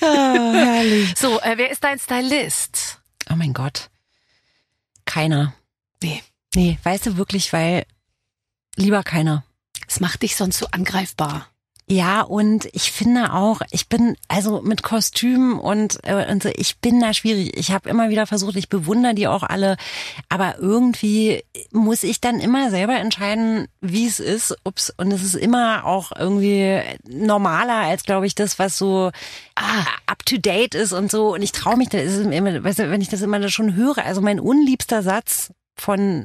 Ah, 0.01 0.53
herrlich. 0.55 1.15
so 1.17 1.41
äh, 1.41 1.55
wer 1.57 1.71
ist 1.71 1.83
dein 1.85 1.99
Stylist? 1.99 2.99
Oh 3.31 3.35
mein 3.37 3.53
Gott. 3.53 3.89
Keiner. 5.05 5.55
Nee. 6.03 6.23
Nee, 6.55 6.79
weißt 6.83 7.07
du 7.07 7.17
wirklich, 7.17 7.53
weil 7.53 7.85
lieber 8.77 9.03
keiner. 9.03 9.45
Es 9.89 10.01
macht 10.01 10.23
dich 10.23 10.37
sonst 10.37 10.59
so 10.59 10.67
angreifbar. 10.71 11.49
Ja, 11.93 12.23
und 12.23 12.71
ich 12.73 12.91
finde 12.91 13.35
auch, 13.35 13.61
ich 13.71 13.87
bin 13.87 14.17
also 14.27 14.63
mit 14.63 14.83
Kostümen 14.83 15.59
und, 15.59 15.99
äh, 16.05 16.33
und 16.33 16.43
so, 16.43 16.49
ich 16.57 16.79
bin 16.79 17.01
da 17.01 17.13
schwierig. 17.13 17.55
Ich 17.55 17.71
habe 17.71 17.91
immer 17.91 18.09
wieder 18.09 18.27
versucht, 18.27 18.57
ich 18.57 18.71
bewundere 18.71 19.13
die 19.13 19.29
auch 19.29 19.43
alle, 19.43 19.77
aber 20.31 20.57
irgendwie 20.59 21.45
muss 21.71 22.03
ich 22.03 22.19
dann 22.23 22.41
immer 22.41 22.71
selber 22.71 22.97
entscheiden, 22.97 23.69
wie 23.83 24.07
es 24.07 24.21
ist. 24.21 24.57
Ups, 24.65 24.91
und 24.97 25.13
es 25.13 25.23
ist 25.23 25.35
immer 25.35 25.85
auch 25.85 26.13
irgendwie 26.19 26.81
normaler 27.07 27.87
als, 27.87 28.05
glaube 28.05 28.27
ich, 28.27 28.35
das, 28.35 28.59
was 28.59 28.79
so 28.79 29.11
Ah. 29.55 29.85
up 30.07 30.25
to 30.25 30.39
date 30.39 30.75
ist 30.75 30.95
und 30.95 31.11
so. 31.11 31.35
Und 31.35 31.43
ich 31.43 31.53
traue 31.53 31.77
mich, 31.77 31.91
da 31.91 31.99
ist 31.99 32.15
es 32.15 32.27
immer, 32.27 32.65
weißt 32.65 32.79
du, 32.79 32.91
wenn 32.91 33.03
ich 33.03 33.11
das 33.11 33.21
immer 33.21 33.47
schon 33.51 33.75
höre, 33.75 33.99
also 33.99 34.23
mein 34.23 34.41
unliebster 34.41 35.03
Satz 35.03 35.53
von 35.77 36.25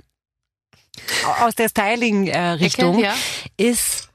aus 1.42 1.56
der 1.56 1.68
Styling-Richtung 1.68 3.00
Ecke, 3.00 3.04
ja. 3.04 3.16
ist 3.58 4.07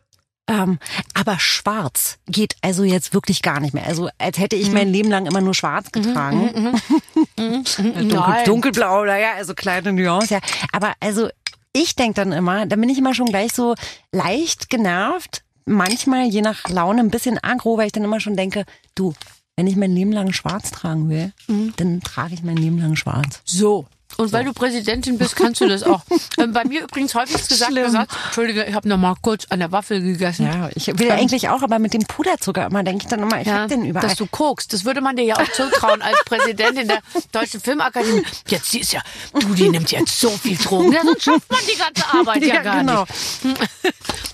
Ähm, 0.52 0.78
aber 1.14 1.38
schwarz 1.38 2.18
geht 2.26 2.56
also 2.60 2.84
jetzt 2.84 3.14
wirklich 3.14 3.40
gar 3.40 3.58
nicht 3.60 3.72
mehr. 3.72 3.86
Also 3.86 4.10
als 4.18 4.38
hätte 4.38 4.56
ich 4.56 4.70
mein 4.70 4.88
Leben 4.88 5.08
lang 5.08 5.24
immer 5.24 5.40
nur 5.40 5.54
schwarz 5.54 5.90
getragen. 5.92 6.78
Dunkel, 7.36 8.04
Nein. 8.04 8.44
dunkelblau, 8.44 9.04
naja, 9.04 9.30
also 9.36 9.54
kleine 9.54 9.92
Nuance. 9.92 10.34
Ja. 10.34 10.40
Aber 10.72 10.92
also 11.00 11.28
ich 11.72 11.96
denk 11.96 12.16
dann 12.16 12.32
immer, 12.32 12.66
da 12.66 12.76
bin 12.76 12.90
ich 12.90 12.98
immer 12.98 13.14
schon 13.14 13.26
gleich 13.26 13.52
so 13.52 13.74
leicht 14.12 14.68
genervt. 14.68 15.42
Manchmal, 15.64 16.26
je 16.26 16.42
nach 16.42 16.68
Laune, 16.68 17.00
ein 17.00 17.10
bisschen 17.10 17.42
aggro, 17.42 17.78
weil 17.78 17.86
ich 17.86 17.92
dann 17.92 18.04
immer 18.04 18.20
schon 18.20 18.36
denke, 18.36 18.64
du, 18.94 19.14
wenn 19.56 19.66
ich 19.66 19.76
mein 19.76 19.92
Leben 19.92 20.12
lang 20.12 20.32
schwarz 20.32 20.70
tragen 20.70 21.08
will, 21.08 21.32
dann 21.76 22.00
trage 22.02 22.34
ich 22.34 22.42
mein 22.42 22.56
Leben 22.56 22.78
lang 22.78 22.96
schwarz. 22.96 23.40
So. 23.44 23.86
Und 24.16 24.32
weil 24.32 24.44
du 24.44 24.52
Präsidentin 24.52 25.18
bist, 25.18 25.36
kannst 25.36 25.60
du 25.60 25.68
das 25.68 25.82
auch. 25.82 26.02
Ähm, 26.38 26.52
bei 26.52 26.64
mir 26.64 26.82
übrigens 26.82 27.14
häufig 27.14 27.46
gesagt, 27.46 27.74
gesagt 27.74 28.10
Entschuldige, 28.26 28.64
ich 28.64 28.74
habe 28.74 28.88
noch 28.88 28.96
mal 28.96 29.14
kurz 29.20 29.44
an 29.50 29.58
der 29.60 29.70
Waffel 29.70 30.00
gegessen. 30.00 30.46
Ja, 30.46 30.70
ich 30.74 30.86
will 30.98 31.10
eigentlich 31.10 31.48
auch, 31.48 31.62
aber 31.62 31.78
mit 31.78 31.92
dem 31.92 32.02
Puderzucker 32.02 32.66
immer 32.66 32.82
denke 32.82 33.04
ich 33.04 33.08
dann 33.08 33.20
immer, 33.20 33.40
ich 33.40 33.48
hab 33.48 33.68
den 33.68 33.84
überall. 33.84 34.08
dass 34.08 34.16
du 34.16 34.26
kokst. 34.26 34.72
Das 34.72 34.84
würde 34.84 35.00
man 35.00 35.16
dir 35.16 35.24
ja 35.24 35.36
auch 35.36 35.48
zutrauen 35.52 36.00
als 36.00 36.16
Präsidentin 36.24 36.88
der 36.88 37.00
Deutschen 37.32 37.60
Filmakademie. 37.60 38.24
Jetzt, 38.48 38.72
die 38.72 38.80
ist 38.80 38.92
ja, 38.92 39.02
du, 39.38 39.54
die 39.54 39.68
nimmt 39.68 39.90
jetzt 39.90 40.18
so 40.18 40.30
viel 40.30 40.56
Drogen. 40.56 40.92
Ja, 40.92 41.02
sonst 41.04 41.22
schafft 41.22 41.50
man 41.50 41.60
die 41.70 41.78
ganze 41.78 42.06
Arbeit 42.12 42.42
ja, 42.46 42.62
gar 42.62 42.78
genau. 42.78 43.04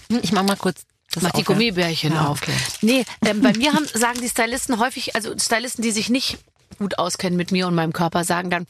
nicht. 0.08 0.24
Ich 0.24 0.32
mach 0.32 0.44
mal 0.44 0.56
kurz 0.56 0.82
das 1.12 1.22
Mach 1.22 1.30
die 1.32 1.38
ja. 1.38 1.44
Gummibärchen 1.44 2.12
Ja, 2.12 2.28
auf. 2.28 2.42
okay. 2.42 2.52
Nee, 2.82 3.04
ähm, 3.24 3.40
bei 3.40 3.52
mir 3.54 3.72
haben, 3.74 3.86
sagen 3.92 4.20
die 4.20 4.28
Stylisten 4.28 4.78
häufig, 4.78 5.14
also 5.14 5.36
Stylisten, 5.38 5.82
die 5.82 5.90
sich 5.90 6.10
nicht 6.10 6.38
gut 6.78 6.98
auskennen 6.98 7.36
mit 7.36 7.50
mir 7.50 7.66
und 7.66 7.74
meinem 7.74 7.92
Körper, 7.92 8.24
sagen 8.24 8.50
dann, 8.50 8.66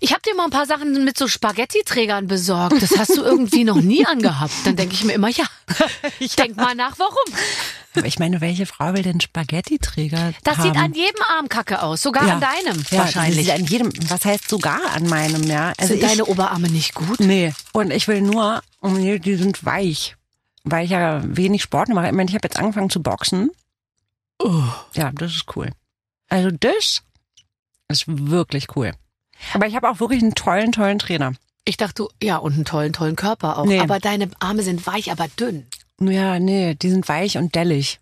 ich 0.00 0.12
habe 0.12 0.22
dir 0.22 0.34
mal 0.34 0.44
ein 0.44 0.50
paar 0.50 0.66
Sachen 0.66 1.04
mit 1.04 1.18
so 1.18 1.28
Spaghetti-Trägern 1.28 2.26
besorgt. 2.26 2.80
Das 2.82 2.96
hast 2.98 3.16
du 3.16 3.22
irgendwie 3.22 3.64
noch 3.64 3.80
nie 3.80 4.06
angehabt. 4.06 4.52
Dann 4.64 4.76
denke 4.76 4.94
ich 4.94 5.04
mir 5.04 5.12
immer, 5.12 5.28
ja, 5.30 5.44
denk 6.38 6.56
mal 6.56 6.74
nach, 6.74 6.98
warum. 6.98 7.38
Aber 7.96 8.06
ich 8.06 8.18
meine, 8.18 8.40
welche 8.40 8.66
Frau 8.66 8.94
will 8.94 9.02
denn 9.02 9.20
Spaghetti-Träger 9.20 10.32
Das 10.44 10.58
haben? 10.58 10.68
sieht 10.68 10.76
an 10.76 10.92
jedem 10.92 11.22
Arm 11.36 11.48
kacke 11.48 11.82
aus, 11.82 12.02
sogar 12.02 12.26
ja. 12.26 12.34
an 12.34 12.40
deinem 12.40 12.84
ja, 12.90 12.98
wahrscheinlich. 12.98 13.46
das 13.46 13.56
sieht 13.56 13.64
An 13.64 13.66
jedem, 13.66 14.10
was 14.10 14.24
heißt 14.24 14.48
sogar 14.48 14.92
an 14.92 15.08
meinem, 15.08 15.42
ja? 15.44 15.72
Also 15.78 15.94
Sind 15.94 16.02
ich, 16.02 16.08
deine 16.08 16.26
Oberarme 16.26 16.68
nicht 16.68 16.94
gut? 16.94 17.20
Nee. 17.20 17.52
Und 17.72 17.90
ich 17.92 18.06
will 18.08 18.20
nur, 18.20 18.62
nee, 18.82 19.18
die 19.18 19.36
sind 19.36 19.64
weich. 19.64 20.16
Weil 20.64 20.84
ich 20.84 20.90
ja 20.90 21.22
wenig 21.24 21.62
Sport 21.62 21.88
mache. 21.88 22.06
Ich 22.06 22.12
meine, 22.12 22.28
ich 22.28 22.34
habe 22.34 22.46
jetzt 22.46 22.58
angefangen 22.58 22.90
zu 22.90 23.02
boxen. 23.02 23.50
Oh. 24.38 24.62
Ja, 24.94 25.10
das 25.12 25.32
ist 25.34 25.56
cool. 25.56 25.70
Also 26.28 26.50
das 26.50 27.02
ist 27.88 28.04
wirklich 28.06 28.76
cool. 28.76 28.92
Aber 29.54 29.66
ich 29.66 29.74
habe 29.74 29.88
auch 29.88 30.00
wirklich 30.00 30.22
einen 30.22 30.34
tollen, 30.34 30.72
tollen 30.72 30.98
Trainer. 30.98 31.32
Ich 31.64 31.76
dachte, 31.76 32.04
du, 32.04 32.08
ja, 32.22 32.38
und 32.38 32.54
einen 32.54 32.64
tollen, 32.64 32.92
tollen 32.92 33.16
Körper 33.16 33.58
auch. 33.58 33.66
Nee. 33.66 33.80
Aber 33.80 33.98
deine 33.98 34.30
Arme 34.40 34.62
sind 34.62 34.86
weich, 34.86 35.12
aber 35.12 35.28
dünn. 35.28 35.66
Ja, 36.00 36.38
nee, 36.38 36.74
die 36.74 36.90
sind 36.90 37.08
weich 37.08 37.36
und 37.36 37.54
dellig. 37.54 38.00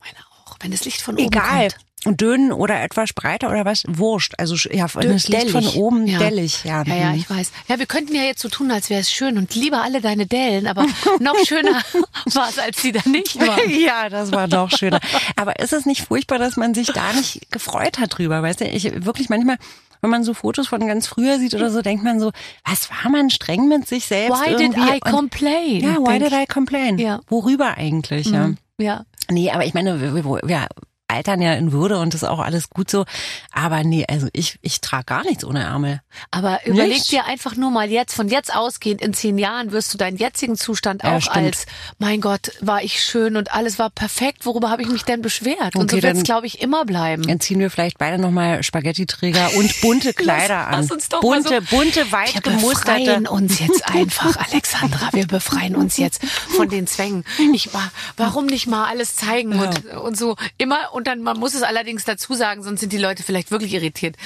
Meine 0.00 0.18
auch. 0.18 0.56
Wenn 0.60 0.70
das 0.70 0.84
Licht 0.84 1.00
von 1.00 1.14
oben 1.14 1.26
Egal. 1.26 1.68
kommt. 1.70 1.74
Und 1.74 1.83
dünn 2.06 2.52
oder 2.52 2.82
etwas 2.82 3.12
breiter 3.12 3.50
oder 3.50 3.64
was? 3.64 3.82
Wurscht. 3.88 4.34
Also 4.38 4.54
ja, 4.70 4.86
Dünn, 4.86 5.12
das 5.12 5.28
Licht 5.28 5.50
von 5.50 5.66
oben 5.68 6.06
Ja. 6.06 6.18
dellig. 6.18 6.64
Ja, 6.64 6.82
Ja, 6.84 6.94
ja, 6.94 7.08
mhm. 7.10 7.14
ich 7.18 7.30
weiß. 7.30 7.50
Ja, 7.68 7.78
wir 7.78 7.86
könnten 7.86 8.14
ja 8.14 8.22
jetzt 8.22 8.40
so 8.42 8.48
tun, 8.48 8.70
als 8.70 8.90
wäre 8.90 9.00
es 9.00 9.10
schön 9.10 9.38
und 9.38 9.54
lieber 9.54 9.82
alle 9.82 10.00
deine 10.00 10.26
Dellen, 10.26 10.66
aber 10.66 10.86
noch 11.20 11.36
schöner 11.46 11.80
war 12.34 12.48
es, 12.48 12.58
als 12.58 12.82
sie 12.82 12.92
da 12.92 13.00
nicht 13.08 13.38
waren. 13.40 13.70
ja, 13.70 14.08
das 14.08 14.32
war 14.32 14.46
noch 14.48 14.70
schöner. 14.70 15.00
Aber 15.36 15.58
ist 15.58 15.72
es 15.72 15.86
nicht 15.86 16.02
furchtbar, 16.02 16.38
dass 16.38 16.56
man 16.56 16.74
sich 16.74 16.88
da 16.88 17.12
nicht 17.14 17.50
gefreut 17.50 17.98
hat 17.98 18.18
drüber? 18.18 18.42
Weißt 18.42 18.60
du, 18.60 18.64
ich 18.66 19.04
wirklich 19.04 19.28
manchmal, 19.28 19.56
wenn 20.02 20.10
man 20.10 20.24
so 20.24 20.34
Fotos 20.34 20.68
von 20.68 20.86
ganz 20.86 21.06
früher 21.06 21.38
sieht 21.38 21.54
oder 21.54 21.70
so, 21.70 21.80
denkt 21.80 22.04
man 22.04 22.20
so, 22.20 22.30
was 22.64 22.90
war 22.90 23.10
man 23.10 23.30
streng 23.30 23.68
mit 23.68 23.88
sich 23.88 24.04
selbst? 24.04 24.38
Why 24.42 24.50
did 24.50 24.60
irgendwie? 24.60 24.80
I 24.80 24.92
Und- 24.92 25.00
complain? 25.04 25.80
Ja, 25.80 25.96
why 25.98 26.18
did 26.18 26.32
I 26.32 26.44
complain? 26.46 26.98
Ja. 26.98 27.20
Worüber 27.28 27.76
eigentlich, 27.78 28.26
ja? 28.26 28.50
ich. 28.76 28.84
Ja. 28.84 29.04
Nee, 29.30 29.50
aber 29.50 29.64
ich 29.64 29.72
meine, 29.72 30.00
wir, 30.02 30.14
wir, 30.14 30.24
wir 30.44 30.66
altern 31.14 31.40
ja 31.40 31.54
in 31.54 31.72
Würde 31.72 31.98
und 31.98 32.12
das 32.14 32.22
ist 32.22 32.28
auch 32.28 32.40
alles 32.40 32.70
gut 32.70 32.90
so. 32.90 33.04
Aber 33.52 33.84
nee, 33.84 34.04
also 34.08 34.28
ich, 34.32 34.58
ich 34.62 34.80
trage 34.80 35.04
gar 35.04 35.24
nichts 35.24 35.44
ohne 35.44 35.62
Ärmel. 35.62 36.00
Aber 36.30 36.60
überleg 36.66 36.88
Nicht? 36.94 37.10
dir 37.12 37.24
einfach 37.26 37.56
nur 37.56 37.70
mal 37.70 37.90
jetzt, 37.90 38.14
von 38.14 38.28
jetzt 38.28 38.54
ausgehend, 38.54 39.00
in 39.02 39.14
zehn 39.14 39.38
Jahren 39.38 39.72
wirst 39.72 39.92
du 39.94 39.98
deinen 39.98 40.16
jetzigen 40.16 40.56
Zustand 40.56 41.02
Ja, 41.02 41.16
auch 41.16 41.20
stimmt. 41.22 41.36
als, 41.36 41.66
mein 41.98 42.20
Gott, 42.20 42.52
war 42.60 42.82
ich 42.82 43.02
schön 43.02 43.36
und 43.36 43.52
alles 43.54 43.78
war 43.78 43.90
perfekt. 43.90 44.44
Worüber 44.46 44.70
habe 44.70 44.82
ich 44.82 44.88
mich 44.88 45.04
denn 45.04 45.22
beschwert? 45.22 45.76
Und 45.76 45.84
Okay, 45.92 45.96
so 45.96 46.02
wird 46.02 46.16
es, 46.18 46.22
glaube 46.24 46.46
ich, 46.46 46.60
immer 46.60 46.84
bleiben. 46.84 47.22
Dann 47.26 47.40
ziehen 47.40 47.58
wir 47.60 47.70
vielleicht 47.70 47.98
beide 47.98 48.18
nochmal 48.20 48.62
Spaghetti-Träger 48.62 49.50
und 49.56 49.80
bunte 49.80 50.12
Kleider 50.14 50.66
an. 50.68 50.80
lass 50.82 50.90
uns 50.90 51.08
doch 51.08 51.22
mal 51.22 51.40
bunte, 51.42 51.60
so- 51.68 51.76
bunte, 51.76 52.12
weit 52.12 52.34
Wir 52.34 52.40
gemusterte. 52.40 53.00
befreien 53.04 53.26
uns 53.26 53.58
jetzt 53.60 53.88
einfach, 53.94 54.36
Alexandra. 54.50 55.08
Wir 55.12 55.26
befreien 55.26 55.76
uns 55.76 55.96
jetzt 55.96 56.24
von 56.26 56.68
den 56.68 56.86
Zwängen. 56.86 57.24
Ich 57.52 57.72
war, 57.74 57.90
warum 58.16 58.46
nicht 58.46 58.66
mal 58.66 58.84
alles 58.86 59.16
zeigen 59.16 59.58
und, 59.58 59.86
und 59.94 60.16
so 60.16 60.36
immer. 60.58 60.92
Und 60.92 61.03
dann, 61.04 61.22
man 61.22 61.38
muss 61.38 61.54
es 61.54 61.62
allerdings 61.62 62.04
dazu 62.04 62.34
sagen, 62.34 62.62
sonst 62.62 62.80
sind 62.80 62.92
die 62.92 62.98
Leute 62.98 63.22
vielleicht 63.22 63.50
wirklich 63.50 63.74
irritiert. 63.74 64.16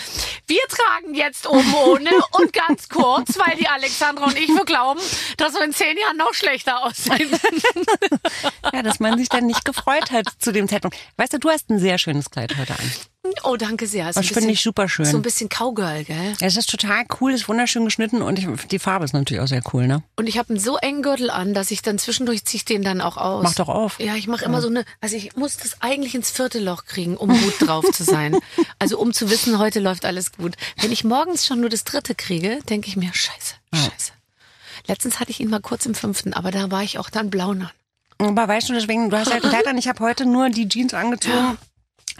Wir 0.46 0.60
tragen 0.68 1.14
jetzt 1.14 1.46
oben 1.46 1.74
ohne 1.74 2.10
und 2.32 2.52
ganz 2.52 2.88
kurz, 2.88 3.38
weil 3.38 3.56
die 3.56 3.68
Alexandra 3.68 4.26
und 4.26 4.38
ich 4.38 4.48
wir 4.48 4.64
glauben, 4.64 5.00
dass 5.36 5.54
wir 5.54 5.64
in 5.64 5.72
zehn 5.72 5.96
Jahren 5.96 6.16
noch 6.16 6.34
schlechter 6.34 6.84
aussehen. 6.84 7.30
Ja, 8.72 8.82
dass 8.82 9.00
man 9.00 9.18
sich 9.18 9.28
dann 9.28 9.46
nicht 9.46 9.64
gefreut 9.64 10.10
hat 10.10 10.26
zu 10.38 10.52
dem 10.52 10.68
Zeitpunkt. 10.68 10.96
Weißt 11.16 11.32
du, 11.32 11.38
du 11.38 11.48
hast 11.48 11.70
ein 11.70 11.78
sehr 11.78 11.98
schönes 11.98 12.30
Kleid 12.30 12.56
heute 12.58 12.74
an. 12.74 12.92
Oh, 13.42 13.56
danke 13.56 13.86
sehr. 13.86 14.06
Ein 14.06 14.12
Das 14.14 14.26
finde 14.26 14.50
ich 14.50 14.62
super 14.62 14.88
schön. 14.88 15.04
So 15.06 15.16
ein 15.16 15.22
bisschen 15.22 15.48
Cowgirl, 15.48 16.04
gell? 16.04 16.34
Ja, 16.40 16.46
Es 16.46 16.56
ist 16.56 16.70
total 16.70 17.04
cool, 17.20 17.32
ist 17.32 17.48
wunderschön 17.48 17.84
geschnitten 17.84 18.22
und 18.22 18.38
ich, 18.38 18.46
die 18.70 18.78
Farbe 18.78 19.04
ist 19.04 19.12
natürlich 19.12 19.42
auch 19.42 19.48
sehr 19.48 19.62
cool, 19.72 19.86
ne? 19.86 20.02
Und 20.16 20.26
ich 20.26 20.38
habe 20.38 20.50
einen 20.50 20.58
so 20.60 20.76
engen 20.76 21.02
Gürtel 21.02 21.30
an, 21.30 21.54
dass 21.54 21.70
ich 21.70 21.82
dann 21.82 21.98
zwischendurch 21.98 22.44
ziehe 22.44 22.58
ich 22.58 22.64
den 22.64 22.82
dann 22.82 23.00
auch 23.00 23.16
aus. 23.16 23.42
Mach 23.42 23.54
doch 23.54 23.68
auf. 23.68 24.00
Ja, 24.00 24.14
ich 24.14 24.26
mache 24.28 24.44
immer 24.44 24.60
so 24.60 24.68
eine, 24.68 24.84
also 25.00 25.16
ich 25.16 25.36
muss 25.36 25.56
das 25.56 25.80
eigentlich 25.80 26.14
ins 26.14 26.30
vierte 26.30 26.58
Loch 26.58 26.84
kriegen, 26.84 27.16
um 27.16 27.28
gut 27.28 27.54
drauf 27.60 27.84
zu 27.92 28.04
sein. 28.04 28.36
Also 28.80 28.98
um 28.98 29.12
zu 29.12 29.28
wissen, 29.30 29.58
heute 29.58 29.80
läuft 29.80 30.04
alles 30.04 30.32
gut. 30.32 30.54
Wenn 30.80 30.92
ich 30.92 31.02
morgens 31.02 31.46
schon 31.46 31.60
nur 31.60 31.68
das 31.70 31.84
dritte 31.84 32.14
kriege, 32.14 32.60
denke 32.68 32.88
ich 32.88 32.96
mir, 32.96 33.12
scheiße, 33.12 33.54
scheiße. 33.74 34.12
Letztens 34.86 35.20
hatte 35.20 35.30
ich 35.30 35.40
ihn 35.40 35.50
mal 35.50 35.60
kurz 35.60 35.84
im 35.86 35.94
fünften, 35.94 36.32
aber 36.32 36.50
da 36.50 36.70
war 36.70 36.82
ich 36.82 36.98
auch 36.98 37.10
dann 37.10 37.30
blau. 37.30 37.54
Aber 38.18 38.48
weißt 38.48 38.68
du, 38.68 38.72
deswegen, 38.74 39.10
du 39.10 39.16
hast 39.18 39.32
halt 39.32 39.42
Kleid 39.42 39.66
an, 39.66 39.78
ich 39.78 39.88
habe 39.88 40.00
heute 40.00 40.26
nur 40.26 40.50
die 40.50 40.68
Jeans 40.68 40.92
angezogen, 40.94 41.56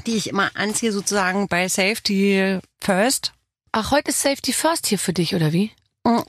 die 0.07 0.17
ich 0.17 0.29
immer 0.29 0.51
anziehe, 0.55 0.93
sozusagen 0.93 1.49
bei 1.49 1.69
Safety 1.69 2.61
First. 2.81 3.33
Ach, 3.73 3.91
heute 3.91 4.11
ist 4.11 4.23
Safety 4.23 4.53
First 4.53 4.87
hier 4.87 4.99
für 4.99 5.13
dich, 5.13 5.35
oder 5.35 5.53
wie? 5.53 5.73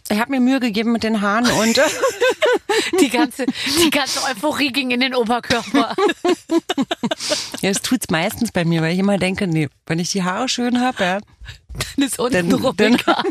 Ich 0.10 0.20
habe 0.20 0.32
mir 0.32 0.40
Mühe 0.42 0.60
gegeben 0.60 0.92
mit 0.92 1.04
den 1.04 1.22
Haaren 1.22 1.46
und 1.50 1.78
äh, 1.78 1.82
Die 3.02 3.10
ganze, 3.10 3.46
die 3.84 3.90
ganze 3.90 4.22
Euphorie 4.24 4.72
ging 4.72 4.92
in 4.92 5.00
den 5.00 5.14
Oberkörper. 5.16 5.96
ja, 7.62 7.70
es 7.70 7.82
tut's 7.82 8.10
meistens 8.10 8.52
bei 8.52 8.66
mir, 8.66 8.82
weil 8.82 8.94
ich 8.94 9.00
immer 9.00 9.18
denke, 9.18 9.48
nee, 9.48 9.70
wenn 9.86 10.00
ich 10.00 10.12
die 10.12 10.24
Haare 10.24 10.50
schön 10.50 10.80
habe, 10.82 11.04
ja, 11.04 11.20
Dann 11.96 12.06
ist 12.06 12.20
unten 12.20 12.50
Dann- 12.50 12.76
dann- 12.78 12.94
egal. 12.96 13.24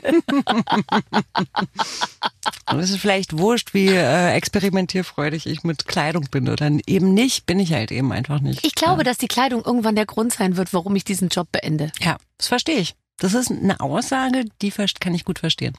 dann 2.66 2.80
ist 2.80 2.90
es 2.90 2.96
vielleicht 2.96 3.36
wurscht, 3.38 3.74
wie 3.74 3.88
äh, 3.88 4.32
experimentierfreudig 4.34 5.46
ich 5.46 5.64
mit 5.64 5.86
Kleidung 5.86 6.26
bin 6.30 6.48
oder 6.48 6.70
eben 6.86 7.14
nicht, 7.14 7.46
bin 7.46 7.58
ich 7.60 7.72
halt 7.72 7.90
eben 7.90 8.12
einfach 8.12 8.40
nicht. 8.40 8.64
Ich 8.64 8.74
glaube, 8.74 9.02
dass 9.04 9.18
die 9.18 9.28
Kleidung 9.28 9.64
irgendwann 9.64 9.96
der 9.96 10.06
Grund 10.06 10.32
sein 10.32 10.56
wird, 10.56 10.72
warum 10.72 10.94
ich 10.96 11.04
diesen 11.04 11.28
Job 11.28 11.48
beende. 11.52 11.92
Ja, 12.00 12.16
das 12.38 12.48
verstehe 12.48 12.78
ich. 12.78 12.94
Das 13.18 13.34
ist 13.34 13.50
eine 13.50 13.80
Aussage, 13.80 14.44
die 14.62 14.70
kann 14.70 15.14
ich 15.14 15.24
gut 15.24 15.38
verstehen. 15.40 15.76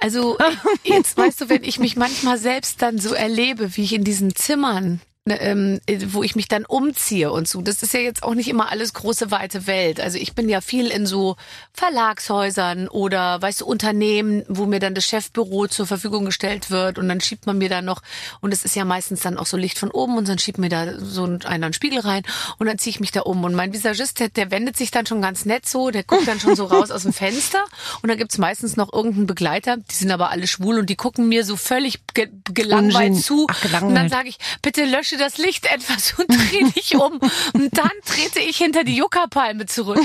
Also 0.00 0.38
jetzt 0.82 1.16
weißt 1.16 1.42
du, 1.42 1.48
wenn 1.48 1.64
ich 1.64 1.78
mich 1.78 1.96
manchmal 1.96 2.38
selbst 2.38 2.82
dann 2.82 2.98
so 2.98 3.14
erlebe, 3.14 3.76
wie 3.76 3.84
ich 3.84 3.92
in 3.92 4.04
diesen 4.04 4.34
Zimmern, 4.34 5.00
ähm, 5.38 5.80
wo 6.08 6.22
ich 6.22 6.36
mich 6.36 6.48
dann 6.48 6.64
umziehe 6.64 7.30
und 7.32 7.48
so, 7.48 7.62
das 7.62 7.82
ist 7.82 7.94
ja 7.94 8.00
jetzt 8.00 8.22
auch 8.22 8.34
nicht 8.34 8.48
immer 8.48 8.70
alles 8.70 8.92
große 8.94 9.30
weite 9.30 9.66
Welt. 9.66 10.00
Also 10.00 10.18
ich 10.18 10.34
bin 10.34 10.48
ja 10.48 10.60
viel 10.60 10.88
in 10.88 11.06
so 11.06 11.36
Verlagshäusern 11.72 12.88
oder 12.88 13.40
weißt 13.42 13.62
du 13.62 13.66
Unternehmen, 13.66 14.44
wo 14.48 14.66
mir 14.66 14.78
dann 14.80 14.94
das 14.94 15.04
Chefbüro 15.06 15.66
zur 15.66 15.86
Verfügung 15.86 16.24
gestellt 16.24 16.70
wird 16.70 16.98
und 16.98 17.08
dann 17.08 17.20
schiebt 17.20 17.46
man 17.46 17.58
mir 17.58 17.68
da 17.68 17.82
noch 17.82 18.02
und 18.40 18.52
es 18.52 18.64
ist 18.64 18.76
ja 18.76 18.84
meistens 18.84 19.20
dann 19.20 19.36
auch 19.38 19.46
so 19.46 19.56
Licht 19.56 19.78
von 19.78 19.90
oben 19.90 20.16
und 20.16 20.28
dann 20.28 20.38
schiebt 20.38 20.58
mir 20.58 20.68
da 20.68 20.98
so 20.98 21.24
ein- 21.24 21.42
einer 21.44 21.66
einen 21.66 21.72
Spiegel 21.72 22.00
rein 22.00 22.22
und 22.58 22.66
dann 22.66 22.78
ziehe 22.78 22.90
ich 22.92 23.00
mich 23.00 23.10
da 23.12 23.20
um 23.22 23.42
und 23.44 23.54
mein 23.54 23.72
Visagist, 23.72 24.20
der, 24.20 24.28
der 24.28 24.50
wendet 24.50 24.76
sich 24.76 24.90
dann 24.90 25.04
schon 25.06 25.20
ganz 25.20 25.44
nett 25.44 25.68
so, 25.68 25.90
der 25.90 26.04
guckt 26.04 26.26
dann 26.28 26.40
schon 26.40 26.56
so 26.56 26.64
raus 26.64 26.90
aus 26.90 27.02
dem 27.02 27.12
Fenster 27.12 27.64
und 28.02 28.08
dann 28.08 28.18
gibt's 28.18 28.38
meistens 28.38 28.76
noch 28.76 28.92
irgendeinen 28.92 29.26
Begleiter, 29.26 29.76
die 29.76 29.94
sind 29.94 30.10
aber 30.10 30.30
alle 30.30 30.46
schwul 30.46 30.78
und 30.78 30.88
die 30.90 30.96
gucken 30.96 31.28
mir 31.28 31.44
so 31.44 31.56
völlig 31.56 31.98
ge 32.14 32.28
gelangweilt 32.52 33.16
zu 33.22 33.46
Ach, 33.50 33.60
gelangweilt. 33.60 33.88
und 33.90 33.94
dann 33.94 34.08
sage 34.08 34.28
ich, 34.28 34.38
bitte 34.62 34.84
lösche 34.84 35.16
das 35.20 35.38
Licht 35.38 35.66
etwas 35.66 36.14
und 36.18 36.28
dreh 36.28 36.64
dich 36.70 36.96
um 36.96 37.20
und 37.52 37.76
dann 37.76 37.90
trete 38.04 38.40
ich 38.40 38.56
hinter 38.56 38.84
die 38.84 38.96
Yucca-Palme 38.96 39.66
zurück 39.66 40.00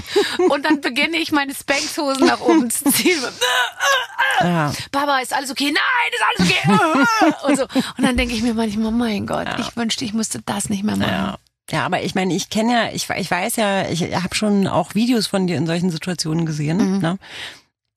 und 0.50 0.66
dann 0.66 0.82
beginne 0.82 1.18
ich 1.18 1.32
meine 1.32 1.54
Spankshosen 1.56 2.28
nach 2.28 2.42
oben 2.42 2.70
zu 2.70 2.92
ziehen. 2.92 3.22
Ja. 4.42 4.74
Baba, 4.92 5.20
ist 5.20 5.34
alles 5.34 5.50
okay? 5.52 5.74
Nein, 5.74 6.12
ist 6.12 6.46
alles 6.46 6.52
okay. 6.52 7.36
Und, 7.46 7.58
so. 7.58 7.64
und 7.64 8.04
dann 8.04 8.18
denke 8.18 8.34
ich 8.34 8.42
mir 8.42 8.54
manchmal, 8.54 8.92
mein 8.92 9.26
Gott, 9.26 9.48
ich 9.60 9.76
wünschte, 9.78 10.04
ich 10.04 10.14
müsste 10.14 10.42
das 10.46 10.70
nicht 10.70 10.84
mehr 10.84 10.96
machen. 10.96 11.12
Ja. 11.12 11.38
Ja, 11.72 11.84
aber 11.86 12.04
ich 12.04 12.14
meine, 12.14 12.36
ich 12.36 12.50
kenne 12.50 12.74
ja, 12.74 12.92
ich, 12.92 13.10
ich 13.10 13.32
weiß 13.32 13.56
ja, 13.56 13.90
ich 13.90 14.02
habe 14.16 14.36
schon 14.36 14.68
auch 14.68 14.94
Videos 14.94 15.26
von 15.26 15.48
dir 15.48 15.58
in 15.58 15.66
solchen 15.66 15.90
Situationen 15.90 16.46
gesehen. 16.46 17.00
Ne? 17.00 17.18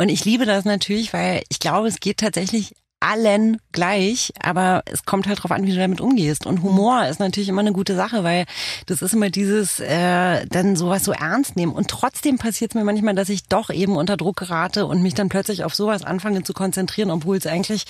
Und 0.00 0.08
ich 0.08 0.24
liebe 0.24 0.46
das 0.46 0.64
natürlich, 0.64 1.12
weil 1.12 1.42
ich 1.50 1.58
glaube, 1.58 1.88
es 1.88 2.00
geht 2.00 2.18
tatsächlich 2.18 2.74
allen 3.00 3.58
gleich, 3.72 4.32
aber 4.42 4.82
es 4.86 5.04
kommt 5.04 5.26
halt 5.26 5.42
drauf 5.42 5.52
an, 5.52 5.64
wie 5.64 5.72
du 5.72 5.78
damit 5.78 6.00
umgehst. 6.00 6.46
Und 6.46 6.62
Humor 6.62 7.06
ist 7.06 7.20
natürlich 7.20 7.48
immer 7.48 7.60
eine 7.60 7.72
gute 7.72 7.94
Sache, 7.94 8.24
weil 8.24 8.44
das 8.86 9.02
ist 9.02 9.12
immer 9.12 9.30
dieses 9.30 9.80
äh, 9.80 10.46
dann 10.46 10.76
sowas 10.76 11.04
so 11.04 11.12
ernst 11.12 11.56
nehmen. 11.56 11.72
Und 11.72 11.88
trotzdem 11.88 12.38
passiert 12.38 12.72
es 12.72 12.74
mir 12.74 12.84
manchmal, 12.84 13.14
dass 13.14 13.28
ich 13.28 13.44
doch 13.44 13.70
eben 13.70 13.96
unter 13.96 14.16
Druck 14.16 14.36
gerate 14.36 14.86
und 14.86 15.02
mich 15.02 15.14
dann 15.14 15.28
plötzlich 15.28 15.64
auf 15.64 15.74
sowas 15.74 16.02
anfange 16.02 16.42
zu 16.42 16.52
konzentrieren, 16.52 17.10
obwohl 17.10 17.36
es 17.36 17.46
eigentlich 17.46 17.84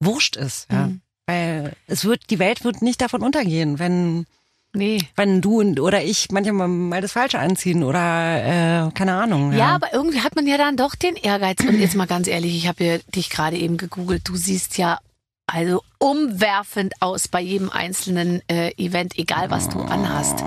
wurscht 0.00 0.36
ist. 0.36 0.70
Ja. 0.70 0.86
Mhm. 0.86 1.00
Weil 1.26 1.72
es 1.86 2.04
wird, 2.04 2.30
die 2.30 2.38
Welt 2.38 2.64
wird 2.64 2.82
nicht 2.82 3.00
davon 3.00 3.22
untergehen, 3.22 3.78
wenn 3.78 4.26
Nee. 4.74 4.98
wenn 5.16 5.40
du 5.42 5.60
und- 5.60 5.80
oder 5.80 6.02
ich 6.02 6.30
manchmal 6.30 6.66
mal 6.68 7.00
das 7.02 7.12
Falsche 7.12 7.38
anziehen 7.38 7.82
oder 7.82 8.86
äh, 8.88 8.90
keine 8.92 9.14
Ahnung. 9.14 9.52
Ja. 9.52 9.74
aber 9.74 9.92
irgendwie 9.92 10.20
hat 10.22 10.34
man 10.34 10.46
ja 10.46 10.56
dann 10.56 10.76
doch 10.78 10.94
den 10.94 11.14
Ehrgeiz. 11.16 11.60
Und 11.60 11.78
jetzt 11.78 11.94
mal 11.94 12.06
ganz 12.06 12.26
ehrlich, 12.26 12.56
ich 12.56 12.66
habe 12.68 12.82
ja 12.84 12.98
dich 13.14 13.28
gerade 13.28 13.56
eben 13.58 13.76
gegoogelt. 13.76 14.26
Du 14.26 14.34
siehst 14.36 14.78
ja 14.78 14.98
also 15.46 15.82
umwerfend 15.98 16.94
aus 17.00 17.28
bei 17.28 17.40
jedem 17.40 17.68
einzelnen 17.68 18.40
äh, 18.48 18.70
Event, 18.82 19.18
egal 19.18 19.50
was 19.50 19.68
du 19.68 19.80
anhast. 19.82 20.42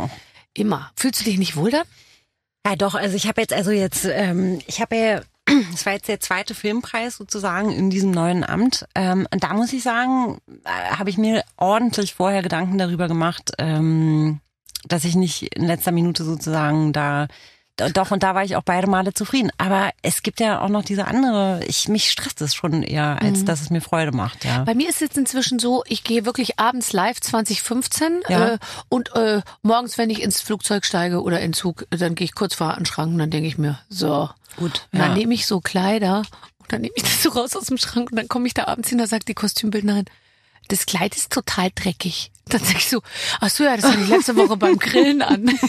Immer. 0.55 0.89
Fühlst 0.95 1.19
du 1.21 1.25
dich 1.25 1.37
nicht 1.37 1.55
wohl 1.55 1.69
dann? 1.69 1.85
Ja, 2.65 2.75
doch, 2.75 2.95
also 2.95 3.15
ich 3.15 3.27
habe 3.27 3.41
jetzt, 3.41 3.53
also 3.53 3.69
jetzt, 3.69 4.05
ähm, 4.05 4.59
ich 4.65 4.81
habe 4.81 4.95
ja, 4.95 5.21
das 5.71 5.85
war 5.85 5.93
jetzt 5.93 6.07
der 6.07 6.19
zweite 6.19 6.55
Filmpreis 6.55 7.17
sozusagen 7.17 7.71
in 7.71 7.89
diesem 7.89 8.11
neuen 8.11 8.43
Amt. 8.43 8.85
Ähm, 8.95 9.27
und 9.31 9.43
da 9.43 9.53
muss 9.53 9.73
ich 9.73 9.83
sagen, 9.83 10.39
äh, 10.63 10.95
habe 10.95 11.09
ich 11.09 11.17
mir 11.17 11.43
ordentlich 11.57 12.13
vorher 12.15 12.41
Gedanken 12.41 12.77
darüber 12.77 13.07
gemacht, 13.07 13.51
ähm, 13.59 14.39
dass 14.87 15.03
ich 15.03 15.15
nicht 15.15 15.55
in 15.55 15.65
letzter 15.65 15.91
Minute 15.91 16.23
sozusagen 16.23 16.93
da 16.93 17.27
do- 17.77 17.89
doch, 17.89 18.11
und 18.11 18.23
da 18.23 18.33
war 18.35 18.43
ich 18.43 18.55
auch 18.55 18.63
beide 18.63 18.87
Male 18.87 19.13
zufrieden. 19.13 19.51
Aber 19.57 19.89
es 20.01 20.23
gibt 20.23 20.39
ja 20.39 20.61
auch 20.61 20.69
noch 20.69 20.83
diese 20.83 21.05
andere, 21.07 21.61
ich, 21.67 21.87
mich 21.89 22.09
stresst 22.09 22.41
es 22.41 22.55
schon 22.55 22.81
eher, 22.83 23.21
als 23.21 23.45
dass 23.45 23.61
es 23.61 23.69
mir 23.69 23.81
Freude 23.81 24.11
macht, 24.13 24.45
ja. 24.45 24.63
Bei 24.63 24.73
mir 24.75 24.87
ist 24.87 24.95
es 24.95 25.01
jetzt 25.01 25.17
inzwischen 25.17 25.59
so, 25.59 25.83
ich 25.87 26.03
gehe 26.03 26.25
wirklich 26.25 26.57
abends 26.59 26.93
live 26.93 27.19
2015 27.19 28.21
Ja. 28.29 28.53
äh, 28.53 28.57
und 28.89 29.13
äh, 29.15 29.41
morgens, 29.61 29.97
wenn 29.97 30.09
ich 30.09 30.21
ins 30.23 30.41
Flugzeug 30.41 30.85
steige 30.85 31.21
oder 31.21 31.39
in 31.41 31.53
Zug, 31.53 31.85
dann 31.91 32.15
gehe 32.15 32.25
ich 32.25 32.33
kurz 32.35 32.55
vor 32.55 32.73
den 32.75 32.85
Schrank 32.85 33.11
und 33.11 33.19
dann 33.19 33.29
denke 33.31 33.47
ich 33.47 33.57
mir, 33.57 33.77
so. 33.89 34.29
Gut, 34.57 34.87
Und 34.91 34.99
dann 34.99 35.09
ja. 35.11 35.15
nehme 35.15 35.33
ich 35.33 35.45
so 35.45 35.59
Kleider 35.61 36.23
und 36.59 36.71
dann 36.71 36.81
nehme 36.81 36.93
ich 36.95 37.03
das 37.03 37.21
so 37.23 37.29
raus 37.29 37.55
aus 37.55 37.65
dem 37.65 37.77
Schrank 37.77 38.11
und 38.11 38.15
dann 38.17 38.27
komme 38.27 38.47
ich 38.47 38.53
da 38.53 38.65
abends 38.67 38.89
hin, 38.89 38.97
da 38.97 39.07
sagt 39.07 39.27
die 39.27 39.33
Kostümbildnerin, 39.33 40.05
das 40.67 40.85
Kleid 40.85 41.15
ist 41.15 41.31
total 41.31 41.69
dreckig. 41.75 42.31
Dann 42.49 42.63
sag 42.63 42.75
ich 42.77 42.89
so, 42.89 43.01
ach 43.41 43.49
so, 43.49 43.63
ja, 43.63 43.75
das 43.75 43.85
hatte 43.85 44.01
ich 44.01 44.07
letzte 44.07 44.35
Woche 44.35 44.55
beim 44.57 44.77
Grillen 44.77 45.21
an. 45.21 45.49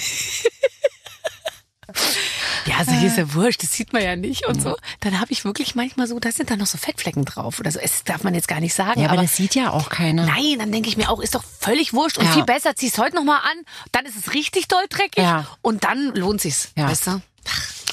Ja, 2.66 2.78
also 2.78 2.90
hier 2.92 3.06
ist 3.06 3.16
ja 3.16 3.32
wurscht, 3.32 3.62
das 3.62 3.72
sieht 3.72 3.92
man 3.92 4.02
ja 4.02 4.16
nicht 4.16 4.44
und 4.46 4.60
so. 4.60 4.76
Dann 5.00 5.20
habe 5.20 5.30
ich 5.30 5.44
wirklich 5.44 5.76
manchmal 5.76 6.08
so, 6.08 6.18
da 6.18 6.32
sind 6.32 6.50
da 6.50 6.56
noch 6.56 6.66
so 6.66 6.78
Fettflecken 6.78 7.24
drauf 7.24 7.60
oder 7.60 7.70
so. 7.70 7.78
Das 7.80 8.02
darf 8.02 8.24
man 8.24 8.34
jetzt 8.34 8.48
gar 8.48 8.58
nicht 8.58 8.74
sagen. 8.74 8.98
Ja, 9.00 9.06
aber, 9.06 9.14
aber 9.18 9.22
das 9.22 9.36
sieht 9.36 9.54
ja 9.54 9.70
auch 9.70 9.88
keiner. 9.88 10.26
Nein, 10.26 10.58
dann 10.58 10.72
denke 10.72 10.88
ich 10.88 10.96
mir 10.96 11.08
auch, 11.08 11.20
ist 11.20 11.36
doch 11.36 11.44
völlig 11.44 11.92
wurscht 11.92 12.18
und 12.18 12.24
Ja. 12.24 12.32
viel 12.32 12.44
besser, 12.44 12.74
zieh's 12.74 12.98
heute 12.98 13.14
nochmal 13.14 13.38
an, 13.38 13.64
dann 13.92 14.04
ist 14.04 14.16
es 14.16 14.34
richtig 14.34 14.66
doll 14.66 14.84
dreckig 14.90 15.22
Ja. 15.22 15.46
und 15.62 15.84
dann 15.84 16.12
lohnt 16.16 16.40
sich's. 16.40 16.70
Ja. 16.76 16.88
Weißt 16.88 17.06
du? 17.06 17.22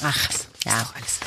Ach, 0.02 0.28
ja. 0.64 0.78
Ist 0.80 0.86
doch 0.88 0.94
alles. 0.96 1.20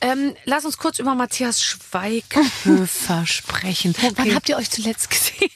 Ähm, 0.00 0.34
lass 0.44 0.64
uns 0.64 0.76
kurz 0.78 0.98
über 0.98 1.14
Matthias 1.14 1.62
Schweighöfer 1.62 3.26
sprechen. 3.26 3.94
Wann 4.16 4.34
habt 4.34 4.48
ihr 4.48 4.56
euch 4.56 4.70
zuletzt 4.70 5.10
gesehen? 5.10 5.50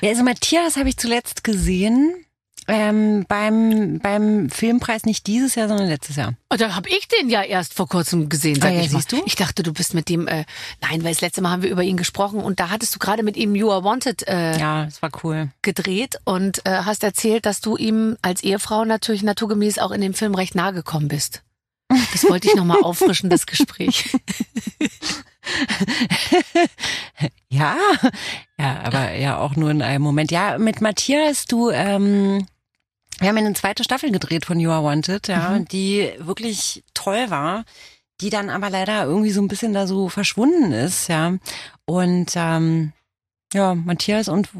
Ja, 0.00 0.10
also 0.10 0.22
Matthias 0.22 0.76
habe 0.76 0.88
ich 0.88 0.96
zuletzt 0.96 1.44
gesehen 1.44 2.24
ähm, 2.70 3.24
beim, 3.28 3.98
beim 3.98 4.50
Filmpreis 4.50 5.04
nicht 5.04 5.26
dieses 5.26 5.54
Jahr, 5.54 5.68
sondern 5.68 5.88
letztes 5.88 6.16
Jahr. 6.16 6.34
Oh, 6.52 6.56
da 6.56 6.74
habe 6.74 6.88
ich 6.90 7.08
den 7.08 7.30
ja 7.30 7.42
erst 7.42 7.72
vor 7.74 7.88
kurzem 7.88 8.28
gesehen, 8.28 8.56
sag 8.60 8.70
Ah 8.70 8.74
ja, 8.74 8.80
ich 8.82 8.90
mal. 8.92 8.98
siehst 8.98 9.12
du? 9.12 9.22
Ich 9.24 9.36
dachte, 9.36 9.62
du 9.62 9.72
bist 9.72 9.94
mit 9.94 10.08
dem, 10.10 10.26
äh, 10.28 10.44
nein, 10.82 11.02
weil 11.02 11.12
das 11.12 11.22
letzte 11.22 11.40
Mal 11.40 11.50
haben 11.50 11.62
wir 11.62 11.70
über 11.70 11.82
ihn 11.82 11.96
gesprochen 11.96 12.40
und 12.40 12.60
da 12.60 12.68
hattest 12.68 12.94
du 12.94 12.98
gerade 12.98 13.22
mit 13.22 13.36
ihm 13.38 13.54
You 13.54 13.70
Are 13.72 13.84
Wanted 13.84 14.26
äh, 14.28 14.58
Ja, 14.58 14.84
das 14.84 15.00
war 15.00 15.10
cool. 15.24 15.50
gedreht 15.62 16.18
und 16.24 16.64
äh, 16.66 16.70
hast 16.84 17.02
erzählt, 17.04 17.46
dass 17.46 17.60
du 17.62 17.76
ihm 17.78 18.16
als 18.22 18.42
Ehefrau 18.44 18.84
natürlich 18.84 19.22
naturgemäß 19.22 19.78
auch 19.78 19.90
in 19.90 20.02
dem 20.02 20.12
Film 20.14 20.34
recht 20.34 20.54
nahe 20.54 20.74
gekommen 20.74 21.08
bist. 21.08 21.42
Das 21.88 22.24
wollte 22.28 22.48
ich 22.48 22.54
nochmal 22.54 22.82
auffrischen, 22.82 23.30
das 23.30 23.46
Gespräch. 23.46 24.14
Ja, 27.48 27.76
ja, 28.58 28.80
aber 28.84 29.12
ja 29.12 29.38
auch 29.38 29.56
nur 29.56 29.70
in 29.70 29.80
einem 29.80 30.02
Moment. 30.02 30.30
Ja, 30.30 30.58
mit 30.58 30.82
Matthias, 30.82 31.46
du, 31.46 31.70
ähm, 31.70 32.46
wir 33.18 33.28
haben 33.28 33.38
eine 33.38 33.54
zweite 33.54 33.84
Staffel 33.84 34.10
gedreht 34.10 34.44
von 34.44 34.60
You 34.60 34.70
Are 34.70 34.84
Wanted, 34.84 35.28
ja, 35.28 35.58
die 35.58 36.12
wirklich 36.18 36.84
toll 36.92 37.30
war, 37.30 37.64
die 38.20 38.30
dann 38.30 38.50
aber 38.50 38.68
leider 38.68 39.04
irgendwie 39.04 39.30
so 39.30 39.40
ein 39.40 39.48
bisschen 39.48 39.72
da 39.72 39.86
so 39.86 40.08
verschwunden 40.08 40.72
ist, 40.72 41.08
ja. 41.08 41.38
Und 41.86 42.32
ähm, 42.36 42.92
ja, 43.54 43.74
Matthias 43.74 44.28
und 44.28 44.50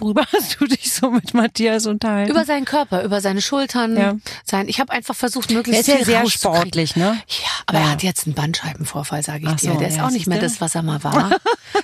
worüber 0.00 0.24
hast 0.32 0.60
du 0.60 0.66
dich 0.66 0.92
so 0.92 1.10
mit 1.10 1.34
Matthias 1.34 1.86
unterhalten? 1.86 2.30
Über 2.30 2.44
seinen 2.44 2.64
Körper, 2.64 3.02
über 3.04 3.20
seine 3.20 3.40
Schultern, 3.40 3.96
Ja. 3.96 4.16
sein. 4.44 4.68
Ich 4.68 4.80
habe 4.80 4.92
einfach 4.92 5.14
versucht, 5.14 5.50
er 5.50 5.56
möglichst 5.56 5.82
ist 5.82 5.86
ja 5.88 5.96
viel 5.96 6.04
sehr 6.06 6.20
rauszukriegen. 6.20 6.56
sportlich, 6.62 6.96
ne? 6.96 7.18
Ja, 7.28 7.48
aber 7.66 7.78
Ja. 7.78 7.84
er 7.84 7.90
hat 7.92 8.02
jetzt 8.02 8.26
einen 8.26 8.34
Bandscheibenvorfall, 8.34 9.22
sage 9.22 9.44
ich 9.44 9.48
Ach 9.48 9.56
dir. 9.56 9.72
so, 9.72 9.78
Der 9.78 9.88
ist 9.88 9.96
ja, 9.96 10.06
auch 10.06 10.10
nicht 10.10 10.26
mehr 10.26 10.40
das, 10.40 10.60
was 10.60 10.74
er 10.74 10.82
mal 10.82 11.02
war. 11.04 11.36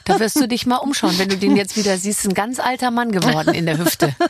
da 0.04 0.18
wirst 0.20 0.36
du 0.40 0.46
dich 0.48 0.66
mal 0.66 0.76
umschauen, 0.76 1.18
wenn 1.18 1.28
du 1.28 1.36
den 1.36 1.56
jetzt 1.56 1.76
wieder 1.76 1.96
siehst. 1.98 2.26
Ein 2.26 2.34
ganz 2.34 2.58
alter 2.58 2.90
Mann 2.90 3.12
geworden 3.12 3.54
in 3.54 3.66
der 3.66 3.78
Hüfte. 3.78 4.14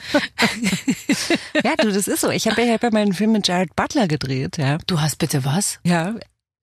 Ja, 1.65 1.77
du, 1.77 1.93
das 1.93 2.09
ist 2.09 2.21
so. 2.21 2.31
Ich 2.31 2.49
habe 2.49 2.63
ja, 2.65 2.73
hab 2.73 2.83
ja 2.83 2.91
meinen 2.91 3.13
Film 3.13 3.33
mit 3.33 3.47
Jared 3.47 3.75
Butler 3.77 4.09
gedreht, 4.09 4.57
ja. 4.59 4.79
Du 4.87 5.01
hast 5.01 5.19
bitte 5.19 5.45
was? 5.45 5.79
Ja, 5.85 6.15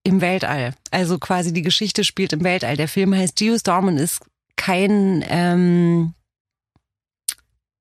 im 0.04 0.22
Weltall. 0.22 0.74
Also 0.92 1.20
quasi 1.20 1.54
die 1.54 1.62
Geschichte 1.62 2.04
spielt 2.04 2.34
im 2.34 2.44
Weltall. 2.44 2.78
Der 2.78 2.88
Film 2.88 3.14
heißt 3.14 3.36
Geostorm 3.36 3.88
und 3.88 3.98
ist 3.98 4.20
kein 4.56 5.24
ähm, 5.28 6.14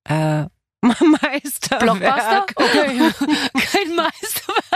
äh, 0.09 0.46
Meisterwerk. 0.82 1.80
Blockbuster? 1.80 2.46
Okay. 2.54 2.86
Kein 3.54 3.94
Meisterwerk. 3.94 4.66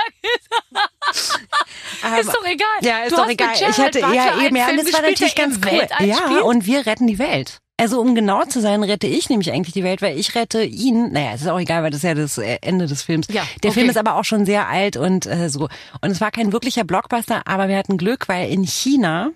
Ist 2.20 2.34
doch 2.34 2.44
egal. 2.44 2.66
Ja, 2.82 2.98
ist 3.04 3.12
du 3.12 3.16
doch 3.16 3.28
egal. 3.28 3.54
Ich 3.54 3.78
hatte 3.78 4.00
Butler 4.00 4.14
ja 4.14 4.42
eben, 4.42 4.56
ja, 4.56 4.64
Film 4.64 4.78
und 4.78 4.86
das 4.86 4.94
war 4.94 5.02
natürlich 5.02 5.34
ganz 5.34 5.60
cool. 5.64 6.06
Ja, 6.06 6.40
und 6.42 6.66
wir 6.66 6.86
retten 6.86 7.06
die 7.06 7.18
Welt. 7.18 7.60
Also 7.80 7.98
um 7.98 8.14
genau 8.14 8.44
zu 8.44 8.60
sein, 8.60 8.82
rette 8.82 9.06
ich 9.06 9.30
nämlich 9.30 9.50
eigentlich 9.52 9.72
die 9.72 9.82
Welt, 9.84 10.02
weil 10.02 10.18
ich 10.18 10.34
rette 10.34 10.62
ihn. 10.62 11.12
Naja, 11.12 11.32
es 11.32 11.40
ist 11.40 11.48
auch 11.48 11.58
egal, 11.58 11.82
weil 11.82 11.90
das 11.90 12.00
ist 12.00 12.04
ja 12.04 12.14
das 12.14 12.36
äh, 12.36 12.58
Ende 12.60 12.86
des 12.86 13.02
Films. 13.02 13.26
Ja, 13.30 13.42
Der 13.62 13.70
okay. 13.70 13.80
Film 13.80 13.88
ist 13.88 13.96
aber 13.96 14.16
auch 14.16 14.24
schon 14.24 14.44
sehr 14.44 14.68
alt 14.68 14.98
und 14.98 15.24
äh, 15.24 15.48
so. 15.48 15.66
Und 16.02 16.10
es 16.10 16.20
war 16.20 16.30
kein 16.30 16.52
wirklicher 16.52 16.84
Blockbuster, 16.84 17.40
aber 17.46 17.68
wir 17.68 17.78
hatten 17.78 17.96
Glück, 17.96 18.28
weil 18.28 18.50
in 18.50 18.64
China, 18.64 19.30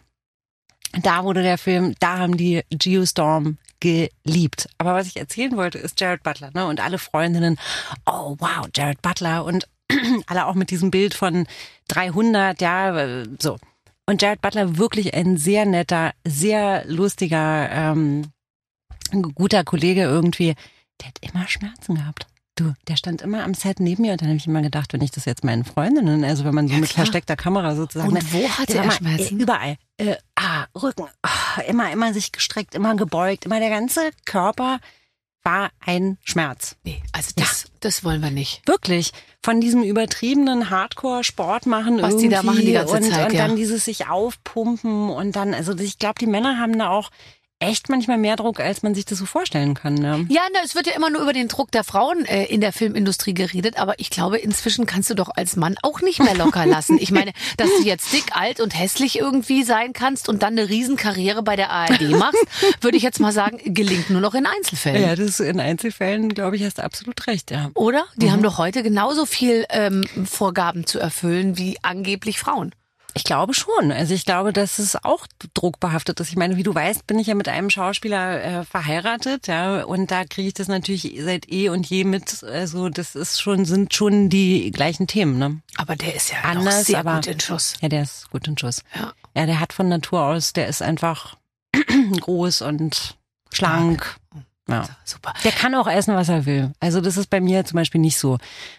da 1.02 1.24
wurde 1.24 1.42
der 1.42 1.56
Film, 1.56 1.94
da 2.00 2.18
haben 2.18 2.36
die 2.36 2.60
Geostorm 2.68 3.56
geliebt. 3.84 4.68
Aber 4.78 4.94
was 4.94 5.06
ich 5.06 5.16
erzählen 5.18 5.56
wollte, 5.56 5.78
ist 5.78 6.00
Jared 6.00 6.22
Butler, 6.22 6.50
ne? 6.54 6.66
Und 6.66 6.80
alle 6.80 6.98
Freundinnen, 6.98 7.58
oh 8.06 8.34
wow, 8.38 8.66
Jared 8.74 9.02
Butler 9.02 9.44
und 9.44 9.68
alle 10.26 10.46
auch 10.46 10.54
mit 10.54 10.70
diesem 10.70 10.90
Bild 10.90 11.12
von 11.14 11.46
300, 11.88 12.60
ja, 12.60 13.24
so. 13.38 13.58
Und 14.06 14.20
Jared 14.22 14.40
Butler 14.42 14.78
wirklich 14.78 15.14
ein 15.14 15.36
sehr 15.36 15.64
netter, 15.66 16.12
sehr 16.26 16.84
lustiger, 16.86 17.70
ähm, 17.70 18.26
guter 19.34 19.64
Kollege 19.64 20.02
irgendwie. 20.02 20.54
Der 21.00 21.08
hat 21.08 21.18
immer 21.20 21.46
Schmerzen 21.48 21.94
gehabt. 21.96 22.26
Du, 22.56 22.72
der 22.86 22.96
stand 22.96 23.20
immer 23.20 23.42
am 23.42 23.52
Set 23.54 23.80
neben 23.80 24.02
mir 24.02 24.12
und 24.12 24.20
dann 24.20 24.28
habe 24.28 24.36
ich 24.36 24.46
immer 24.46 24.62
gedacht, 24.62 24.92
wenn 24.92 25.02
ich 25.02 25.10
das 25.10 25.24
jetzt 25.24 25.42
meinen 25.42 25.64
Freundinnen, 25.64 26.22
also 26.22 26.44
wenn 26.44 26.54
man 26.54 26.68
so 26.68 26.74
Ja, 26.74 26.80
mit 26.80 26.90
klar. 26.90 27.04
versteckter 27.04 27.34
Kamera 27.34 27.74
sozusagen. 27.74 28.12
Und 28.12 28.32
wo 28.32 28.48
hatte 28.48 28.74
Sag 28.74 28.84
er 28.84 28.90
Schmerzen? 28.92 29.40
Überall. 29.40 29.76
Äh, 29.96 30.14
ah, 30.44 30.66
Rücken. 30.74 31.08
Ah, 31.22 31.60
immer, 31.66 31.90
immer 31.90 32.12
sich 32.12 32.32
gestreckt, 32.32 32.74
immer 32.74 32.96
gebeugt, 32.96 33.46
immer 33.46 33.60
der 33.60 33.70
ganze 33.70 34.10
Körper 34.24 34.80
war 35.42 35.70
ein 35.84 36.16
Schmerz. 36.24 36.76
Nee, 36.84 37.02
also 37.12 37.32
das, 37.36 37.66
das 37.80 38.02
wollen 38.02 38.22
wir 38.22 38.30
nicht. 38.30 38.66
Wirklich. 38.66 39.12
Von 39.42 39.60
diesem 39.60 39.82
übertriebenen 39.82 40.70
Hardcore-Sport 40.70 41.66
machen 41.66 42.00
Was 42.00 42.12
irgendwie 42.12 42.28
die 42.28 42.34
da 42.34 42.42
machen 42.42 42.60
die 42.60 42.72
ganze 42.72 42.94
und, 42.94 43.04
Zeit, 43.04 43.28
und 43.28 43.34
ja. 43.34 43.46
dann 43.46 43.56
dieses 43.56 43.84
sich 43.84 44.08
aufpumpen 44.08 45.10
und 45.10 45.36
dann, 45.36 45.52
also 45.52 45.76
ich 45.76 45.98
glaube, 45.98 46.18
die 46.18 46.26
Männer 46.26 46.58
haben 46.58 46.78
da 46.78 46.88
auch 46.88 47.10
echt 47.64 47.88
manchmal 47.88 48.18
mehr 48.18 48.36
Druck, 48.36 48.60
als 48.60 48.82
man 48.82 48.94
sich 48.94 49.04
das 49.04 49.18
so 49.18 49.26
vorstellen 49.26 49.74
kann. 49.74 49.94
Ne? 49.94 50.26
Ja, 50.28 50.42
na, 50.52 50.60
es 50.64 50.74
wird 50.74 50.86
ja 50.86 50.94
immer 50.94 51.10
nur 51.10 51.22
über 51.22 51.32
den 51.32 51.48
Druck 51.48 51.70
der 51.72 51.84
Frauen 51.84 52.24
äh, 52.26 52.44
in 52.44 52.60
der 52.60 52.72
Filmindustrie 52.72 53.34
geredet, 53.34 53.78
aber 53.78 53.98
ich 53.98 54.10
glaube, 54.10 54.38
inzwischen 54.38 54.86
kannst 54.86 55.10
du 55.10 55.14
doch 55.14 55.30
als 55.34 55.56
Mann 55.56 55.76
auch 55.82 56.00
nicht 56.00 56.22
mehr 56.22 56.34
locker 56.34 56.66
lassen. 56.66 56.98
Ich 57.00 57.10
meine, 57.10 57.32
dass 57.56 57.68
du 57.78 57.84
jetzt 57.84 58.12
dick, 58.12 58.36
alt 58.36 58.60
und 58.60 58.78
hässlich 58.78 59.18
irgendwie 59.18 59.64
sein 59.64 59.92
kannst 59.92 60.28
und 60.28 60.42
dann 60.42 60.58
eine 60.58 60.68
Riesenkarriere 60.68 61.42
bei 61.42 61.56
der 61.56 61.70
ARD 61.70 62.10
machst, 62.10 62.44
würde 62.80 62.96
ich 62.96 63.02
jetzt 63.02 63.20
mal 63.20 63.32
sagen, 63.32 63.58
gelingt 63.64 64.10
nur 64.10 64.20
noch 64.20 64.34
in 64.34 64.46
Einzelfällen. 64.46 65.02
Ja, 65.02 65.16
das 65.16 65.26
ist 65.26 65.40
in 65.40 65.60
Einzelfällen, 65.60 66.28
glaube 66.30 66.56
ich, 66.56 66.64
hast 66.64 66.78
du 66.78 66.84
absolut 66.84 67.26
recht, 67.26 67.50
ja. 67.50 67.70
Oder? 67.74 68.04
Die 68.16 68.30
haben 68.30 68.42
doch 68.42 68.58
heute 68.58 68.82
genauso 68.82 69.26
viel 69.26 69.64
ähm, 69.70 70.04
Vorgaben 70.24 70.86
zu 70.86 70.98
erfüllen 70.98 71.58
wie 71.58 71.78
angeblich 71.82 72.38
Frauen. 72.38 72.74
Ich 73.16 73.22
glaube 73.24 73.54
schon. 73.54 73.92
Also 73.92 74.12
ich 74.12 74.24
glaube, 74.24 74.52
dass 74.52 74.78
es 74.80 74.96
auch 75.04 75.26
druckbehaftet 75.54 76.18
ist. 76.18 76.30
Ich 76.30 76.36
meine, 76.36 76.56
wie 76.56 76.64
du 76.64 76.74
weißt, 76.74 77.06
bin 77.06 77.18
ich 77.20 77.28
ja 77.28 77.34
mit 77.36 77.48
einem 77.48 77.70
Schauspieler 77.70 78.42
äh, 78.42 78.64
verheiratet, 78.64 79.46
ja, 79.46 79.84
und 79.84 80.10
da 80.10 80.24
kriege 80.24 80.48
ich 80.48 80.54
das 80.54 80.66
natürlich 80.66 81.14
seit 81.22 81.48
eh 81.50 81.68
und 81.68 81.86
je 81.86 82.02
mit. 82.04 82.42
Also 82.42 82.88
das 82.88 83.14
ist 83.14 83.40
schon, 83.40 83.64
sind 83.64 83.94
schon 83.94 84.28
die 84.30 84.70
gleichen 84.72 85.06
Themen, 85.06 85.38
ne? 85.38 85.60
Aber 85.76 85.94
der 85.94 86.14
ist 86.14 86.30
ja 86.32 86.38
Anders, 86.42 86.86
sehr 86.86 86.98
aber- 86.98 87.14
gut 87.16 87.26
in 87.28 87.38
Schuss. 87.40 87.74
Ja, 87.80 87.88
der 87.88 88.02
ist 88.02 88.28
gut 88.30 88.48
in 88.48 88.58
Schuss. 88.58 88.82
Ja. 88.96 89.12
Ja, 89.36 89.46
der 89.46 89.60
hat 89.60 89.72
von 89.72 89.88
Natur 89.88 90.22
aus, 90.22 90.52
der 90.52 90.66
ist 90.68 90.82
einfach, 90.82 91.36
groß 92.20 92.62
und 92.62 93.16
schlank. 93.52 94.16
Ja. 94.34 94.40
Super. 95.04 95.34
Der 95.44 95.52
kann 95.52 95.74
auch 95.74 95.86
essen, 95.86 96.14
was 96.14 96.28
er 96.30 96.46
will. 96.46 96.72
Also 96.80 97.00
das 97.02 97.16
ist 97.18 97.28
bei 97.28 97.40
mir 97.40 97.64
zum 97.66 97.76
Beispiel 97.76 98.00
nicht 98.00 98.16
so. 98.18 98.38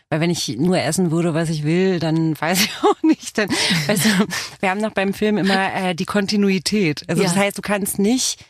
Weil 0.10 0.20
wenn 0.20 0.30
ich 0.32 0.58
nur 0.58 0.80
essen 0.80 1.12
würde, 1.12 1.34
was 1.34 1.50
ich 1.50 1.64
will, 1.64 2.00
dann 2.00 2.40
weiß 2.40 2.64
ich 2.64 2.72
auch 2.84 3.04
nicht. 3.04 3.38
Dann, 3.38 3.50
weißt 3.50 4.06
du, 4.06 4.10
wir 4.62 4.70
haben 4.72 4.82
noch 4.82 4.92
beim 4.94 5.14
Film 5.14 5.38
immer 5.38 5.74
äh, 5.76 5.94
die 5.96 6.06
Kontinuität. 6.06 7.04
Also 7.08 7.22
Ja. 7.22 7.30
das 7.30 7.38
heißt, 7.38 7.58
du 7.58 7.62
kannst 7.62 8.00
nicht, 8.00 8.44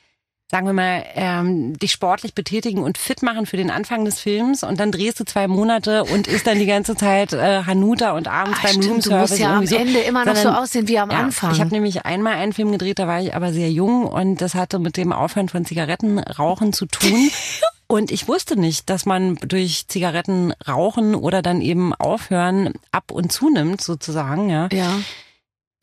sagen 0.56 0.68
wir 0.68 0.74
mal, 0.74 1.04
ähm, 1.16 1.78
dich 1.80 1.92
sportlich 1.92 2.34
betätigen 2.34 2.82
und 2.82 2.98
fit 2.98 3.22
machen 3.24 3.46
für 3.46 3.58
den 3.58 3.70
Anfang 3.70 4.06
des 4.06 4.22
Films 4.22 4.64
und 4.64 4.80
dann 4.80 4.90
drehst 4.90 5.20
du 5.20 5.26
zwei 5.26 5.50
Monate 5.50 6.06
und 6.06 6.28
isst 6.28 6.48
dann 6.48 6.60
die 6.60 6.66
ganze 6.66 6.96
Zeit 6.96 7.34
äh, 7.34 7.64
Hanuta 7.66 8.12
und 8.12 8.30
abends 8.30 8.60
Ah, 8.60 8.68
beim 8.68 8.72
stimmt, 8.82 8.86
du 8.86 9.10
Roomservice 9.10 9.30
musst 9.32 9.42
ja 9.42 9.58
am 9.58 9.68
so. 9.68 9.76
Ende 9.76 10.00
immer 10.00 10.24
noch 10.24 10.34
so 10.34 10.44
Sondern- 10.44 10.64
aussehen 10.64 10.88
wie 10.88 10.98
am 10.98 11.12
ja, 11.12 11.18
Anfang. 11.18 11.52
Ich 11.52 11.60
habe 11.60 11.72
nämlich 11.72 12.06
einmal 12.06 12.36
einen 12.36 12.54
Film 12.54 12.72
gedreht, 12.72 13.00
da 13.00 13.06
war 13.06 13.20
ich 13.20 13.36
aber 13.36 13.52
sehr 13.52 13.70
jung 13.70 14.06
und 14.06 14.40
das 14.40 14.56
hatte 14.56 14.80
mit 14.80 14.96
dem 14.96 15.12
Aufhören 15.12 15.50
von 15.50 15.66
Zigarettenrauchen 15.66 16.72
zu 16.72 16.86
tun. 16.86 17.30
Und 17.88 18.12
ich 18.12 18.28
wusste 18.28 18.60
nicht, 18.60 18.90
dass 18.90 19.06
man 19.06 19.36
durch 19.36 19.88
Zigarettenrauchen 19.88 21.14
oder 21.14 21.44
dann 21.44 21.62
eben 21.62 21.94
aufhören 21.94 22.74
ab 22.92 23.12
und 23.12 23.32
zunimmt, 23.32 23.80
sozusagen, 23.80 24.50
ja. 24.50 24.70
ja. 24.72 24.90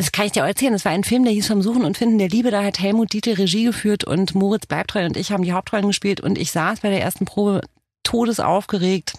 Das 0.03 0.11
kann 0.11 0.27
ich 0.27 0.33
dir 0.33 0.43
auch 0.43 0.49
erzählen. 0.49 0.73
Das 0.73 0.85
war 0.85 0.91
ein 0.91 1.05
Film, 1.05 1.23
der 1.23 1.33
hieß 1.33 1.47
Vom 1.47 1.63
Suchen 1.63 1.85
und 1.85 1.97
Finden 1.97 2.19
der 2.19 2.29
Liebe. 2.29 2.51
Da 2.51 2.65
hat 2.65 2.81
Helmut 2.81 3.13
Dietl 3.13 3.35
Regie 3.35 3.63
geführt 3.67 4.03
und 4.03 4.35
Moritz 4.35 4.67
Bleibtreu 4.67 5.07
und 5.07 5.17
ich 5.17 5.31
haben 5.31 5.45
die 5.45 5.53
Hauptrollen 5.53 5.87
gespielt. 5.87 6.21
Und 6.21 6.39
ich 6.39 6.51
saß 6.51 6.81
bei 6.81 6.91
der 6.91 7.01
ersten 7.01 7.25
Probe 7.25 7.61
todesaufgeregt 8.03 9.13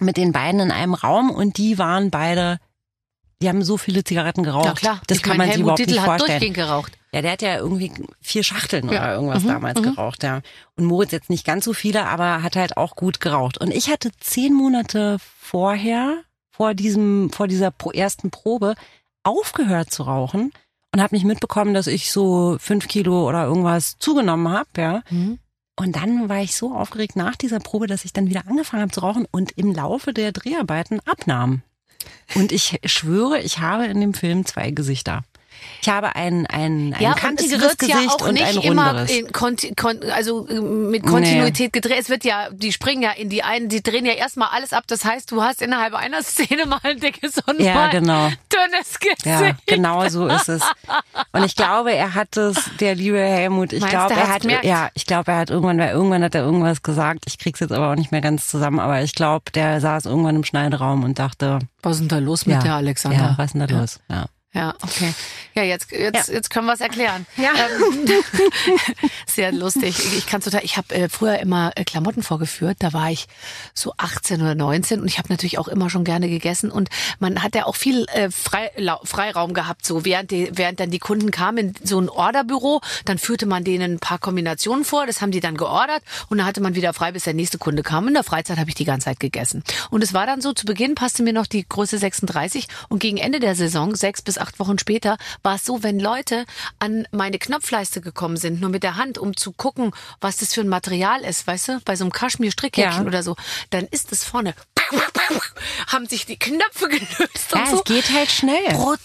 mit 0.00 0.16
den 0.16 0.32
beiden 0.32 0.58
in 0.58 0.72
einem 0.72 0.94
Raum 0.94 1.30
und 1.30 1.58
die 1.58 1.78
waren 1.78 2.10
beide, 2.10 2.58
die 3.40 3.48
haben 3.48 3.62
so 3.62 3.76
viele 3.76 4.02
Zigaretten 4.02 4.42
geraucht. 4.42 4.66
Ja 4.66 4.74
klar, 4.74 5.00
das 5.06 5.18
ich 5.18 5.22
kann 5.22 5.36
mein, 5.36 5.46
man 5.46 5.52
sich 5.52 5.60
überhaupt 5.60 5.78
Dietl 5.78 5.92
nicht 5.92 6.00
hat 6.00 6.06
vorstellen. 6.08 6.40
durchgehend 6.40 6.56
geraucht. 6.56 6.98
Ja, 7.12 7.22
der 7.22 7.30
hat 7.30 7.42
ja 7.42 7.58
irgendwie 7.58 7.92
vier 8.20 8.42
Schachteln 8.42 8.86
Ja. 8.88 9.02
oder 9.04 9.14
irgendwas 9.14 9.44
Mhm, 9.44 9.48
damals 9.48 9.78
mhm. 9.78 9.84
geraucht, 9.84 10.24
ja. 10.24 10.40
Und 10.74 10.86
Moritz 10.86 11.12
jetzt 11.12 11.30
nicht 11.30 11.46
ganz 11.46 11.64
so 11.64 11.72
viele, 11.72 12.06
aber 12.08 12.42
hat 12.42 12.56
halt 12.56 12.76
auch 12.76 12.96
gut 12.96 13.20
geraucht. 13.20 13.58
Und 13.58 13.70
ich 13.72 13.88
hatte 13.88 14.10
zehn 14.18 14.54
Monate 14.54 15.18
vorher, 15.38 16.22
vor 16.50 16.74
diesem, 16.74 17.30
vor 17.30 17.46
dieser 17.46 17.72
ersten 17.94 18.32
Probe, 18.32 18.74
aufgehört 19.22 19.90
zu 19.90 20.04
rauchen 20.04 20.52
und 20.94 21.00
habe 21.00 21.14
nicht 21.14 21.24
mitbekommen, 21.24 21.74
dass 21.74 21.86
ich 21.86 22.10
so 22.10 22.56
fünf 22.58 22.88
Kilo 22.88 23.28
oder 23.28 23.44
irgendwas 23.44 23.98
zugenommen 23.98 24.48
habe, 24.48 24.68
ja. 24.76 25.02
Mhm. 25.10 25.38
Und 25.76 25.96
dann 25.96 26.28
war 26.28 26.42
ich 26.42 26.54
so 26.54 26.74
aufgeregt 26.74 27.16
nach 27.16 27.36
dieser 27.36 27.58
Probe, 27.58 27.86
dass 27.86 28.04
ich 28.04 28.12
dann 28.12 28.28
wieder 28.28 28.46
angefangen 28.46 28.82
habe 28.82 28.92
zu 28.92 29.00
rauchen 29.00 29.26
und 29.30 29.52
im 29.52 29.72
Laufe 29.72 30.12
der 30.12 30.30
Dreharbeiten 30.32 31.00
abnahm. 31.06 31.62
Und 32.34 32.52
ich 32.52 32.80
schwöre, 32.84 33.40
ich 33.40 33.60
habe 33.60 33.86
in 33.86 34.00
dem 34.00 34.12
Film 34.12 34.44
zwei 34.44 34.72
Gesichter. 34.72 35.22
Ich 35.82 35.88
habe 35.88 36.14
ein, 36.16 36.46
ein, 36.46 36.94
ein 36.94 37.02
Ja, 37.02 37.14
kantigeres 37.14 37.76
Gesicht 37.78 37.98
ja 37.98 38.10
auch 38.10 38.26
und 38.26 38.34
nicht 38.34 38.44
ein 38.46 38.56
immer 38.58 38.90
runderes. 38.98 39.10
kon 39.32 40.00
also 40.14 40.46
äh, 40.48 40.60
mit 40.60 41.04
Kontinuität 41.06 41.72
gedreht. 41.72 41.98
Es 42.00 42.08
wird 42.10 42.24
ja, 42.24 42.48
die 42.50 42.72
springen 42.72 43.02
ja 43.02 43.10
in 43.12 43.28
die 43.28 43.42
einen, 43.42 43.68
die 43.68 43.82
drehen 43.82 44.04
ja 44.06 44.12
erstmal 44.12 44.48
alles 44.52 44.72
ab. 44.72 44.84
Das 44.86 45.04
heißt, 45.04 45.30
du 45.30 45.42
hast 45.42 45.62
innerhalb 45.62 45.94
einer 45.94 46.22
Szene 46.22 46.66
mal 46.66 46.80
ein 46.82 46.98
dickes 47.00 47.34
und 47.46 47.60
Ja, 47.60 47.74
mal 47.74 47.90
genau. 47.90 48.28
dünnes 48.52 48.98
Gesicht. 49.00 49.26
Ja, 49.26 49.52
genau 49.66 50.08
so 50.08 50.26
ist 50.26 50.48
es. 50.48 50.62
Und 51.32 51.44
ich 51.44 51.56
glaube, 51.56 51.92
er 51.92 52.14
hat 52.14 52.36
es, 52.36 52.56
der 52.80 52.94
liebe 52.94 53.18
Helmut, 53.18 53.72
ich 53.72 53.80
Meinst 53.80 53.94
glaube, 53.94 54.14
er 54.14 54.28
hat, 54.28 54.42
gemerkt? 54.42 54.64
ja, 54.64 54.88
ich 54.94 55.06
glaube, 55.06 55.32
er 55.32 55.38
hat 55.38 55.50
irgendwann, 55.50 55.78
weil 55.78 55.90
irgendwann 55.90 56.22
hat 56.24 56.34
er 56.34 56.42
irgendwas 56.42 56.82
gesagt. 56.82 57.24
Ich 57.26 57.38
krieg's 57.38 57.60
jetzt 57.60 57.72
aber 57.72 57.90
auch 57.90 57.96
nicht 57.96 58.12
mehr 58.12 58.20
ganz 58.20 58.48
zusammen, 58.48 58.80
aber 58.80 59.00
ich 59.02 59.14
glaube, 59.14 59.50
der 59.54 59.80
saß 59.80 60.06
irgendwann 60.06 60.36
im 60.36 60.44
Schneideraum 60.44 61.04
und 61.04 61.18
dachte, 61.18 61.58
Was 61.82 61.94
ist 61.94 62.00
denn 62.00 62.08
da 62.08 62.18
los 62.18 62.46
mit 62.46 62.56
ja, 62.56 62.62
der 62.62 62.74
Alexander? 62.74 63.18
ja, 63.18 63.34
was 63.36 63.46
ist 63.46 63.52
denn 63.54 63.66
da 63.66 63.78
los? 63.78 64.00
Ja. 64.10 64.26
Ja, 64.52 64.74
okay. 64.82 65.14
Ja, 65.54 65.62
jetzt, 65.62 65.92
jetzt, 65.92 66.28
Ja. 66.28 66.34
jetzt 66.34 66.50
können 66.50 66.66
wir 66.66 66.72
es 66.72 66.80
erklären. 66.80 67.24
Ja. 67.36 67.50
Ähm, 67.54 68.08
sehr 69.26 69.52
lustig. 69.52 69.96
Ich, 70.16 70.26
kann 70.26 70.40
total. 70.40 70.64
Ich 70.64 70.76
habe 70.76 70.92
äh, 70.92 71.08
früher 71.08 71.38
immer 71.38 71.70
äh, 71.76 71.84
Klamotten 71.84 72.24
vorgeführt. 72.24 72.78
Da 72.80 72.92
war 72.92 73.10
ich 73.12 73.26
so 73.74 73.94
18 73.96 74.40
oder 74.42 74.56
19 74.56 75.00
und 75.00 75.06
ich 75.06 75.18
habe 75.18 75.28
natürlich 75.28 75.58
auch 75.58 75.68
immer 75.68 75.88
schon 75.88 76.02
gerne 76.02 76.28
gegessen 76.28 76.72
und 76.72 76.88
man 77.20 77.44
hat 77.44 77.54
ja 77.54 77.66
auch 77.66 77.76
viel 77.76 78.06
äh, 78.12 78.28
Frei, 78.30 78.70
Freiraum 79.04 79.54
gehabt. 79.54 79.86
So 79.86 80.04
während 80.04 80.32
die, 80.32 80.50
während 80.52 80.80
dann 80.80 80.90
die 80.90 80.98
Kunden 80.98 81.30
kamen 81.30 81.58
in 81.58 81.74
so 81.84 82.00
ein 82.00 82.08
Orderbüro, 82.08 82.80
dann 83.04 83.18
führte 83.18 83.46
man 83.46 83.62
denen 83.62 83.94
ein 83.94 83.98
paar 84.00 84.18
Kombinationen 84.18 84.84
vor. 84.84 85.06
Das 85.06 85.20
haben 85.20 85.30
die 85.30 85.40
dann 85.40 85.56
geordert 85.56 86.02
und 86.28 86.38
dann 86.38 86.46
hatte 86.46 86.60
man 86.60 86.74
wieder 86.74 86.92
frei, 86.92 87.12
bis 87.12 87.22
der 87.22 87.34
nächste 87.34 87.58
Kunde 87.58 87.84
kam. 87.84 88.08
In 88.08 88.14
der 88.14 88.24
Freizeit 88.24 88.58
habe 88.58 88.68
ich 88.68 88.74
die 88.74 88.84
ganze 88.84 89.04
Zeit 89.04 89.20
gegessen. 89.20 89.62
Und 89.90 90.02
es 90.02 90.12
war 90.12 90.26
dann 90.26 90.40
so, 90.40 90.52
zu 90.52 90.66
Beginn 90.66 90.96
passte 90.96 91.22
mir 91.22 91.32
noch 91.32 91.46
die 91.46 91.64
Größe 91.68 91.98
36 91.98 92.66
und 92.88 92.98
gegen 92.98 93.16
Ende 93.16 93.38
der 93.38 93.54
Saison, 93.54 93.94
sechs 93.94 94.22
bis 94.22 94.39
acht 94.40 94.58
Wochen 94.58 94.78
später, 94.78 95.16
war 95.42 95.54
es 95.56 95.64
so, 95.64 95.82
wenn 95.82 96.00
Leute 96.00 96.44
an 96.78 97.06
meine 97.12 97.38
Knopfleiste 97.38 98.00
gekommen 98.00 98.36
sind, 98.36 98.60
nur 98.60 98.70
mit 98.70 98.82
der 98.82 98.96
Hand, 98.96 99.18
um 99.18 99.36
zu 99.36 99.52
gucken, 99.52 99.92
was 100.20 100.38
das 100.38 100.54
für 100.54 100.60
ein 100.62 100.68
Material 100.68 101.20
ist, 101.22 101.46
weißt 101.46 101.68
du, 101.68 101.80
bei 101.84 101.96
so 101.96 102.04
einem 102.04 102.12
Kaschmir-Strickhäkchen 102.12 103.02
Ja. 103.02 103.06
oder 103.06 103.22
so, 103.22 103.36
dann 103.70 103.86
ist 103.90 104.12
es 104.12 104.24
vorne, 104.24 104.54
haben 105.88 106.06
sich 106.06 106.26
die 106.26 106.38
Knöpfe 106.38 106.88
gelöst 106.88 107.08
Ja, 107.54 107.60
und 107.62 107.68
so. 107.70 107.76
es 107.78 107.84
geht 107.84 108.10
halt 108.12 108.30
schnell. 108.30 108.64
Brutal. 108.72 108.98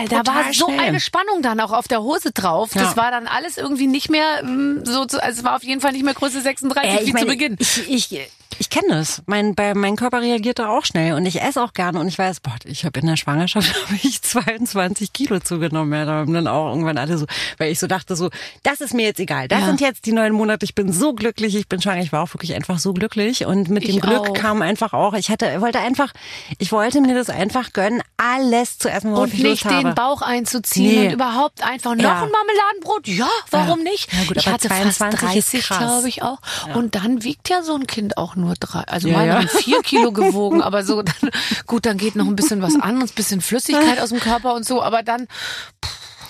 geht 0.00 0.12
da 0.12 0.16
war 0.16 0.22
brutal 0.24 0.52
so 0.54 0.66
schnell. 0.66 0.80
eine 0.80 1.00
Spannung 1.00 1.42
dann 1.42 1.60
auch 1.60 1.72
auf 1.72 1.88
der 1.88 2.02
Hose 2.02 2.32
drauf. 2.32 2.70
Das 2.74 2.90
Ja. 2.90 2.96
war 2.96 3.10
dann 3.10 3.26
alles 3.26 3.56
irgendwie 3.58 3.86
nicht 3.86 4.10
mehr 4.10 4.42
mm, 4.42 4.84
so, 4.84 5.00
also 5.02 5.18
es 5.20 5.44
war 5.44 5.56
auf 5.56 5.64
jeden 5.64 5.80
Fall 5.80 5.92
nicht 5.92 6.04
mehr 6.04 6.14
Größe 6.14 6.40
36 6.40 6.90
Äh, 7.02 7.06
wie 7.06 7.12
meine, 7.12 7.26
zu 7.26 7.30
Beginn. 7.30 7.56
Ich, 7.58 7.88
ich, 7.90 8.20
ich 8.62 8.70
kenne 8.70 8.86
das. 8.90 9.22
Mein, 9.26 9.56
bei, 9.56 9.74
mein 9.74 9.96
Körper 9.96 10.20
reagiert 10.20 10.60
da 10.60 10.68
auch 10.68 10.84
schnell 10.84 11.14
und 11.14 11.26
ich 11.26 11.42
esse 11.42 11.60
auch 11.60 11.72
gerne 11.72 11.98
und 11.98 12.06
ich 12.06 12.16
weiß, 12.16 12.38
boah, 12.38 12.54
ich 12.64 12.84
habe 12.84 13.00
in 13.00 13.06
der 13.08 13.16
Schwangerschaft 13.16 13.74
habe 13.88 13.98
ich 14.00 14.22
22 14.22 15.12
Kilo 15.12 15.40
zugenommen. 15.40 15.92
Ja, 15.92 16.04
da 16.04 16.12
haben 16.12 16.32
dann 16.32 16.46
auch 16.46 16.68
irgendwann 16.68 16.96
alle 16.96 17.18
so, 17.18 17.26
weil 17.58 17.72
ich 17.72 17.80
so 17.80 17.88
dachte 17.88 18.14
so, 18.14 18.30
das 18.62 18.80
ist 18.80 18.94
mir 18.94 19.04
jetzt 19.04 19.18
egal. 19.18 19.48
Das 19.48 19.60
Ja. 19.62 19.66
sind 19.66 19.80
jetzt 19.80 20.06
die 20.06 20.12
neun 20.12 20.32
Monate. 20.32 20.64
Ich 20.64 20.76
bin 20.76 20.92
so 20.92 21.12
glücklich. 21.12 21.56
Ich 21.56 21.66
bin 21.68 21.82
schwanger. 21.82 22.02
Ich 22.02 22.12
war 22.12 22.22
auch 22.22 22.32
wirklich 22.34 22.54
einfach 22.54 22.78
so 22.78 22.92
glücklich 22.92 23.44
und 23.46 23.68
mit 23.68 23.82
dem 23.82 23.96
Ich 23.96 24.00
Glück 24.00 24.28
auch. 24.30 24.32
kam 24.34 24.62
einfach 24.62 24.92
auch. 24.92 25.14
Ich 25.14 25.28
hatte, 25.28 25.60
wollte 25.60 25.80
einfach, 25.80 26.12
ich 26.58 26.70
wollte 26.70 27.00
mir 27.00 27.14
das 27.16 27.30
einfach 27.30 27.72
gönnen, 27.72 28.00
alles 28.16 28.78
zu 28.78 28.88
essen, 28.88 29.10
worauf 29.10 29.24
Und 29.24 29.34
ich 29.34 29.42
nicht 29.42 29.64
Lust 29.64 29.64
habe. 29.64 29.82
den 29.88 29.94
Bauch 29.96 30.22
einzuziehen 30.22 31.00
Nee. 31.00 31.06
und 31.08 31.12
überhaupt 31.14 31.64
einfach 31.64 31.96
noch 31.96 32.04
Ja. 32.04 32.22
ein 32.22 32.30
Marmeladenbrot. 32.30 33.08
Ja, 33.08 33.28
warum 33.50 33.78
Ja. 33.80 33.90
nicht? 33.90 34.12
Ja 34.12 34.24
gut, 34.28 34.36
ich 34.36 34.46
aber 34.46 34.54
hatte 34.54 34.68
fast 34.68 34.98
22 34.98 35.36
ist 35.36 35.52
30, 35.52 35.66
krass. 35.66 35.78
glaube 35.78 36.08
ich 36.08 36.22
auch. 36.22 36.38
Und 36.74 36.94
dann 36.94 37.24
wiegt 37.24 37.48
ja 37.48 37.62
so 37.62 37.74
ein 37.74 37.86
Kind 37.88 38.16
auch 38.16 38.36
nur 38.36 38.51
drei. 38.58 38.80
Also 38.80 39.08
Ja, 39.08 39.16
meine 39.18 39.28
ja. 39.28 39.34
haben 39.38 39.48
vier 39.48 39.82
Kilo 39.82 40.12
gewogen, 40.12 40.62
aber 40.62 40.84
so 40.84 41.02
dann, 41.02 41.30
gut, 41.66 41.86
dann 41.86 41.98
geht 41.98 42.16
noch 42.16 42.26
ein 42.26 42.36
bisschen 42.36 42.62
was 42.62 42.74
an, 42.80 42.96
und 42.96 43.10
ein 43.10 43.14
bisschen 43.14 43.40
Flüssigkeit 43.40 44.00
aus 44.00 44.10
dem 44.10 44.20
Körper 44.20 44.54
und 44.54 44.64
so, 44.64 44.82
aber 44.82 45.02
dann, 45.02 45.26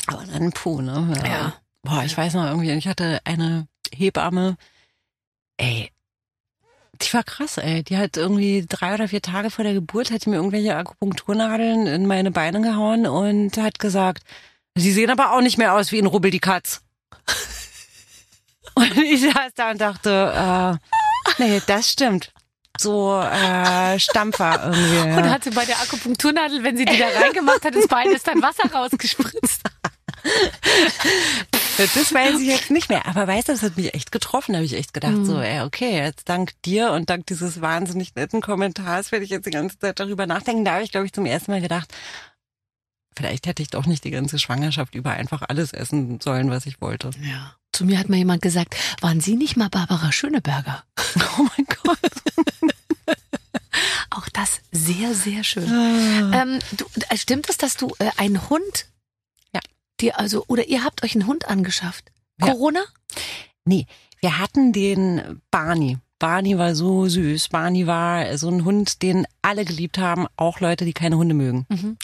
Aber 0.07 0.25
dann 0.25 0.53
puh, 0.53 0.81
ne? 0.81 1.13
Ja. 1.23 1.29
Ja. 1.29 1.53
Boah, 1.83 2.03
ich 2.05 2.17
weiß 2.17 2.35
noch 2.35 2.45
irgendwie, 2.47 2.71
ich 2.73 2.87
hatte 2.87 3.21
eine 3.25 3.67
Hebamme, 3.93 4.57
ey, 5.57 5.91
die 7.01 7.13
war 7.15 7.25
krass, 7.25 7.59
ey. 7.59 7.83
Die 7.83 7.97
hat 7.97 8.17
irgendwie 8.17 8.65
drei 8.69 8.95
oder 8.95 9.09
vier 9.09 9.23
Tage 9.23 9.51
vor 9.51 9.65
der 9.65 9.75
Geburt, 9.75 10.11
hat 10.11 10.25
die 10.25 10.31
mir 10.31 10.37
irgendwelche 10.37 10.77
Akupunkturnadeln 10.77 11.87
in 11.87 12.07
meine 12.07 12.31
Beine 12.31 12.61
gehauen 12.61 13.07
und 13.07 13.57
hat 13.57 13.79
gesagt, 13.79 14.23
sie 14.77 14.93
sehen 14.93 15.11
aber 15.11 15.33
auch 15.33 15.41
nicht 15.41 15.59
mehr 15.59 15.75
aus 15.75 15.91
wie 15.93 15.99
ein 15.99 16.07
Rubbel 16.07 16.31
die 16.31 16.39
Katz. 16.41 16.83
Und 18.75 18.97
ich 18.97 19.21
saß 19.21 19.53
da 19.55 19.71
und 19.73 19.81
dachte, 19.83 20.11
äh, 20.11 21.02
nee, 21.39 21.61
das 21.67 21.91
stimmt. 21.91 22.33
So 22.79 23.21
äh, 23.21 23.99
Stampfer 23.99 24.73
irgendwie. 24.73 25.11
Ja. 25.11 25.17
und 25.19 25.31
hatte 25.31 25.51
bei 25.51 25.65
der 25.65 25.79
Akupunkturnadel, 25.81 26.65
wenn 26.65 26.77
sie 26.77 26.85
die 26.85 26.99
da 26.99 27.09
reingemacht 27.21 27.65
hat, 27.65 27.75
ins 27.75 27.87
Bein 27.87 28.11
ist 28.11 28.27
dann 28.27 28.41
Wasser 28.41 28.73
rausgespritzt. 28.73 29.61
Das 31.79 32.15
weiß 32.15 32.41
ich 32.41 32.47
jetzt 32.47 32.71
nicht 32.71 32.89
mehr. 32.89 33.07
Aber 33.07 33.27
weißt 33.27 33.49
du, 33.49 33.53
das 33.53 33.63
hat 33.63 33.77
mich 33.77 33.95
echt 33.95 34.13
getroffen. 34.13 34.53
Da 34.53 34.59
habe 34.59 34.67
ich 34.67 34.75
echt 34.75 34.95
gedacht, 34.95 35.25
so, 35.25 35.41
ey, 35.41 35.63
okay, 35.63 35.97
jetzt 35.97 36.29
dank 36.29 36.51
dir 36.63 36.93
und 36.93 37.11
dank 37.11 37.27
dieses 37.27 37.61
wahnsinnig 37.61 38.15
netten 38.15 38.41
Kommentars 38.41 39.11
werde 39.11 39.25
ich 39.25 39.31
jetzt 39.31 39.47
die 39.47 39.51
ganze 39.51 39.79
Zeit 39.79 39.99
darüber 39.99 40.27
nachdenken. 40.27 40.65
Da 40.65 40.75
habe 40.75 40.85
ich, 40.85 40.93
glaube 40.93 41.07
ich, 41.07 41.13
zum 41.13 41.27
ersten 41.27 41.51
Mal 41.51 41.61
gedacht, 41.61 41.93
vielleicht 43.17 43.47
hätte 43.47 43.63
ich 43.63 43.69
doch 43.71 43.87
nicht 43.87 44.05
die 44.05 44.11
ganze 44.11 44.39
Schwangerschaft 44.39 44.95
über 44.95 45.11
einfach 45.11 45.43
alles 45.49 45.73
essen 45.73 46.21
sollen, 46.21 46.51
was 46.51 46.67
ich 46.67 46.81
wollte. 46.81 47.11
Ja. 47.21 47.55
Zu 47.73 47.85
mir 47.87 47.99
hat 47.99 48.09
mal 48.09 48.17
jemand 48.17 48.43
gesagt, 48.43 48.77
waren 49.01 49.21
Sie 49.21 49.35
nicht 49.37 49.57
mal 49.57 49.69
Barbara 49.69 50.13
Schöneberger? 50.13 50.85
Oh 51.39 51.47
mein 51.57 51.67
Gott. 51.83 51.99
Auch 54.11 54.29
das 54.29 54.61
sehr, 54.71 55.15
sehr 55.15 55.45
schön. 55.45 55.71
Ah. 55.71 56.43
Ähm, 56.43 56.59
du, 56.73 56.85
äh, 57.09 57.17
stimmt 57.17 57.49
es, 57.49 57.57
dass 57.57 57.77
du 57.77 57.89
äh, 57.99 58.11
einen 58.19 58.49
Hund, 58.51 58.87
Ja. 59.55 59.61
dir 60.01 60.19
also 60.19 60.45
oder 60.49 60.69
ihr 60.69 60.85
habt 60.85 61.03
euch 61.03 61.15
einen 61.15 61.27
Hund 61.27 61.49
angeschafft? 61.49 62.11
Ja. 62.41 62.49
Corona? 62.49 62.83
Nee, 63.65 63.87
wir 64.21 64.39
hatten 64.39 64.73
den 64.73 65.41
Barney. 65.51 65.99
Barney 66.19 66.59
war 66.59 66.75
so 66.75 67.09
süß. 67.09 67.49
Barney 67.49 67.87
war 67.87 68.37
so 68.39 68.49
ein 68.49 68.65
Hund, 68.65 69.03
den 69.03 69.27
alle 69.41 69.65
geliebt 69.65 69.99
haben, 69.99 70.27
auch 70.37 70.61
Leute, 70.61 70.85
die 70.85 70.93
keine 70.93 71.17
Hunde 71.17 71.35
mögen. 71.35 71.67
Mhm. 71.69 71.97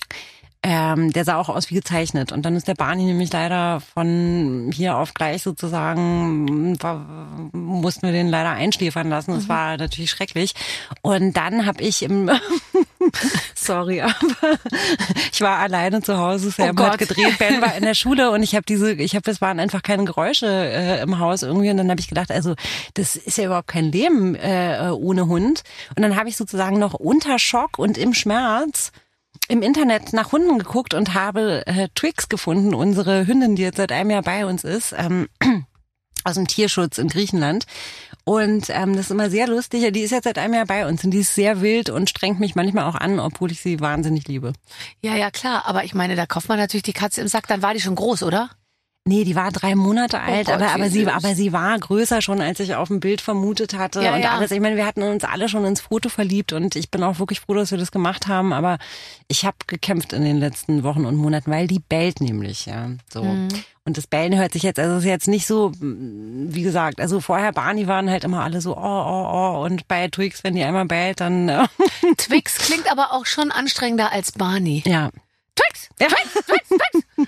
Ähm, 0.70 1.14
der 1.14 1.24
sah 1.24 1.36
auch 1.36 1.48
aus 1.48 1.70
wie 1.70 1.76
gezeichnet. 1.76 2.30
Und 2.30 2.42
dann 2.44 2.54
ist 2.54 2.68
der 2.68 2.74
Barney 2.74 3.04
nämlich 3.04 3.32
leider 3.32 3.80
von 3.80 4.70
hier 4.70 4.98
auf 4.98 5.14
gleich 5.14 5.42
sozusagen, 5.42 6.76
war, 6.82 7.06
mussten 7.52 8.02
wir 8.02 8.12
den 8.12 8.28
leider 8.28 8.50
einschläfern 8.50 9.08
lassen. 9.08 9.32
Das 9.32 9.48
war 9.48 9.78
natürlich 9.78 10.10
schrecklich. 10.10 10.52
Und 11.00 11.34
dann 11.38 11.64
habe 11.64 11.82
ich 11.82 12.02
im 12.02 12.30
sorry, 13.54 14.02
aber 14.02 14.12
ich 15.32 15.40
war 15.40 15.56
alleine 15.56 16.02
zu 16.02 16.18
Hause. 16.18 16.50
Sam 16.50 16.76
Oh 16.78 16.82
hat 16.82 16.98
gedreht, 16.98 17.38
Ben 17.38 17.62
war 17.62 17.74
in 17.74 17.84
der 17.84 17.94
Schule 17.94 18.30
und 18.30 18.42
ich 18.42 18.54
habe 18.54 18.66
diese, 18.68 18.92
ich 18.92 19.16
habe, 19.16 19.30
es 19.30 19.40
waren 19.40 19.60
einfach 19.60 19.82
keine 19.82 20.04
Geräusche 20.04 20.46
äh, 20.46 21.00
im 21.00 21.18
Haus 21.18 21.44
irgendwie 21.44 21.70
und 21.70 21.78
dann 21.78 21.88
habe 21.88 22.00
ich 22.00 22.08
gedacht, 22.08 22.30
also 22.30 22.54
das 22.92 23.16
ist 23.16 23.38
ja 23.38 23.46
überhaupt 23.46 23.68
kein 23.68 23.90
Leben 23.90 24.34
äh, 24.34 24.90
ohne 24.92 25.28
Hund. 25.28 25.62
Und 25.96 26.02
dann 26.02 26.14
habe 26.14 26.28
ich 26.28 26.36
sozusagen 26.36 26.78
noch 26.78 26.92
unter 26.92 27.38
Schock 27.38 27.78
und 27.78 27.96
im 27.96 28.12
Schmerz 28.12 28.92
im 29.48 29.62
Internet 29.62 30.12
nach 30.12 30.32
Hunden 30.32 30.58
geguckt 30.58 30.94
und 30.94 31.14
habe 31.14 31.66
äh, 31.66 31.88
Twix 31.94 32.28
gefunden, 32.28 32.74
unsere 32.74 33.26
Hündin, 33.26 33.56
die 33.56 33.62
jetzt 33.62 33.76
seit 33.76 33.92
einem 33.92 34.10
Jahr 34.10 34.22
bei 34.22 34.46
uns 34.46 34.64
ist. 34.64 34.94
Ähm, 34.96 35.28
aus 36.24 36.34
dem 36.34 36.46
Tierschutz 36.46 36.98
in 36.98 37.08
Griechenland. 37.08 37.64
Und 38.24 38.68
ähm, 38.68 38.94
das 38.94 39.06
ist 39.06 39.10
immer 39.10 39.30
sehr 39.30 39.46
lustig. 39.46 39.90
Die 39.92 40.00
ist 40.00 40.10
jetzt 40.10 40.24
seit 40.24 40.36
einem 40.36 40.54
Jahr 40.54 40.66
bei 40.66 40.86
uns 40.86 41.02
und 41.02 41.12
die 41.12 41.20
ist 41.20 41.34
sehr 41.34 41.62
wild 41.62 41.88
und 41.88 42.10
strengt 42.10 42.40
mich 42.40 42.54
manchmal 42.54 42.84
auch 42.84 42.96
an, 42.96 43.18
obwohl 43.20 43.50
ich 43.50 43.60
sie 43.60 43.80
wahnsinnig 43.80 44.28
liebe. 44.28 44.52
Ja, 45.00 45.16
ja, 45.16 45.30
klar. 45.30 45.62
Aber 45.66 45.84
ich 45.84 45.94
meine, 45.94 46.14
da 46.14 46.26
kauft 46.26 46.48
man 46.48 46.58
natürlich 46.58 46.82
die 46.82 46.92
Katze 46.92 47.22
im 47.22 47.28
Sack. 47.28 47.46
Dann 47.46 47.62
war 47.62 47.72
die 47.72 47.80
schon 47.80 47.94
groß, 47.94 48.22
oder? 48.24 48.50
Nee, 49.08 49.24
die 49.24 49.34
war 49.34 49.50
drei 49.50 49.74
Monate 49.74 50.20
alt, 50.20 50.48
Gott, 50.48 50.56
aber, 50.56 50.70
aber, 50.70 50.90
sie, 50.90 51.06
aber 51.06 51.34
sie 51.34 51.50
war 51.54 51.78
größer 51.78 52.20
schon, 52.20 52.42
als 52.42 52.60
ich 52.60 52.74
auf 52.74 52.88
dem 52.88 53.00
Bild 53.00 53.22
vermutet 53.22 53.72
hatte 53.72 54.02
Ja, 54.02 54.14
und 54.14 54.20
ja. 54.20 54.32
alles. 54.32 54.50
Ich 54.50 54.60
meine, 54.60 54.76
wir 54.76 54.84
hatten 54.84 55.02
uns 55.02 55.24
alle 55.24 55.48
schon 55.48 55.64
ins 55.64 55.80
Foto 55.80 56.10
verliebt 56.10 56.52
und 56.52 56.76
ich 56.76 56.90
bin 56.90 57.02
auch 57.02 57.18
wirklich 57.18 57.40
froh, 57.40 57.54
dass 57.54 57.70
wir 57.70 57.78
das 57.78 57.90
gemacht 57.90 58.26
haben. 58.26 58.52
Aber 58.52 58.76
ich 59.26 59.46
habe 59.46 59.56
gekämpft 59.66 60.12
in 60.12 60.24
den 60.24 60.36
letzten 60.36 60.82
Wochen 60.82 61.06
und 61.06 61.16
Monaten, 61.16 61.50
weil 61.50 61.66
die 61.66 61.78
bellt 61.78 62.20
nämlich, 62.20 62.66
ja. 62.66 62.90
So. 63.10 63.24
Mhm. 63.24 63.48
Und 63.86 63.96
das 63.96 64.06
Bellen 64.06 64.36
hört 64.36 64.52
sich 64.52 64.62
jetzt, 64.62 64.78
also 64.78 64.98
ist 64.98 65.04
jetzt 65.04 65.26
nicht 65.26 65.46
so, 65.46 65.70
mm, 65.70 66.48
wie 66.50 66.60
gesagt, 66.60 67.00
also 67.00 67.22
vorher 67.22 67.52
Barney 67.52 67.86
waren 67.86 68.10
halt 68.10 68.24
immer 68.24 68.44
alle 68.44 68.60
so, 68.60 68.76
oh, 68.76 68.80
oh, 68.82 69.30
oh. 69.32 69.64
Und 69.64 69.88
bei 69.88 70.06
Twix, 70.08 70.44
wenn 70.44 70.54
die 70.54 70.62
einmal 70.62 70.84
bellt, 70.84 71.20
dann, 71.20 71.48
äh, 71.48 71.66
Twix 72.18 72.58
klingt 72.58 72.92
aber 72.92 73.14
auch 73.14 73.24
schon 73.24 73.50
anstrengender 73.50 74.12
als 74.12 74.32
Barney. 74.32 74.82
ja. 74.84 75.08
Twix! 75.56 75.88
Ja. 75.98 76.08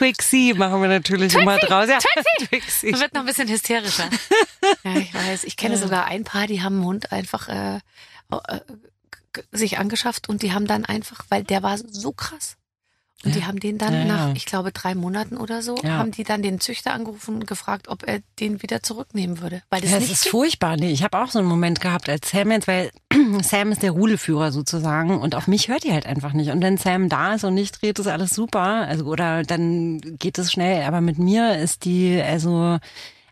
Twixie 0.00 0.54
machen 0.54 0.80
wir 0.80 0.88
natürlich 0.88 1.34
immer 1.34 1.58
draus. 1.58 1.86
Ja, 1.88 1.98
Twixie. 2.46 2.90
Man 2.90 3.00
wird 3.00 3.12
noch 3.12 3.20
ein 3.20 3.26
bisschen 3.26 3.48
hysterischer. 3.48 4.08
ja, 4.84 4.96
ich 4.96 5.12
weiß. 5.12 5.44
Ich 5.44 5.58
kenne 5.58 5.76
sogar 5.76 6.06
ein 6.06 6.24
Paar, 6.24 6.46
die 6.46 6.62
haben 6.62 6.76
einen 6.76 6.84
Hund 6.86 7.12
einfach 7.12 7.48
äh, 7.48 7.80
äh, 8.30 8.60
sich 9.52 9.78
angeschafft 9.78 10.30
und 10.30 10.40
die 10.40 10.54
haben 10.54 10.66
dann 10.66 10.86
einfach, 10.86 11.24
weil 11.28 11.44
der 11.44 11.62
war 11.62 11.76
so 11.76 12.12
krass. 12.12 12.56
Und 13.22 13.34
die 13.34 13.44
haben 13.44 13.60
den 13.60 13.76
dann 13.76 13.92
Ja, 13.92 14.04
nach, 14.06 14.28
ja. 14.28 14.32
ich 14.34 14.46
glaube, 14.46 14.72
drei 14.72 14.94
Monaten 14.94 15.36
oder 15.36 15.60
so, 15.60 15.76
Ja. 15.82 15.98
haben 15.98 16.10
die 16.10 16.24
dann 16.24 16.40
den 16.40 16.58
Züchter 16.58 16.94
angerufen 16.94 17.34
und 17.34 17.46
gefragt, 17.46 17.88
ob 17.88 18.02
er 18.08 18.20
den 18.38 18.62
wieder 18.62 18.82
zurücknehmen 18.82 19.40
würde. 19.42 19.62
Weil 19.68 19.82
das 19.82 19.90
nicht 20.00 20.10
ist 20.10 20.22
ging. 20.22 20.30
furchtbar. 20.30 20.76
Nee, 20.78 20.90
ich 20.90 21.02
habe 21.02 21.18
auch 21.18 21.28
so 21.28 21.38
einen 21.38 21.48
Moment 21.48 21.80
gehabt 21.82 22.08
als 22.08 22.30
Sam 22.30 22.50
jetzt, 22.50 22.66
weil 22.66 22.90
Sam 23.42 23.72
ist 23.72 23.82
der 23.82 23.90
Rudelführer 23.90 24.52
sozusagen 24.52 25.20
und 25.20 25.34
auf 25.34 25.48
mich 25.48 25.68
hört 25.68 25.84
die 25.84 25.92
halt 25.92 26.06
einfach 26.06 26.32
nicht. 26.32 26.50
Und 26.50 26.62
wenn 26.62 26.78
Sam 26.78 27.10
da 27.10 27.34
ist 27.34 27.44
und 27.44 27.54
nicht 27.54 27.82
dreht, 27.82 27.98
ist 27.98 28.06
alles 28.06 28.30
super. 28.30 28.86
Also 28.88 29.04
oder 29.04 29.42
dann 29.42 30.00
geht 30.18 30.38
es 30.38 30.50
schnell. 30.50 30.84
Aber 30.84 31.02
mit 31.02 31.18
mir 31.18 31.58
ist 31.58 31.84
die 31.84 32.20
also 32.22 32.78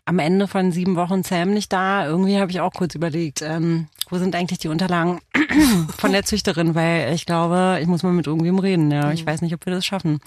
am 0.05 0.19
Ende 0.19 0.47
von 0.47 0.71
sieben 0.71 0.95
Wochen 0.97 1.23
Sam 1.23 1.51
nicht 1.53 1.73
da. 1.73 2.05
Irgendwie 2.05 2.39
habe 2.39 2.51
ich 2.51 2.59
auch 2.61 2.73
kurz 2.73 2.93
überlegt, 2.95 3.41
ähm, 3.41 3.87
wo 4.09 4.17
sind 4.17 4.35
eigentlich 4.35 4.59
die 4.59 4.67
Unterlagen 4.67 5.19
von 5.97 6.11
der 6.11 6.23
Züchterin, 6.23 6.75
weil 6.75 7.13
ich 7.13 7.25
glaube, 7.25 7.79
ich 7.81 7.87
muss 7.87 8.03
mal 8.03 8.13
mit 8.13 8.27
irgendwem 8.27 8.59
reden. 8.59 8.91
Ja, 8.91 9.11
ich 9.11 9.25
weiß 9.25 9.41
nicht, 9.41 9.53
ob 9.53 9.65
wir 9.65 9.73
das 9.73 9.85
schaffen. 9.85 10.19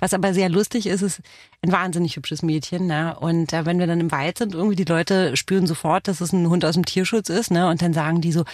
Was 0.00 0.14
aber 0.14 0.34
sehr 0.34 0.48
lustig 0.48 0.86
ist, 0.86 1.02
ist 1.02 1.20
ein 1.62 1.72
wahnsinnig 1.72 2.14
hübsches 2.16 2.42
Mädchen. 2.42 2.86
Ne? 2.86 3.16
Und 3.18 3.52
äh, 3.52 3.66
wenn 3.66 3.78
wir 3.78 3.86
dann 3.86 4.00
im 4.00 4.12
Wald 4.12 4.38
sind, 4.38 4.54
irgendwie 4.54 4.76
die 4.76 4.84
Leute 4.84 5.36
spüren 5.36 5.66
sofort, 5.66 6.06
dass 6.06 6.20
es 6.20 6.32
ein 6.32 6.48
Hund 6.48 6.64
aus 6.64 6.74
dem 6.74 6.84
Tierschutz 6.84 7.28
ist. 7.28 7.50
Ne? 7.50 7.68
Und 7.68 7.82
dann 7.82 7.92
sagen 7.92 8.20
die 8.20 8.30
so, 8.30 8.44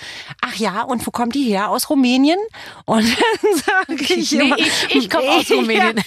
ach 0.41 0.57
ja, 0.57 0.83
und 0.83 1.07
wo 1.07 1.11
kommt 1.11 1.35
die 1.35 1.45
her? 1.45 1.71
Aus 1.71 1.91
Rumänien? 1.91 2.39
Und 2.87 3.05
dann 3.05 3.97
sage 3.99 4.15
ich 4.15 4.33
Nee, 4.33 4.41
immer, 4.41 4.59
ich, 4.59 4.95
ich 4.95 5.11
komme 5.11 5.31
aus 5.31 5.51
Rumänien. 5.51 6.01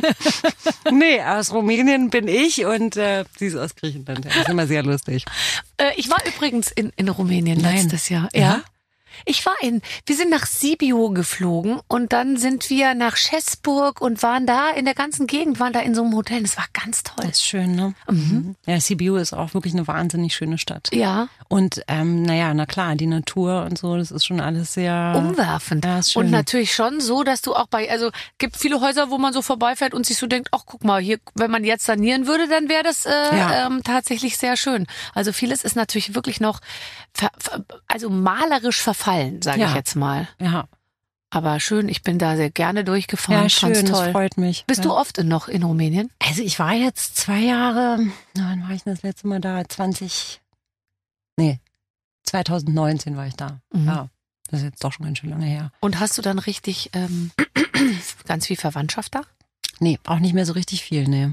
nee, 0.92 1.22
aus 1.22 1.52
Rumänien 1.52 2.10
bin 2.10 2.28
ich 2.28 2.64
und 2.66 2.96
äh, 2.96 3.24
sie 3.38 3.46
ist 3.46 3.56
aus 3.56 3.74
Griechenland. 3.74 4.26
Das 4.26 4.36
ist 4.36 4.48
immer 4.48 4.66
sehr 4.66 4.82
lustig. 4.82 5.24
Äh, 5.78 5.92
ich 5.96 6.10
war 6.10 6.18
übrigens 6.26 6.70
in, 6.70 6.92
in 6.96 7.08
Rumänien 7.08 7.60
Nein. 7.60 7.89
Jahr. 8.08 8.28
Ja? 8.32 8.40
Ja. 8.40 8.60
Ich 9.26 9.44
war 9.44 9.54
in, 9.60 9.82
wir 10.06 10.16
sind 10.16 10.30
nach 10.30 10.46
Sibiu 10.46 11.10
geflogen 11.12 11.80
und 11.88 12.12
dann 12.12 12.36
sind 12.38 12.70
wir 12.70 12.94
nach 12.94 13.16
Schäßburg 13.16 14.00
und 14.00 14.22
waren 14.22 14.46
da 14.46 14.70
in 14.70 14.84
der 14.86 14.94
ganzen 14.94 15.26
Gegend, 15.26 15.60
waren 15.60 15.72
da 15.74 15.80
in 15.80 15.94
so 15.94 16.02
einem 16.04 16.14
Hotel. 16.14 16.40
Das 16.42 16.56
war 16.56 16.64
ganz 16.72 17.02
toll. 17.02 17.16
Das 17.18 17.32
ist 17.32 17.44
schön, 17.44 17.74
ne? 17.74 17.92
Mhm. 18.08 18.54
Ja, 18.66 18.80
Sibiu 18.80 19.16
ist 19.16 19.34
auch 19.34 19.52
wirklich 19.52 19.74
eine 19.74 19.86
wahnsinnig 19.88 20.34
schöne 20.34 20.56
Stadt. 20.58 20.88
Ja, 20.92 21.28
Und 21.48 21.82
ähm, 21.88 22.22
naja, 22.22 22.54
na 22.54 22.64
klar, 22.66 22.94
die 22.94 23.08
Natur 23.08 23.64
und 23.68 23.76
so, 23.78 23.96
das 23.96 24.10
ist 24.12 24.24
schon 24.24 24.40
alles 24.40 24.74
sehr 24.74 25.12
umwerfend. 25.16 25.84
Ja, 25.84 25.98
ist 25.98 26.12
schön. 26.12 26.26
und 26.26 26.30
natürlich 26.30 26.72
schon 26.74 27.00
so, 27.00 27.22
dass 27.24 27.42
du 27.42 27.54
auch 27.54 27.66
bei, 27.66 27.90
also 27.90 28.10
gibt 28.38 28.56
viele 28.56 28.80
Häuser, 28.80 29.10
wo 29.10 29.18
man 29.18 29.32
so 29.34 29.42
vorbeifährt 29.42 29.92
und 29.92 30.06
sich 30.06 30.16
so 30.16 30.28
denkt, 30.28 30.48
ach 30.52 30.62
guck 30.64 30.84
mal, 30.84 31.02
hier, 31.02 31.18
wenn 31.34 31.50
man 31.50 31.64
jetzt 31.64 31.84
sanieren 31.84 32.26
würde, 32.26 32.48
dann 32.48 32.68
wäre 32.70 32.84
das 32.84 33.04
äh, 33.06 33.10
Ja. 33.36 33.66
ähm, 33.66 33.82
tatsächlich 33.84 34.38
sehr 34.38 34.56
schön. 34.56 34.86
Also 35.14 35.32
vieles 35.32 35.62
ist 35.62 35.76
natürlich 35.76 36.14
wirklich 36.14 36.40
noch, 36.40 36.60
ver, 37.14 37.30
ver, 37.38 37.64
also 37.88 38.08
malerisch 38.10 38.80
verfallen, 38.80 39.42
sage 39.42 39.60
Ja. 39.60 39.68
ich 39.70 39.74
jetzt 39.74 39.94
mal. 39.96 40.28
Ja, 40.40 40.66
Aber 41.30 41.60
schön, 41.60 41.88
ich 41.88 42.02
bin 42.02 42.18
da 42.18 42.36
sehr 42.36 42.50
gerne 42.50 42.82
durchgefahren. 42.84 43.42
ja 43.44 43.48
schön, 43.48 43.74
fand's 43.74 43.90
das 43.90 44.00
toll. 44.00 44.12
freut 44.12 44.36
mich. 44.36 44.64
Bist 44.66 44.84
ja. 44.84 44.90
du 44.90 44.94
oft 44.96 45.18
noch 45.22 45.48
in 45.48 45.62
Rumänien? 45.62 46.10
Also 46.18 46.42
ich 46.42 46.58
war 46.58 46.72
jetzt 46.72 47.16
zwei 47.16 47.38
Jahre, 47.40 47.98
wann 48.34 48.62
war 48.64 48.70
ich 48.70 48.82
das 48.84 49.02
letzte 49.02 49.28
Mal 49.28 49.40
da? 49.40 49.62
20, 49.68 50.40
nee, 51.36 51.60
2019 52.24 53.16
war 53.16 53.26
ich 53.26 53.34
da. 53.36 53.60
Mhm. 53.72 53.86
Ja, 53.86 54.08
das 54.50 54.60
ist 54.60 54.64
jetzt 54.66 54.84
doch 54.84 54.92
schon 54.92 55.06
ganz 55.06 55.18
schön 55.18 55.30
lange 55.30 55.46
her. 55.46 55.70
Und 55.80 56.00
hast 56.00 56.18
du 56.18 56.22
dann 56.22 56.38
richtig 56.38 56.90
ähm, 56.94 57.30
ganz 58.26 58.46
viel 58.46 58.56
Verwandtschaft 58.56 59.14
da? 59.14 59.22
Nee, 59.78 59.98
auch 60.04 60.18
nicht 60.18 60.34
mehr 60.34 60.46
so 60.46 60.52
richtig 60.52 60.82
viel, 60.82 61.06
nee. 61.08 61.30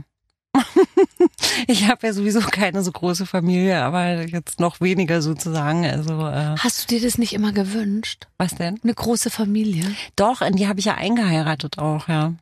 ich 1.67 1.87
habe 1.87 2.07
ja 2.07 2.13
sowieso 2.13 2.39
keine 2.41 2.83
so 2.83 2.91
große 2.91 3.25
Familie, 3.25 3.81
aber 3.81 4.23
jetzt 4.25 4.59
noch 4.59 4.81
weniger 4.81 5.21
sozusagen. 5.21 5.85
Also, 5.85 6.27
äh, 6.27 6.55
Hast 6.57 6.83
du 6.91 6.95
dir 6.95 7.05
das 7.05 7.17
nicht 7.17 7.33
immer 7.33 7.51
gewünscht? 7.51 8.27
was 8.37 8.55
denn? 8.55 8.79
Eine 8.83 8.93
große 8.93 9.29
Familie? 9.29 9.85
Doch, 10.15 10.41
in 10.41 10.55
die 10.55 10.67
habe 10.67 10.79
ich 10.79 10.85
ja 10.85 10.95
eingeheiratet 10.95 11.77
auch, 11.79 12.07
ja. 12.07 12.33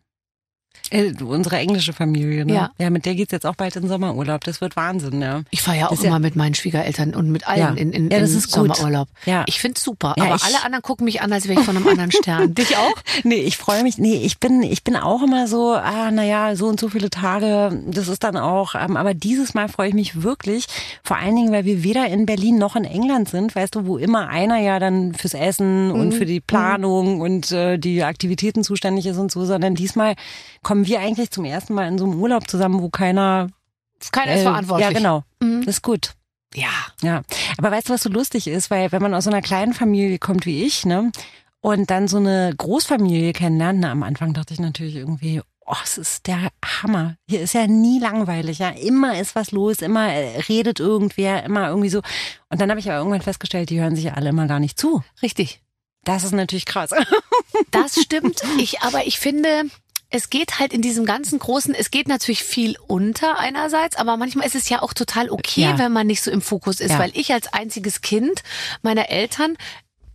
Äh, 0.92 1.14
unsere 1.24 1.58
englische 1.58 1.94
Familie, 1.94 2.46
ne? 2.46 2.54
Ja. 2.54 2.70
Ja, 2.78 2.90
mit 2.92 3.06
der 3.06 3.16
geht's 3.16 3.32
jetzt 3.32 3.46
auch 3.46 3.56
bald 3.56 3.76
in 3.76 3.88
Sommerurlaub. 3.88 4.44
Das 4.44 4.62
wird 4.62 4.76
Wahnsinn, 4.76 5.22
ja. 5.22 5.42
Ich 5.50 5.62
fahre 5.64 5.78
ja 5.80 5.86
auch 5.88 5.90
Das 5.90 6.00
ist 6.00 6.04
ja- 6.06 6.10
immer 6.12 6.20
mit 6.20 6.36
meinen 6.36 6.54
Schwiegereltern 6.54 7.16
und 7.16 7.32
mit 7.32 7.48
allen 7.48 7.60
Ja. 7.60 7.70
in, 7.70 7.92
in, 7.92 8.12
Ja, 8.12 8.20
das 8.20 8.32
in 8.32 8.38
ist 8.38 8.52
gut. 8.52 8.76
Sommerurlaub. 8.76 9.08
Ja. 9.26 9.44
Ich 9.48 9.60
find's 9.60 9.84
super, 9.84 10.14
aber 10.18 10.38
alle 10.44 10.64
anderen 10.64 10.84
gucken 10.84 11.06
mich 11.06 11.22
an, 11.22 11.34
als 11.34 11.48
wäre 11.48 11.60
ich 11.60 11.66
von 11.66 11.76
einem 11.76 11.88
anderen 11.88 12.12
Stern. 12.12 12.54
Dich 12.56 12.78
auch? 12.78 12.94
Nee, 13.24 13.36
ich 13.42 13.58
freue 13.58 13.82
mich. 13.84 13.98
Nee, 13.98 14.18
ich 14.24 14.40
bin, 14.40 14.62
ich 14.62 14.84
bin 14.84 14.96
auch 14.96 15.24
immer 15.24 15.48
so, 15.48 15.74
ah, 15.74 16.12
naja, 16.12 16.56
so 16.56 16.68
und 16.68 16.80
so 16.80 16.90
viele 16.90 17.10
Tage, 17.10 17.82
das 17.88 18.08
ist 18.08 18.24
dann 18.24 18.38
auch, 18.38 18.76
ähm, 18.76 18.96
aber 18.96 19.14
dieses 19.16 19.54
Mal 19.56 19.68
freue 19.70 19.90
ich 19.90 19.96
mich 19.96 20.22
wirklich, 20.22 20.68
vor 21.04 21.18
allen 21.18 21.36
Dingen, 21.36 21.52
weil 21.52 21.66
wir 21.66 21.84
weder 21.84 22.08
in 22.08 22.26
Berlin 22.28 22.58
noch 22.60 22.76
in 22.76 22.86
England 22.86 23.30
sind, 23.30 23.56
weißt 23.56 23.74
du, 23.76 23.88
wo 23.88 23.98
immer 23.98 24.28
einer 24.30 24.60
ja 24.60 24.78
dann 24.80 25.14
fürs 25.16 25.34
Essen 25.34 25.90
und 25.92 26.14
für 26.14 26.26
die 26.26 26.42
Planung 26.42 27.22
und 27.22 27.52
äh, 27.52 27.78
die 27.80 28.04
Aktivitäten 28.04 28.64
zuständig 28.64 29.06
ist 29.08 29.18
und 29.18 29.32
so, 29.32 29.46
sondern 29.46 29.74
diesmal 29.76 30.14
kommen 30.66 30.88
wir 30.88 31.00
eigentlich 31.00 31.30
zum 31.30 31.46
ersten 31.46 31.76
Mal 31.76 31.88
in 31.88 32.00
so 32.00 32.06
einem 32.06 32.20
Urlaub 32.20 32.50
zusammen, 32.50 32.82
wo 32.82 32.90
keiner 32.90 33.50
Keiner 34.12 34.34
ist 34.34 34.42
äh, 34.42 34.44
verantwortlich. 34.44 34.90
Ja, 34.90 34.98
genau. 34.98 35.24
Mhm. 35.40 35.64
Das 35.64 35.76
ist 35.76 35.82
gut. 35.84 36.14
Ja. 36.56 36.70
Ja, 37.04 37.22
aber 37.60 37.70
weißt 37.70 37.90
du, 37.90 37.94
was 37.94 38.02
so 38.02 38.10
lustig 38.10 38.48
ist? 38.48 38.72
Weil 38.72 38.92
wenn 38.92 39.02
man 39.02 39.14
aus 39.14 39.26
so 39.26 39.30
einer 39.30 39.44
kleinen 39.44 39.76
Familie 39.76 40.18
kommt 40.18 40.48
wie 40.48 40.64
ich, 40.64 40.84
ne, 40.84 41.12
und 41.62 41.92
dann 41.92 42.08
so 42.08 42.18
eine 42.18 42.52
Großfamilie 42.58 43.34
kennenlernt, 43.34 43.80
na, 43.80 43.92
am 43.92 44.02
Anfang 44.02 44.34
dachte 44.34 44.56
ich 44.56 44.60
natürlich 44.60 44.96
irgendwie, 44.96 45.40
oh, 45.68 45.76
es 45.84 46.00
ist 46.00 46.26
der 46.26 46.50
Hammer. 46.82 47.16
Hier 47.30 47.42
ist 47.42 47.54
ja 47.54 47.68
nie 47.68 48.00
langweilig, 48.00 48.58
ja. 48.58 48.70
Immer 48.70 49.20
ist 49.20 49.36
was 49.36 49.52
los, 49.52 49.84
immer 49.84 50.12
äh, 50.12 50.40
redet 50.50 50.80
irgendwer, 50.80 51.44
immer 51.44 51.70
irgendwie 51.70 51.90
so. 51.90 52.02
Und 52.50 52.60
dann 52.60 52.72
habe 52.72 52.80
ich 52.80 52.90
aber 52.90 52.98
irgendwann 52.98 53.22
festgestellt, 53.22 53.70
die 53.70 53.80
hören 53.80 53.96
sich 53.96 54.06
ja 54.06 54.14
alle 54.14 54.30
immer 54.30 54.48
gar 54.48 54.60
nicht 54.60 54.80
zu. 54.80 55.04
Richtig. 55.22 55.62
Das 56.06 56.24
ist 56.24 56.34
natürlich 56.34 56.66
krass. 56.66 56.90
Das 57.72 58.02
stimmt. 58.02 58.42
Ich, 58.58 58.82
aber 58.82 59.08
ich 59.08 59.18
finde, 59.18 59.64
es 60.10 60.30
geht 60.30 60.60
halt 60.60 60.72
in 60.74 60.82
diesem 60.82 61.06
ganzen 61.06 61.40
großen, 61.40 61.74
es 61.74 61.92
geht 61.92 62.08
natürlich 62.08 62.44
viel 62.44 62.78
unter 62.88 63.38
einerseits, 63.40 63.96
aber 63.96 64.18
manchmal 64.18 64.46
ist 64.46 64.56
es 64.56 64.70
ja 64.70 64.82
auch 64.82 64.94
total 64.94 65.30
okay, 65.30 65.62
Ja. 65.62 65.78
wenn 65.78 65.92
man 65.92 66.08
nicht 66.08 66.22
so 66.22 66.32
im 66.32 66.42
Fokus 66.42 66.80
ist, 66.80 66.92
Ja. 66.92 67.00
weil 67.00 67.12
ich 67.16 67.34
als 67.34 67.52
einziges 67.54 68.02
Kind 68.02 68.44
meiner 68.82 69.10
Eltern 69.10 69.58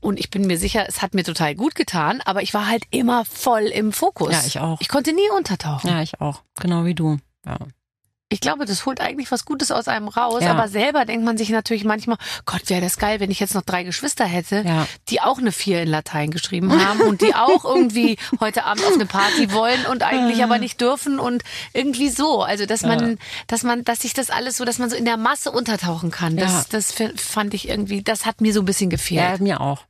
und 0.01 0.18
ich 0.18 0.30
bin 0.30 0.47
mir 0.47 0.57
sicher, 0.59 0.86
es 0.88 1.03
hat 1.03 1.12
mir 1.14 1.24
total 1.24 1.55
gut 1.55 1.74
getan, 1.74 2.22
aber 2.24 2.43
ich 2.43 2.55
war 2.55 2.66
halt 2.66 2.84
immer 2.91 3.24
voll 3.26 3.64
im 3.64 3.93
Fokus. 3.93 4.32
Ja, 4.32 4.43
ich 4.47 4.59
auch. 4.61 4.80
Ich 4.80 4.88
konnte 4.88 5.12
nie 5.12 5.28
untertauchen. 5.36 5.88
ja, 5.91 6.01
ich 6.03 6.20
auch. 6.20 6.43
Genau 6.61 6.84
wie 6.84 6.95
du. 6.95 7.18
Ja. 7.45 7.59
Ich 8.33 8.41
glaube, 8.41 8.64
das 8.64 8.87
holt 8.87 9.01
eigentlich 9.01 9.33
was 9.33 9.45
Gutes 9.45 9.72
aus 9.72 9.89
einem 9.89 10.07
raus, 10.07 10.45
Ja. 10.45 10.53
aber 10.53 10.68
selber 10.68 11.05
denkt 11.05 11.24
man 11.24 11.37
sich 11.37 11.49
natürlich 11.51 11.83
manchmal, 11.85 12.16
Gott, 12.47 12.62
wäre 12.70 12.81
das 12.81 12.97
geil, 12.97 13.18
wenn 13.18 13.31
ich 13.33 13.41
jetzt 13.41 13.55
noch 13.57 13.62
drei 13.62 13.83
Geschwister 13.83 14.24
hätte, 14.24 14.62
Ja. 14.64 14.87
die 15.09 15.20
auch 15.20 15.39
eine 15.39 15.51
Vier 15.51 15.83
in 15.83 15.89
Latein 15.89 16.31
geschrieben 16.31 16.72
haben 16.87 17.01
und 17.01 17.22
die 17.22 17.35
auch 17.35 17.64
irgendwie 17.64 18.16
heute 18.41 18.64
Abend 18.66 18.85
auf 18.87 18.95
eine 18.95 19.07
Party 19.07 19.53
wollen 19.53 19.85
und 19.87 20.05
eigentlich 20.05 20.45
aber 20.45 20.59
nicht 20.59 20.81
dürfen 20.81 21.18
und 21.18 21.43
irgendwie 21.72 22.09
so. 22.09 22.43
Also, 22.45 22.66
dass 22.66 22.83
man, 22.83 23.18
dass 23.49 23.64
man, 23.64 23.83
dass 23.85 24.01
sich 24.03 24.14
das 24.14 24.31
alles 24.31 24.57
so, 24.57 24.64
dass 24.64 24.78
man 24.78 24.89
so 24.91 24.97
in 24.97 25.05
der 25.05 25.16
Masse 25.16 25.51
untertauchen 25.51 26.12
kann. 26.12 26.37
Das, 26.37 26.53
Ja. 26.53 26.64
das 26.70 26.95
fand 27.16 27.53
ich 27.53 27.68
irgendwie, 27.68 28.03
das 28.03 28.26
hat 28.26 28.41
mir 28.41 28.53
so 28.55 28.61
ein 28.61 28.64
bisschen 28.66 28.91
gefehlt. 28.91 29.20
Ja, 29.41 29.43
mir 29.43 29.61
auch. 29.61 29.81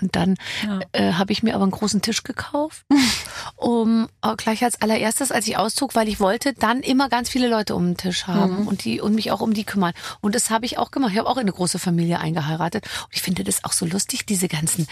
Und 0.00 0.14
dann 0.16 0.36
Ja. 0.64 0.80
äh, 0.92 1.12
habe 1.14 1.32
ich 1.32 1.42
mir 1.42 1.54
aber 1.54 1.64
einen 1.64 1.72
großen 1.72 2.00
Tisch 2.02 2.22
gekauft, 2.22 2.84
um 3.56 4.08
äh, 4.22 4.36
gleich 4.36 4.62
als 4.64 4.80
allererstes, 4.80 5.32
als 5.32 5.46
ich 5.48 5.56
auszog, 5.56 5.94
weil 5.94 6.08
ich 6.08 6.20
wollte 6.20 6.52
dann 6.54 6.80
immer 6.80 7.08
ganz 7.08 7.28
viele 7.28 7.48
Leute 7.48 7.74
um 7.74 7.86
den 7.86 7.96
Tisch 7.96 8.26
haben 8.26 8.66
und 8.68 8.84
die 8.84 9.00
und 9.00 9.14
mich 9.14 9.30
auch 9.32 9.40
um 9.40 9.52
die 9.54 9.64
kümmern. 9.64 9.92
Und 10.20 10.34
das 10.34 10.50
habe 10.50 10.66
ich 10.66 10.78
auch 10.78 10.90
gemacht. 10.90 11.12
Ich 11.12 11.18
habe 11.18 11.28
auch 11.28 11.36
in 11.36 11.42
eine 11.42 11.52
große 11.52 11.78
Familie 11.78 12.20
eingeheiratet. 12.20 12.84
Und 13.04 13.14
ich 13.14 13.22
finde 13.22 13.44
das 13.44 13.64
auch 13.64 13.72
so 13.72 13.84
lustig, 13.86 14.26
diese 14.26 14.48
ganzen 14.48 14.86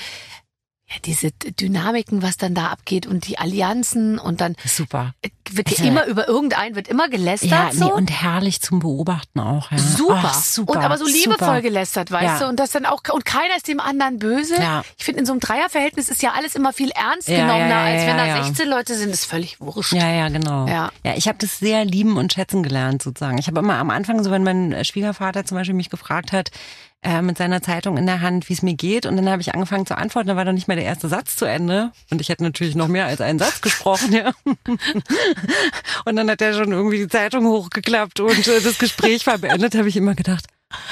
ja, 0.90 0.96
diese 1.04 1.30
Dynamiken, 1.32 2.22
was 2.22 2.38
dann 2.38 2.54
da 2.54 2.68
abgeht 2.68 3.06
und 3.06 3.26
die 3.28 3.38
Allianzen 3.38 4.18
und 4.18 4.40
dann 4.40 4.56
Super. 4.64 5.12
wird 5.50 5.70
ja 5.70 5.84
Ja. 5.84 5.90
immer 5.90 6.06
über 6.06 6.28
irgendeinen 6.28 6.76
wird 6.76 6.88
immer 6.88 7.10
gelästert 7.10 7.50
Ja, 7.50 7.68
nee, 7.72 7.78
so. 7.78 7.94
und 7.94 8.10
herrlich 8.10 8.62
zum 8.62 8.78
Beobachten 8.78 9.38
auch. 9.40 9.70
Ja. 9.70 9.78
Super. 9.78 10.22
Ach, 10.24 10.42
super. 10.42 10.72
Und 10.72 10.78
aber 10.78 10.96
so 10.96 11.04
liebevoll 11.06 11.36
super. 11.38 11.60
gelästert, 11.60 12.10
weißt 12.10 12.24
Ja. 12.24 12.38
du? 12.38 12.46
Und 12.46 12.58
das 12.58 12.70
dann 12.70 12.86
auch, 12.86 13.02
und 13.12 13.26
keiner 13.26 13.54
ist 13.56 13.68
dem 13.68 13.80
anderen 13.80 14.18
böse. 14.18 14.56
Ja. 14.56 14.82
Ich 14.96 15.04
finde, 15.04 15.20
in 15.20 15.26
so 15.26 15.32
einem 15.32 15.40
Dreierverhältnis 15.40 16.08
ist 16.08 16.22
ja 16.22 16.32
alles 16.32 16.54
immer 16.54 16.72
viel 16.72 16.90
ernst 16.90 17.28
Ja, 17.28 17.40
genommener, 17.42 17.76
als 17.76 18.06
wenn 18.06 18.16
da 18.16 18.26
ja. 18.26 18.44
16 18.44 18.68
Leute 18.68 18.94
sind. 18.94 19.10
Ist 19.10 19.26
völlig 19.26 19.60
wurscht. 19.60 19.92
Ja, 19.92 20.08
ja, 20.10 20.28
genau. 20.30 20.66
Ja. 20.68 20.90
ja 21.04 21.14
ich 21.16 21.28
habe 21.28 21.36
das 21.38 21.58
sehr 21.58 21.84
lieben 21.84 22.16
und 22.16 22.32
schätzen 22.32 22.62
gelernt 22.62 23.02
sozusagen. 23.02 23.36
Ich 23.36 23.46
habe 23.46 23.60
immer 23.60 23.74
am 23.76 23.90
Anfang, 23.90 24.22
so 24.24 24.30
wenn 24.30 24.42
mein 24.42 24.84
Schwiegervater 24.86 25.44
zum 25.44 25.58
Beispiel 25.58 25.74
mich 25.74 25.90
gefragt 25.90 26.32
hat, 26.32 26.50
äh, 27.02 27.22
mit 27.22 27.38
seiner 27.38 27.62
Zeitung 27.62 27.96
in 27.96 28.06
der 28.06 28.20
Hand, 28.20 28.48
wie 28.48 28.52
es 28.52 28.62
mir 28.62 28.74
geht, 28.74 29.06
und 29.06 29.16
dann 29.16 29.28
habe 29.28 29.40
ich 29.40 29.54
angefangen 29.54 29.86
zu 29.86 29.96
antworten, 29.96 30.28
da 30.28 30.36
war 30.36 30.44
noch 30.44 30.52
nicht 30.52 30.68
mal 30.68 30.76
der 30.76 30.84
erste 30.84 31.08
Satz 31.08 31.36
zu 31.36 31.44
Ende 31.44 31.92
und 32.10 32.20
ich 32.20 32.28
hätte 32.28 32.42
natürlich 32.42 32.74
noch 32.74 32.88
mehr 32.88 33.06
als 33.06 33.20
einen 33.20 33.38
Satz 33.38 33.60
gesprochen, 33.60 34.12
ja. 34.12 34.32
Und 36.04 36.16
dann 36.16 36.30
hat 36.30 36.40
er 36.40 36.54
schon 36.54 36.72
irgendwie 36.72 36.98
die 36.98 37.08
Zeitung 37.08 37.46
hochgeklappt 37.46 38.20
und 38.20 38.46
äh, 38.46 38.60
das 38.60 38.78
Gespräch 38.78 39.26
war 39.26 39.38
beendet, 39.38 39.74
habe 39.74 39.88
ich 39.88 39.96
immer 39.96 40.14
gedacht, 40.14 40.46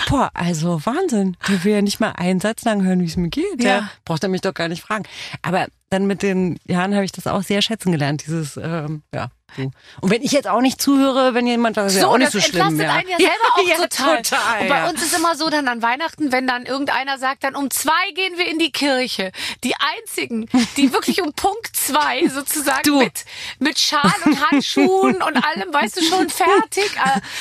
boah, 0.09 0.31
also 0.35 0.81
Wahnsinn, 0.85 1.37
der 1.49 1.65
will 1.65 1.73
ja 1.73 1.83
nicht 1.83 2.01
mal 2.01 2.13
einen 2.13 2.41
Satz 2.41 2.65
lang 2.65 2.85
hören, 2.85 3.01
wie 3.01 3.07
es 3.07 3.17
mir 3.17 3.29
geht. 3.29 3.63
Ja. 3.63 3.69
Ja. 3.69 3.91
Braucht 4.05 4.23
er 4.23 4.29
mich 4.29 4.41
doch 4.41 4.55
gar 4.55 4.69
nicht 4.69 4.83
fragen. 4.83 5.05
Aber 5.43 5.67
dann 5.91 6.07
mit 6.07 6.23
den 6.23 6.59
Jahren 6.65 6.95
habe 6.95 7.05
ich 7.05 7.13
das 7.13 7.27
auch 7.27 7.43
sehr 7.43 7.63
schätzen 7.63 7.93
gelernt, 7.93 8.25
dieses, 8.27 8.57
ähm, 8.57 9.03
ja. 9.15 9.29
So. 9.57 9.71
Und 10.01 10.11
wenn 10.11 10.23
ich 10.23 10.33
jetzt 10.33 10.47
auch 10.49 10.61
nicht 10.61 10.81
zuhöre, 10.81 11.35
wenn 11.35 11.47
jemand 11.47 11.77
was 11.77 11.93
ist 11.93 11.97
ja 11.99 12.03
So, 12.03 12.09
auch 12.11 12.19
nicht 12.19 12.33
so 12.33 12.41
schlimm. 12.41 12.79
Ja. 12.81 12.93
einen 12.95 13.09
ja 13.09 13.17
selber 13.19 13.33
auch 13.55 13.67
ja, 13.69 13.77
total. 13.77 14.23
total. 14.23 14.61
Und 14.63 14.69
bei 14.69 14.77
ja. 14.79 14.89
uns 14.89 15.03
ist 15.03 15.17
immer 15.17 15.37
so 15.37 15.49
dann 15.51 15.69
an 15.69 15.83
Weihnachten, 15.83 16.33
wenn 16.33 16.47
dann 16.47 16.67
irgendeiner 16.67 17.19
sagt, 17.19 17.45
dann 17.45 17.55
um 17.57 17.71
zwei 17.71 18.11
gehen 18.15 18.37
wir 18.39 18.47
in 18.49 18.59
die 18.59 18.71
Kirche. 18.73 19.33
Die 19.65 19.75
einzigen, 19.99 20.49
die 20.77 20.93
wirklich 20.93 21.23
um 21.23 21.33
Punkt 21.33 21.75
zwei 21.75 22.27
sozusagen 22.29 22.83
Du. 22.85 22.99
mit, 22.99 23.25
mit 23.59 23.79
Schal 23.79 24.13
und 24.25 24.51
Handschuhen 24.51 25.23
und 25.23 25.37
allem, 25.37 25.73
weißt 25.73 25.97
du, 25.99 26.03
schon 26.05 26.29
fertig. 26.31 26.91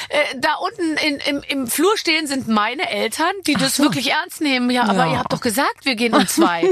Äh, 0.09 0.15
äh, 0.17 0.39
da 0.39 0.55
unten 0.55 0.97
in, 0.97 1.17
im, 1.17 1.43
im 1.47 1.67
Flur 1.67 1.97
stehen 1.97 2.27
sind 2.27 2.47
meine 2.47 2.89
Eltern, 2.89 3.31
die 3.47 3.53
das 3.53 3.79
wirklich 3.79 4.11
ernst 4.11 4.41
nehmen. 4.41 4.69
Ja, 4.69 4.83
aber 4.83 5.05
Ja. 5.05 5.11
ihr 5.11 5.19
habt 5.19 5.33
doch 5.33 5.41
gesagt, 5.41 5.83
wir 5.85 5.95
gehen 5.95 6.13
um 6.13 6.27
zwei. 6.27 6.69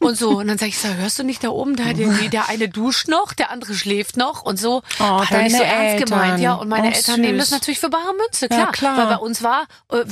und 0.00 0.16
so. 0.16 0.38
Und 0.38 0.48
dann 0.48 0.58
sag 0.58 0.68
ich 0.68 0.78
so, 0.78 0.88
hörst 0.88 1.18
du 1.18 1.22
nicht 1.24 1.42
da 1.44 1.48
oben, 1.48 1.76
da 1.76 1.92
der, 1.92 2.08
der 2.28 2.48
eine 2.48 2.68
duscht 2.68 3.08
noch, 3.08 3.32
der 3.32 3.50
andere 3.50 3.74
schläft 3.74 4.16
noch 4.16 4.42
und 4.42 4.58
so. 4.58 4.82
Oh, 5.00 5.02
Hat 5.24 5.30
nicht 5.42 5.52
so 5.52 5.58
deine 5.58 5.64
ernst 5.72 6.00
Eltern. 6.02 6.08
gemeint, 6.08 6.40
ja. 6.40 6.54
Und 6.54 6.68
meine 6.68 6.88
Oh, 6.88 6.92
Eltern 6.92 7.20
nehmen 7.20 7.38
das 7.38 7.50
natürlich 7.50 7.78
für 7.80 7.90
bare 7.90 8.12
Münze, 8.14 8.46
Ja, 8.50 8.66
klar. 8.66 8.72
klar. 8.72 8.96
Weil 8.98 9.06
bei 9.06 9.16
uns 9.16 9.42
war, 9.42 9.66
äh, 9.90 10.04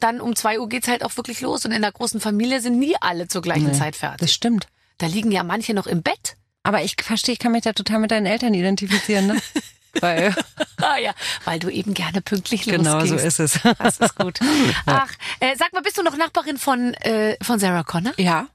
dann 0.00 0.20
um 0.20 0.36
zwei 0.36 0.58
Uhr 0.60 0.68
geht's 0.68 0.88
halt 0.88 1.04
auch 1.04 1.16
wirklich 1.16 1.40
los. 1.40 1.64
Und 1.64 1.72
in 1.72 1.82
der 1.82 1.92
großen 1.92 2.20
Familie 2.20 2.60
sind 2.60 2.78
nie 2.78 2.94
alle 3.00 3.28
zur 3.28 3.42
gleichen 3.42 3.72
Zeit 3.74 3.94
Das 3.94 4.00
fertig. 4.00 4.32
stimmt. 4.32 4.66
Da 4.98 5.06
liegen 5.06 5.30
ja 5.32 5.42
manche 5.42 5.74
noch 5.74 5.86
im 5.86 6.02
Bett. 6.02 6.36
Aber 6.62 6.82
ich 6.82 6.96
verstehe, 7.00 7.34
ich 7.34 7.38
kann 7.38 7.52
mich 7.52 7.62
da 7.62 7.72
total 7.72 8.00
mit 8.00 8.10
deinen 8.10 8.26
Eltern 8.26 8.52
identifizieren, 8.54 9.26
ne? 9.28 9.36
Weil, 10.00 10.34
Ah 10.82 10.98
ja, 10.98 11.12
weil 11.46 11.58
du 11.58 11.70
eben 11.70 11.94
gerne 11.94 12.20
pünktlich 12.20 12.64
genau 12.64 13.00
so 13.06 13.14
losgehst. 13.14 13.40
ist 13.40 13.54
es. 13.56 13.60
Das 13.78 13.96
ist 13.96 14.14
gut. 14.16 14.38
Ach, 14.86 15.10
äh, 15.40 15.56
sag 15.56 15.72
mal, 15.72 15.80
bist 15.80 15.96
du 15.96 16.02
noch 16.02 16.14
Nachbarin 16.18 16.58
von, 16.58 16.92
äh, 16.94 17.36
von 17.42 17.58
Sarah 17.58 17.82
Connor? 17.82 18.12
Ja. 18.18 18.48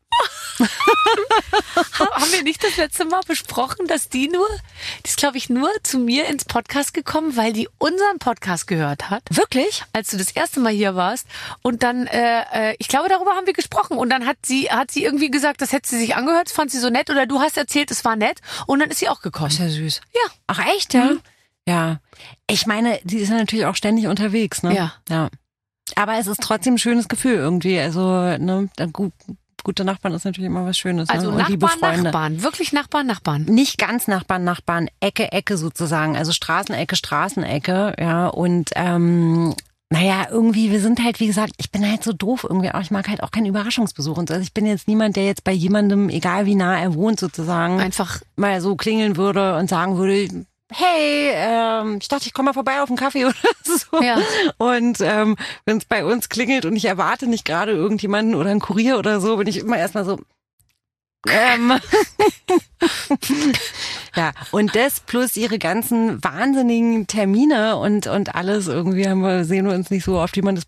Ha- 0.60 2.12
Haben 2.22 2.32
wir 2.32 2.44
nicht 2.44 2.64
das 2.64 2.78
letzte 2.78 3.06
Mal 3.06 3.22
besprochen, 3.28 3.88
dass 3.88 4.10
die 4.10 4.28
nur, 4.30 4.48
die 5.06 5.10
ist 5.10 5.18
glaube 5.18 5.38
ich 5.38 5.50
nur 5.50 5.70
zu 5.84 5.98
mir 6.00 6.26
ins 6.28 6.46
Podcast 6.46 6.94
gekommen, 6.94 7.36
weil 7.36 7.54
die 7.54 7.68
unseren 7.78 8.20
Podcast 8.20 8.68
gehört 8.68 9.10
hat. 9.10 9.24
Wirklich? 9.30 9.84
als 9.94 10.10
du 10.12 10.18
das 10.18 10.32
erste 10.32 10.60
Mal 10.60 10.72
hier 10.74 10.96
warst. 10.96 11.28
Und 11.62 11.84
dann, 11.84 12.08
äh, 12.08 12.42
äh, 12.72 12.76
ich 12.80 12.88
glaube, 12.88 13.10
darüber 13.10 13.32
haben 13.32 13.46
wir 13.46 13.54
gesprochen. 13.54 13.98
Und 13.98 14.10
dann 14.10 14.26
hat 14.26 14.38
sie, 14.46 14.70
hat 14.72 14.92
sie 14.92 15.04
irgendwie 15.04 15.32
gesagt, 15.32 15.62
das 15.62 15.72
hätte 15.72 15.90
sie 15.90 15.98
sich 16.00 16.16
angehört, 16.16 16.48
das 16.48 16.54
fand 16.54 16.72
sie 16.72 16.80
so 16.80 16.90
nett. 16.90 17.10
Oder 17.10 17.26
du 17.26 17.40
hast 17.40 17.58
erzählt, 17.58 17.92
es 17.92 18.06
war 18.06 18.16
nett. 18.16 18.40
Und 18.68 18.80
dann 18.80 18.90
ist 18.90 19.00
sie 19.00 19.10
auch 19.10 19.22
gekommen. 19.22 19.50
Ist 19.52 19.60
ja 19.60 19.70
süß. 19.70 20.02
Ja. 20.14 20.32
Ach 20.48 20.60
echt, 20.76 20.94
ja? 20.94 21.12
Ja. 21.68 22.00
Ich 22.50 22.66
meine, 22.66 23.00
die 23.04 23.18
ist 23.18 23.30
ja 23.30 23.36
natürlich 23.38 23.66
auch 23.66 23.76
ständig 23.76 24.08
unterwegs, 24.08 24.64
ne? 24.64 24.76
Ja. 24.76 24.94
Ja. 25.10 25.30
Aber 25.96 26.18
es 26.18 26.28
ist 26.28 26.42
trotzdem 26.42 26.76
ein 26.76 26.80
schönes 26.80 27.08
Gefühl 27.08 27.36
irgendwie. 27.36 27.80
Also, 27.80 28.02
ne, 28.38 28.70
gut, 28.94 29.12
gute 29.64 29.84
Nachbarn 29.84 30.14
ist 30.14 30.26
natürlich 30.26 30.47
immer 30.47 30.66
was 30.66 30.78
Schönes. 30.78 31.09
Also 31.09 31.32
ne? 31.32 31.38
Und 31.38 31.49
liebe 31.49 31.66
Nachbarn, 31.66 31.93
Freunde. 31.93 32.03
Nachbarn. 32.03 32.43
Wirklich 32.43 32.74
Nachbarn, 32.74 33.07
Nachbarn. 33.07 33.43
Nicht 33.45 33.78
ganz 33.78 34.07
Nachbarn, 34.07 34.43
Nachbarn, 34.43 34.89
Ecke, 34.99 35.32
Ecke 35.32 35.57
sozusagen. 35.57 36.18
Also 36.18 36.32
Straßenecke, 36.32 36.95
Straßenecke, 36.95 37.95
ja. 37.99 38.28
Und 38.28 38.72
ähm, 38.76 39.55
naja, 39.91 40.28
irgendwie, 40.32 40.72
wir 40.72 40.80
sind 40.80 41.03
halt, 41.03 41.20
wie 41.20 41.28
gesagt, 41.28 41.53
ich 41.57 41.70
bin 41.70 41.86
halt 41.86 42.01
so 42.01 42.14
doof 42.14 42.45
irgendwie 42.47 42.72
auch. 42.72 42.80
Ich 42.80 42.91
mag 42.91 43.09
halt 43.09 43.22
auch 43.24 43.32
keinen 43.32 43.47
Überraschungsbesuch. 43.47 44.18
Und 44.18 44.30
so. 44.30 44.36
also 44.36 44.43
ich 44.43 44.53
bin 44.53 44.66
jetzt 44.66 44.88
niemand, 44.88 45.18
der 45.18 45.26
jetzt 45.26 45.43
bei 45.43 45.51
jemandem, 45.51 46.07
egal 46.07 46.45
wie 46.45 46.55
nah 46.55 46.80
er 46.80 46.95
wohnt, 46.95 47.20
sozusagen, 47.20 47.82
Einfach, 47.82 48.22
mal 48.38 48.62
so 48.62 48.78
klingeln 48.78 49.18
würde 49.18 49.57
und 49.57 49.70
sagen 49.70 49.97
würde, 49.97 50.45
hey, 50.72 51.32
ähm, 51.34 51.98
ich 52.02 52.08
dachte, 52.08 52.28
ich 52.28 52.34
komme 52.34 52.48
mal 52.48 52.54
vorbei 52.54 52.82
auf 52.82 52.90
einen 52.90 52.98
Kaffee 52.98 53.26
oder 53.26 53.36
so. 53.64 54.02
Ja. 54.02 54.18
Und 54.58 55.00
ähm, 55.02 55.36
wenn 55.66 55.78
es 55.78 55.86
bei 55.86 56.04
uns 56.06 56.30
klingelt 56.30 56.66
und 56.66 56.76
ich 56.76 56.86
erwarte 56.86 57.28
nicht 57.28 57.46
gerade 57.46 57.72
irgendjemanden 57.72 58.36
oder 58.36 58.50
einen 58.50 58.60
Kurier 58.60 58.98
oder 58.98 59.20
so, 59.20 59.38
bin 59.38 59.48
ich 59.48 59.58
immer 59.58 59.78
erstmal 59.78 60.06
so. 60.06 60.20
Ähm. 61.28 61.74
ja, 64.16 64.32
und 64.52 64.76
das 64.76 65.02
plus 65.02 65.38
ihre 65.38 65.60
ganzen 65.60 66.24
wahnsinnigen 66.24 67.06
Termine 67.06 67.78
und, 67.78 68.08
und 68.08 68.34
alles, 68.34 68.68
irgendwie 68.68 69.08
haben 69.08 69.22
wir, 69.22 69.46
sehen 69.46 69.68
wir 69.68 69.76
uns 69.76 69.92
nicht 69.92 70.04
so 70.04 70.20
oft, 70.20 70.36
wie 70.36 70.42
man 70.42 70.56
das 70.56 70.66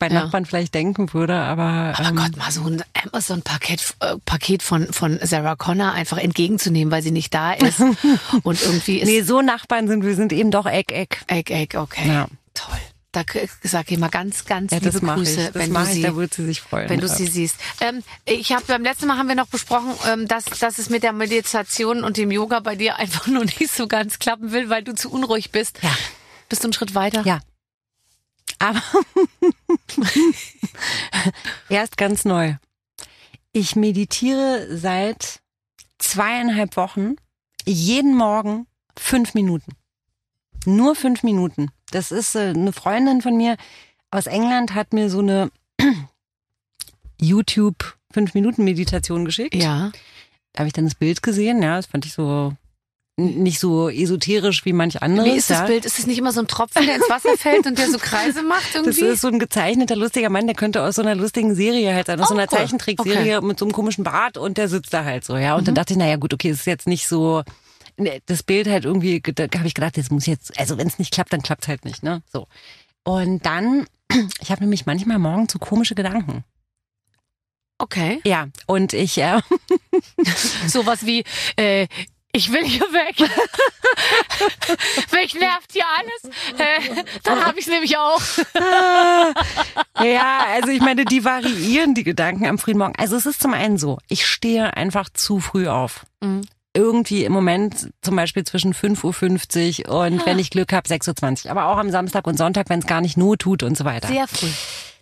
bei 0.00 0.08
Ja. 0.08 0.24
Nachbarn 0.24 0.46
vielleicht 0.46 0.74
denken 0.74 1.12
würde, 1.12 1.36
aber, 1.36 1.94
aber 1.96 2.08
ähm, 2.08 2.16
Gott, 2.16 2.36
mal 2.36 2.50
so 2.50 2.64
ein 2.64 2.82
Amazon-Paket 3.04 3.94
äh, 4.00 4.16
Paket 4.24 4.64
von, 4.64 4.92
von 4.92 5.20
Sarah 5.22 5.54
Connor 5.54 5.92
einfach 5.92 6.18
entgegenzunehmen, 6.18 6.90
weil 6.90 7.02
sie 7.02 7.12
nicht 7.12 7.32
da 7.32 7.52
ist. 7.52 7.80
Und 8.42 8.60
irgendwie 8.62 8.98
ist 8.98 9.06
nee, 9.06 9.22
so 9.22 9.42
Nachbarn 9.42 9.86
sind 9.86 10.04
wir, 10.04 10.16
sind 10.16 10.32
eben 10.32 10.50
doch 10.50 10.66
Eck, 10.66 10.90
Eck. 10.90 11.20
Egg, 11.28 11.52
Egg, 11.54 11.78
okay. 11.78 12.08
Ja. 12.08 12.26
Toll. 12.54 12.78
Da 13.12 13.22
sag 13.64 13.90
ich 13.90 13.98
mal 13.98 14.08
ganz, 14.08 14.44
ganz 14.44 14.70
Ja, 14.70 14.78
liebe 14.78 14.96
ich. 14.96 15.02
Grüße, 15.02 15.50
Das 15.52 15.54
wenn 15.54 15.74
du 15.74 15.80
ich, 15.82 15.88
sie 15.88 16.02
da 16.02 16.14
würde 16.14 16.32
sie 16.34 16.44
sich 16.46 16.60
freuen. 16.60 16.88
wenn 16.88 17.00
du 17.00 17.08
ja. 17.08 17.12
sie 17.14 17.26
siehst. 17.26 17.56
Ähm, 17.80 18.02
ich 18.24 18.52
habe 18.52 18.62
beim 18.68 18.82
letzten 18.84 19.08
Mal 19.08 19.18
haben 19.18 19.26
wir 19.28 19.34
noch 19.34 19.48
besprochen, 19.48 19.92
ähm, 20.08 20.28
dass, 20.28 20.44
dass 20.44 20.78
es 20.78 20.90
mit 20.90 21.02
der 21.02 21.12
Meditation 21.12 22.04
und 22.04 22.16
dem 22.16 22.30
Yoga 22.30 22.60
bei 22.60 22.76
dir 22.76 22.96
einfach 22.96 23.26
nur 23.28 23.44
nicht 23.44 23.68
so 23.70 23.88
ganz 23.88 24.18
klappen 24.20 24.52
will, 24.52 24.70
weil 24.70 24.84
du 24.84 24.94
zu 24.94 25.10
unruhig 25.10 25.50
bist. 25.50 25.80
Ja. 25.82 25.90
Bist 26.48 26.62
du 26.62 26.66
einen 26.68 26.72
Schritt 26.72 26.94
weiter? 26.94 27.22
Ja. 27.24 27.40
Aber 28.60 28.80
erst 31.68 31.96
ganz 31.96 32.24
neu. 32.24 32.54
Ich 33.52 33.74
meditiere 33.74 34.76
seit 34.76 35.40
zweieinhalb 35.98 36.76
Wochen 36.76 37.16
jeden 37.66 38.16
Morgen 38.16 38.66
fünf 38.96 39.34
Minuten. 39.34 39.72
Nur 40.66 40.94
fünf 40.94 41.24
Minuten. 41.24 41.70
Das 41.90 42.12
ist 42.12 42.36
äh, 42.36 42.50
eine 42.50 42.72
Freundin 42.72 43.22
von 43.22 43.36
mir 43.36 43.56
aus 44.10 44.26
England 44.26 44.74
hat 44.74 44.92
mir 44.92 45.08
so 45.08 45.20
eine 45.20 45.50
YouTube 47.20 47.96
fünf 48.12 48.34
Minuten 48.34 48.64
Meditation 48.64 49.24
geschickt. 49.24 49.54
Ja. 49.54 49.92
Da 50.52 50.60
habe 50.60 50.66
ich 50.66 50.72
dann 50.72 50.84
das 50.84 50.96
Bild 50.96 51.22
gesehen. 51.22 51.62
Ja, 51.62 51.76
das 51.76 51.86
fand 51.86 52.06
ich 52.06 52.12
so 52.12 52.54
nicht 53.20 53.60
so 53.60 53.88
esoterisch 53.88 54.64
wie 54.64 54.72
manch 54.72 55.02
anderes. 55.02 55.30
Wie 55.32 55.36
ist 55.36 55.50
das 55.50 55.60
ja. 55.60 55.66
Bild? 55.66 55.84
Ist 55.84 55.98
es 55.98 56.06
nicht 56.06 56.18
immer 56.18 56.32
so 56.32 56.40
ein 56.40 56.46
Tropfen, 56.46 56.84
der 56.86 56.96
ins 56.96 57.08
Wasser 57.08 57.30
fällt 57.38 57.66
und 57.66 57.78
der 57.78 57.88
so 57.90 57.98
Kreise 57.98 58.42
macht 58.42 58.74
Das 58.74 58.86
irgendwie? 58.86 59.00
ist 59.04 59.20
so 59.20 59.28
ein 59.28 59.38
gezeichneter, 59.38 59.96
lustiger 59.96 60.30
Mann, 60.30 60.46
der 60.46 60.56
könnte 60.56 60.82
aus 60.82 60.96
so 60.96 61.02
einer 61.02 61.14
lustigen 61.14 61.54
Serie 61.54 61.94
halt 61.94 62.06
sein, 62.06 62.20
aus 62.20 62.26
Oh, 62.26 62.34
so 62.34 62.34
einer 62.34 62.50
cool. 62.50 62.58
Zeichentrickserie 62.58 63.40
mit 63.42 63.58
so 63.58 63.64
einem 63.64 63.72
komischen 63.72 64.04
Bart 64.04 64.36
und 64.38 64.58
der 64.58 64.68
sitzt 64.68 64.92
da 64.94 65.04
halt 65.04 65.24
so, 65.24 65.36
ja. 65.36 65.56
Und 65.56 65.68
dann 65.68 65.74
dachte 65.74 65.92
ich, 65.92 65.98
naja 65.98 66.16
gut, 66.16 66.34
okay, 66.34 66.50
es 66.50 66.60
ist 66.60 66.66
jetzt 66.66 66.86
nicht 66.88 67.06
so, 67.08 67.42
ne, 67.96 68.20
das 68.26 68.42
Bild 68.42 68.66
halt 68.68 68.84
irgendwie, 68.84 69.20
da 69.20 69.44
habe 69.56 69.66
ich 69.68 69.74
gedacht, 69.74 69.96
das 69.96 70.10
muss 70.10 70.26
jetzt, 70.26 70.58
also 70.58 70.78
wenn 70.78 70.86
es 70.86 70.98
nicht 70.98 71.12
klappt, 71.12 71.32
dann 71.32 71.42
klappt's 71.42 71.68
halt 71.68 71.84
nicht, 71.84 72.02
ne? 72.02 72.22
So. 72.32 72.46
Und 73.04 73.44
dann, 73.46 73.86
ich 74.40 74.50
habe 74.50 74.62
nämlich 74.62 74.86
manchmal 74.86 75.18
morgens 75.18 75.52
so 75.52 75.58
komische 75.58 75.94
Gedanken. 75.94 76.44
okay. 77.78 78.20
Ja, 78.24 78.48
und 78.66 78.92
ich, 78.92 79.18
äh, 79.18 79.40
Sowas 80.68 81.06
wie, 81.06 81.24
äh, 81.56 81.86
ich 82.32 82.52
will 82.52 82.64
hier 82.64 82.80
weg. 82.92 83.16
Mich 85.12 85.34
nervt 85.34 85.72
hier 85.72 85.84
alles. 85.98 86.36
Äh, 86.58 87.04
dann 87.22 87.44
habe 87.44 87.58
ich 87.58 87.66
es 87.66 87.70
nämlich 87.72 87.96
auch. 87.96 88.20
ja, 90.02 90.46
also 90.48 90.68
ich 90.68 90.80
meine, 90.80 91.04
die 91.04 91.24
variieren 91.24 91.94
die 91.94 92.04
Gedanken 92.04 92.46
am 92.46 92.58
frühen 92.58 92.78
Morgen. 92.78 92.94
Also 92.96 93.16
es 93.16 93.26
ist 93.26 93.42
zum 93.42 93.52
einen 93.52 93.78
so, 93.78 93.98
ich 94.08 94.26
stehe 94.26 94.76
einfach 94.76 95.08
zu 95.10 95.40
früh 95.40 95.68
auf. 95.68 96.06
Mhm. 96.20 96.42
Irgendwie 96.72 97.24
im 97.24 97.32
Moment 97.32 97.90
zum 98.00 98.14
Beispiel 98.14 98.44
zwischen 98.44 98.74
5.50 98.74 99.88
Uhr 99.88 100.00
und 100.06 100.24
wenn 100.24 100.38
ich 100.38 100.50
Glück 100.50 100.72
habe 100.72 100.88
6.20 100.88 101.46
Uhr. 101.46 101.50
Aber 101.50 101.66
auch 101.66 101.78
am 101.78 101.90
Samstag 101.90 102.28
und 102.28 102.36
Sonntag, 102.36 102.68
wenn 102.68 102.78
es 102.78 102.86
gar 102.86 103.00
nicht 103.00 103.16
Not 103.16 103.40
tut 103.40 103.64
und 103.64 103.76
so 103.76 103.84
weiter. 103.84 104.06
Sehr 104.06 104.28
früh. 104.28 104.46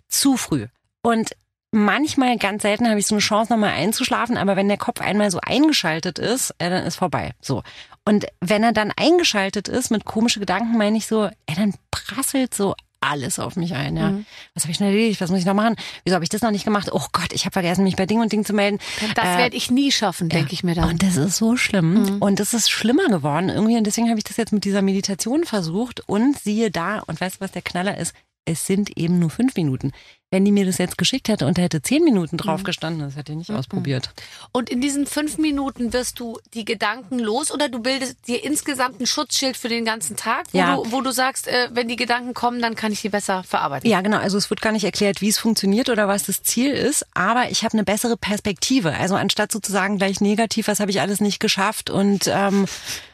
zu 0.07 0.35
früh. 0.35 0.65
Und 1.03 1.29
manchmal, 1.71 2.37
ganz 2.37 2.61
selten 2.63 2.87
habe 2.89 2.99
ich 2.99 3.07
so 3.07 3.15
eine 3.15 3.21
Chance, 3.21 3.51
nochmal 3.51 3.71
einzuschlafen, 3.73 4.37
aber 4.37 4.55
wenn 4.55 4.67
der 4.67 4.77
Kopf 4.77 5.01
einmal 5.01 5.29
so 5.31 5.39
eingeschaltet 5.41 6.19
ist, 6.19 6.51
äh, 6.59 6.69
dann 6.69 6.85
ist 6.85 6.95
vorbei. 6.95 7.31
So. 7.41 7.63
Und 8.05 8.25
wenn 8.41 8.63
er 8.63 8.71
dann 8.71 8.91
eingeschaltet 8.95 9.67
ist 9.67 9.91
mit 9.91 10.05
komischen 10.05 10.39
Gedanken, 10.39 10.77
meine 10.77 10.97
ich 10.97 11.05
so, 11.05 11.25
ey, 11.25 11.55
dann 11.55 11.73
prasselt 11.91 12.53
so 12.55 12.75
alles 13.01 13.39
auf 13.39 13.55
mich 13.55 13.75
ein. 13.75 13.95
Ja. 13.95 14.09
Mhm. 14.09 14.25
Was 14.55 14.63
habe 14.63 14.71
ich 14.71 14.79
noch 14.81 14.87
erledigt? 14.87 15.21
Was 15.21 15.29
muss 15.29 15.39
ich 15.39 15.45
noch 15.45 15.53
machen? 15.53 15.75
Wieso 16.03 16.15
habe 16.15 16.25
ich 16.25 16.29
das 16.29 16.41
noch 16.41 16.51
nicht 16.51 16.65
gemacht? 16.65 16.89
Oh 16.91 17.05
Gott, 17.13 17.31
ich 17.31 17.45
habe 17.45 17.53
vergessen, 17.53 17.83
mich 17.85 17.95
bei 17.95 18.05
Ding 18.05 18.19
und 18.19 18.31
Ding 18.33 18.43
zu 18.43 18.51
melden. 18.53 18.77
Das 19.15 19.23
Äh, 19.25 19.37
werde 19.37 19.55
ich 19.55 19.71
nie 19.71 19.91
schaffen, 19.91 20.27
denke 20.27 20.51
ich 20.53 20.63
mir 20.65 20.75
dann. 20.75 20.89
und 20.89 21.01
das 21.03 21.15
ist 21.15 21.37
so 21.37 21.55
schlimm. 21.55 22.17
Und 22.19 22.41
das 22.41 22.53
ist 22.53 22.69
schlimmer 22.69 23.07
geworden 23.07 23.47
irgendwie. 23.47 23.77
Und 23.77 23.85
deswegen 23.85 24.09
habe 24.09 24.17
ich 24.17 24.25
das 24.25 24.35
jetzt 24.35 24.51
mit 24.51 24.65
dieser 24.65 24.81
Meditation 24.81 25.45
versucht. 25.45 26.01
Und 26.09 26.37
siehe 26.39 26.71
da, 26.71 26.99
und 27.07 27.21
weißt 27.21 27.37
du, 27.37 27.39
was 27.41 27.51
der 27.51 27.61
Knaller 27.61 27.97
ist? 27.97 28.13
Es 28.43 28.65
sind 28.65 28.97
eben 28.97 29.19
nur 29.19 29.29
fünf 29.29 29.55
Minuten. 29.55 29.91
Wenn 30.31 30.45
die 30.45 30.51
mir 30.51 30.63
das 30.65 30.77
jetzt 30.77 30.99
geschickt 30.99 31.27
hätte 31.27 31.47
und 31.47 31.57
da 31.57 31.63
hätte 31.63 31.81
zehn 31.81 32.03
Minuten 32.03 32.37
drauf 32.37 32.61
gestanden, 32.61 33.01
das 33.01 33.15
hätte 33.15 33.31
ich 33.31 33.37
nicht 33.39 33.51
ausprobiert. 33.51 34.11
Und 34.51 34.69
in 34.69 34.79
diesen 34.79 35.07
fünf 35.07 35.39
Minuten 35.39 35.91
wirst 35.91 36.19
du 36.19 36.37
die 36.53 36.65
Gedanken 36.65 37.17
los 37.17 37.51
oder 37.51 37.67
du 37.67 37.79
bildest 37.79 38.27
dir 38.27 38.43
insgesamt 38.43 38.99
ein 39.01 39.07
Schutzschild 39.07 39.57
für 39.57 39.69
den 39.69 39.85
ganzen 39.85 40.15
Tag, 40.17 40.45
wo, 40.51 40.57
Ja. 40.59 40.75
du, 40.75 40.91
wo 40.91 41.01
du 41.01 41.11
sagst, 41.11 41.47
äh, 41.47 41.69
wenn 41.73 41.87
die 41.87 41.95
Gedanken 41.95 42.35
kommen, 42.35 42.61
dann 42.61 42.75
kann 42.75 42.91
ich 42.91 43.01
die 43.01 43.09
besser 43.09 43.41
verarbeiten. 43.41 43.89
Ja, 43.89 44.01
genau. 44.01 44.17
Also 44.17 44.37
es 44.37 44.51
wird 44.51 44.61
gar 44.61 44.71
nicht 44.71 44.83
erklärt, 44.83 45.19
wie 45.21 45.29
es 45.29 45.39
funktioniert 45.39 45.89
oder 45.89 46.07
was 46.07 46.23
das 46.23 46.43
Ziel 46.43 46.71
ist, 46.73 47.07
aber 47.15 47.49
ich 47.49 47.63
habe 47.63 47.73
eine 47.73 47.83
bessere 47.83 48.15
Perspektive. 48.15 48.93
Also 48.93 49.15
anstatt 49.15 49.51
sozusagen 49.51 49.97
gleich 49.97 50.21
negativ, 50.21 50.67
was 50.67 50.79
habe 50.79 50.91
ich 50.91 51.01
alles 51.01 51.21
nicht 51.21 51.39
geschafft 51.39 51.89
und 51.89 52.27
ähm, 52.27 52.65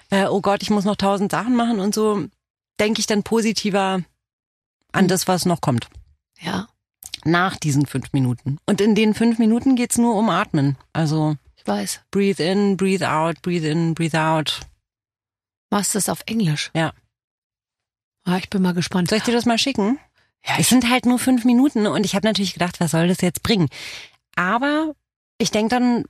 äh, 0.09 0.25
oh 0.25 0.41
Gott, 0.41 0.61
ich 0.63 0.69
muss 0.69 0.83
noch 0.83 0.97
tausend 0.97 1.31
Sachen 1.31 1.55
machen 1.55 1.79
und 1.79 1.95
so, 1.95 2.25
denke 2.77 2.99
ich 2.99 3.07
dann 3.07 3.23
positiver 3.23 4.01
an 4.91 5.07
das, 5.07 5.29
was 5.29 5.45
noch 5.45 5.61
kommt. 5.61 5.87
Ja, 6.41 6.67
Nach 7.25 7.57
diesen 7.57 7.85
fünf 7.85 8.13
Minuten. 8.13 8.59
Und 8.67 8.79
in 8.81 8.95
den 8.95 9.13
fünf 9.13 9.39
Minuten 9.39 9.75
geht's 9.75 9.97
nur 9.97 10.15
um 10.15 10.29
Atmen. 10.29 10.77
Also 10.93 11.35
ich 11.55 11.65
weiß. 11.65 12.01
breathe 12.11 12.41
in, 12.43 12.77
breathe 12.77 13.09
out, 13.09 13.41
breathe 13.41 13.67
in, 13.67 13.95
breathe 13.95 14.17
out. 14.19 14.61
Machst 15.71 15.93
du 15.93 15.97
das 15.97 16.07
auf 16.09 16.21
Englisch? 16.27 16.71
Ja. 16.75 16.93
Ah, 18.23 18.37
ich 18.37 18.49
bin 18.49 18.61
mal 18.61 18.73
gespannt. 18.73 19.09
Soll 19.09 19.17
ich 19.17 19.23
dir 19.23 19.33
das 19.33 19.45
mal 19.45 19.57
schicken? 19.57 19.99
Ja, 20.45 20.55
Es 20.59 20.69
sind 20.69 20.89
halt 20.89 21.05
nur 21.07 21.17
fünf 21.19 21.43
Minuten 21.45 21.87
und 21.87 22.05
ich 22.05 22.15
habe 22.15 22.27
natürlich 22.27 22.53
gedacht, 22.53 22.79
was 22.79 22.91
soll 22.91 23.07
das 23.07 23.21
jetzt 23.21 23.41
bringen? 23.41 23.67
Aber 24.35 24.93
ich 25.39 25.49
denk 25.49 25.71
dann 25.71 26.05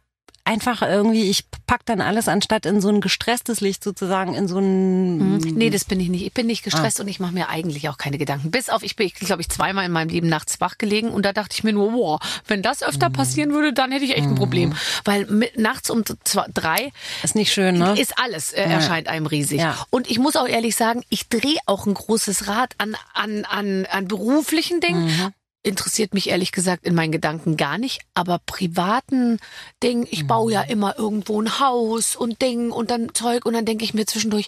einfach 0.45 0.81
irgendwie, 0.81 1.29
ich 1.29 1.43
pack 1.67 1.85
dann 1.85 2.01
alles 2.01 2.27
anstatt 2.27 2.65
in 2.65 2.79
so 2.79 2.89
ein 2.89 3.01
gestresstes 3.01 3.61
Licht 3.61 3.83
sozusagen 3.83 4.33
in 4.33 4.47
so 4.47 4.59
ein 4.59 5.41
Hm. 5.43 5.55
Nee, 5.55 5.69
das 5.69 5.85
bin 5.85 5.99
ich 5.99 6.09
nicht. 6.09 6.25
Ich 6.25 6.33
bin 6.33 6.47
nicht 6.47 6.63
gestresst 6.63 6.99
und 6.99 7.07
ich 7.07 7.19
mache 7.19 7.33
mir 7.33 7.49
eigentlich 7.49 7.89
auch 7.89 7.97
keine 7.97 8.17
Gedanken. 8.17 8.51
Bis 8.51 8.69
auf, 8.69 8.83
ich 8.83 8.95
bin, 8.95 9.07
ich 9.07 9.15
glaube 9.15 9.41
ich, 9.41 9.49
zweimal 9.49 9.85
in 9.85 9.91
meinem 9.91 10.09
Leben 10.09 10.29
nachts 10.29 10.61
wach 10.61 10.77
gelegen 10.77 11.09
und 11.09 11.25
da 11.25 11.33
dachte 11.33 11.55
ich 11.57 11.63
mir 11.63 11.73
nur, 11.73 11.93
wow, 11.93 12.19
wenn 12.47 12.61
das 12.61 12.83
öfter 12.83 13.09
passieren 13.09 13.51
würde, 13.51 13.73
dann 13.73 13.91
hätte 13.91 14.05
ich 14.05 14.15
echt 14.15 14.27
ein 14.27 14.35
Problem. 14.35 14.73
Weil 15.03 15.25
mit, 15.25 15.57
nachts 15.57 15.89
um 15.89 16.03
zwei, 16.23 16.45
drei 16.53 16.91
ist 17.23 17.35
nicht 17.35 17.51
schön, 17.51 17.77
ne? 17.77 17.99
ist 17.99 18.17
alles, 18.17 18.53
äh, 18.53 18.63
erscheint 18.63 19.07
einem 19.07 19.25
riesig. 19.25 19.59
Ja. 19.59 19.85
Und 19.89 20.09
ich 20.09 20.19
muss 20.19 20.35
auch 20.35 20.47
ehrlich 20.47 20.75
sagen, 20.75 21.03
ich 21.09 21.27
drehe 21.29 21.59
auch 21.65 21.85
ein 21.85 21.93
großes 21.93 22.47
Rad 22.47 22.73
an, 22.77 22.95
an, 23.13 23.45
an, 23.45 23.85
an 23.85 24.07
beruflichen 24.07 24.79
Dingen. 24.79 25.05
Mhm. 25.05 25.33
Interessiert 25.65 26.13
mich 26.13 26.29
ehrlich 26.29 26.51
gesagt 26.51 26.85
in 26.85 26.93
meinen 26.93 27.11
Gedanken 27.11 27.57
gar 27.57 27.79
nicht, 27.79 28.01
aber 28.13 28.39
privaten 28.45 29.39
Dingen, 29.81 30.05
ich 30.11 30.27
baue 30.27 30.51
Mhm. 30.51 30.53
ja 30.53 30.61
immer 30.61 30.97
irgendwo 30.99 31.41
ein 31.41 31.59
Haus 31.59 32.15
und 32.15 32.39
Ding 32.41 32.71
und 32.71 32.91
dann 32.91 33.15
Zeug 33.15 33.45
und 33.45 33.53
dann 33.53 33.65
denke 33.65 33.83
ich 33.83 33.95
mir 33.95 34.05
zwischendurch, 34.05 34.47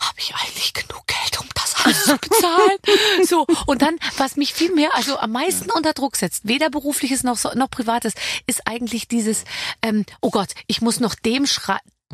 habe 0.00 0.18
ich 0.18 0.34
eigentlich 0.34 0.74
genug 0.74 1.06
Geld, 1.06 1.40
um 1.40 1.46
das 1.54 1.76
alles 1.84 2.04
zu 2.04 2.16
bezahlen? 2.16 2.78
so, 3.24 3.46
und 3.66 3.82
dann, 3.82 3.96
was 4.16 4.36
mich 4.36 4.52
viel 4.52 4.74
mehr, 4.74 4.96
also 4.96 5.16
am 5.18 5.30
meisten 5.30 5.70
unter 5.70 5.92
Druck 5.92 6.16
setzt, 6.16 6.48
weder 6.48 6.70
berufliches 6.70 7.22
noch, 7.22 7.54
noch 7.54 7.70
privates, 7.70 8.14
ist 8.48 8.66
eigentlich 8.66 9.06
dieses, 9.06 9.44
ähm, 9.82 10.04
oh 10.20 10.30
Gott, 10.30 10.48
ich 10.66 10.80
muss 10.80 10.98
noch 10.98 11.14
dem 11.14 11.46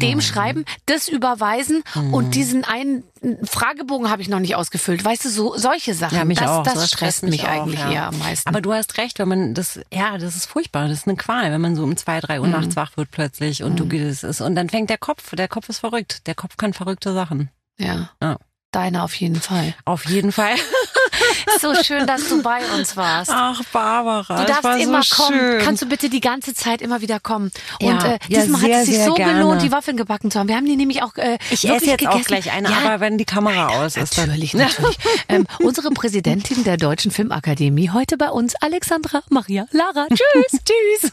dem 0.01 0.20
schreiben, 0.20 0.64
das 0.86 1.09
überweisen 1.09 1.84
und 2.11 2.34
diesen 2.34 2.64
einen 2.64 3.05
Fragebogen 3.45 4.11
habe 4.11 4.22
ich 4.22 4.28
noch 4.28 4.40
nicht 4.40 4.57
ausgefüllt. 4.57 5.05
Weißt 5.05 5.24
du, 5.24 5.28
so 5.30 5.57
solche 5.57 5.95
Sachen. 5.95 6.16
Ja, 6.16 6.24
mich 6.24 6.38
das, 6.38 6.51
auch. 6.51 6.62
Das 6.62 6.74
Sowas 6.74 6.88
stresst 6.88 7.22
mich 7.22 7.30
mich 7.30 7.45
auch, 7.45 7.49
eigentlich 7.49 7.80
ja. 7.80 7.90
eher 7.90 8.07
am 8.09 8.18
meisten. 8.18 8.49
Aber 8.49 8.61
du 8.61 8.72
hast 8.72 8.99
recht, 8.99 9.18
wenn 9.18 9.28
man 9.28 9.55
das, 9.55 9.80
ja, 9.92 10.18
das 10.18 10.36
ist 10.36 10.47
furchtbar, 10.47 10.88
das 10.88 10.99
ist 10.99 11.09
eine 11.09 11.16
Qual, 11.16 11.51
wenn 11.53 11.61
man 11.61 11.76
so 11.76 11.84
um 11.84 11.97
zwei, 11.97 12.20
drei 12.20 12.40
Uhr 12.40 12.49
nachts 12.49 12.76
wach 12.76 12.97
wird 12.97 13.11
plötzlich 13.11 13.62
und 13.62 13.78
du 13.78 13.86
das 13.86 14.24
ist 14.24 14.40
und 14.40 14.57
dann 14.57 14.68
fängt 14.68 14.90
der 14.90 14.99
Kopf, 14.99 15.34
der 15.36 15.49
Kopf 15.49 15.68
ist 15.68 15.78
verrückt, 15.78 16.26
der 16.26 16.34
Kopf 16.34 16.57
kann 16.57 16.72
verrückte 16.72 17.12
Sachen. 17.12 17.51
ja. 17.78 18.11
Ja. 18.20 18.38
Deine 18.74 19.05
auf 19.05 19.14
jeden 19.14 19.40
Fall. 19.40 19.72
Auf 19.84 20.05
jeden 20.07 20.32
Fall. 20.32 20.57
So 21.61 21.74
schön, 21.82 22.07
dass 22.07 22.28
du 22.28 22.43
bei 22.43 22.61
uns 22.76 22.97
warst. 22.97 23.30
Ach, 23.32 23.61
Barbara, 23.72 24.41
Du 24.43 24.47
darfst 24.47 24.64
war 24.64 24.78
immer 24.78 25.03
so 25.03 25.14
kommen. 25.24 25.39
schön. 25.39 25.61
Kannst 25.62 25.82
du 25.82 25.87
bitte 25.87 26.09
die 26.11 26.20
ganze 26.20 26.53
Zeit 26.55 26.82
immer 26.82 27.01
wieder 27.01 27.20
kommen? 27.20 27.51
Ja, 27.80 27.89
Und 27.93 28.05
äh, 28.05 28.18
ja, 28.28 28.41
diesmal 28.41 28.61
sehr, 28.61 28.74
hat 28.76 28.82
es 28.82 28.89
sich 28.89 29.05
so 29.05 29.14
gerne. 29.14 29.35
gelohnt, 29.35 29.62
die 29.62 29.72
Waffeln 29.72 29.97
gebacken 29.97 30.30
zu 30.30 30.39
haben. 30.39 30.49
Wir 30.49 30.57
haben 30.57 30.66
die 30.66 30.76
nämlich 30.76 31.03
auch 31.03 31.16
äh, 31.16 31.39
ich 31.51 31.64
wirklich 31.64 31.82
esse 31.82 31.87
jetzt 31.91 31.99
gegessen. 32.01 32.20
auch 32.20 32.24
gleich 32.26 32.53
eine, 32.53 32.70
ja, 32.70 32.76
aber 32.85 33.01
wenn 33.01 33.18
die 33.18 33.24
Kamera 33.24 33.68
aus 33.85 33.97
ist. 33.97 34.16
Natürlich, 34.18 34.55
natürlich. 34.55 34.99
ähm, 35.28 35.47
unsere 35.61 35.91
Präsidentin 35.91 36.64
der 36.64 36.76
Deutschen 36.76 37.11
Filmakademie, 37.11 37.91
heute 37.91 38.16
bei 38.16 38.30
uns, 38.30 38.55
Alexandra 38.57 39.22
Maria 39.30 39.66
Lara. 39.70 40.07
Tschüss, 40.09 40.61
tschüss. 40.64 41.12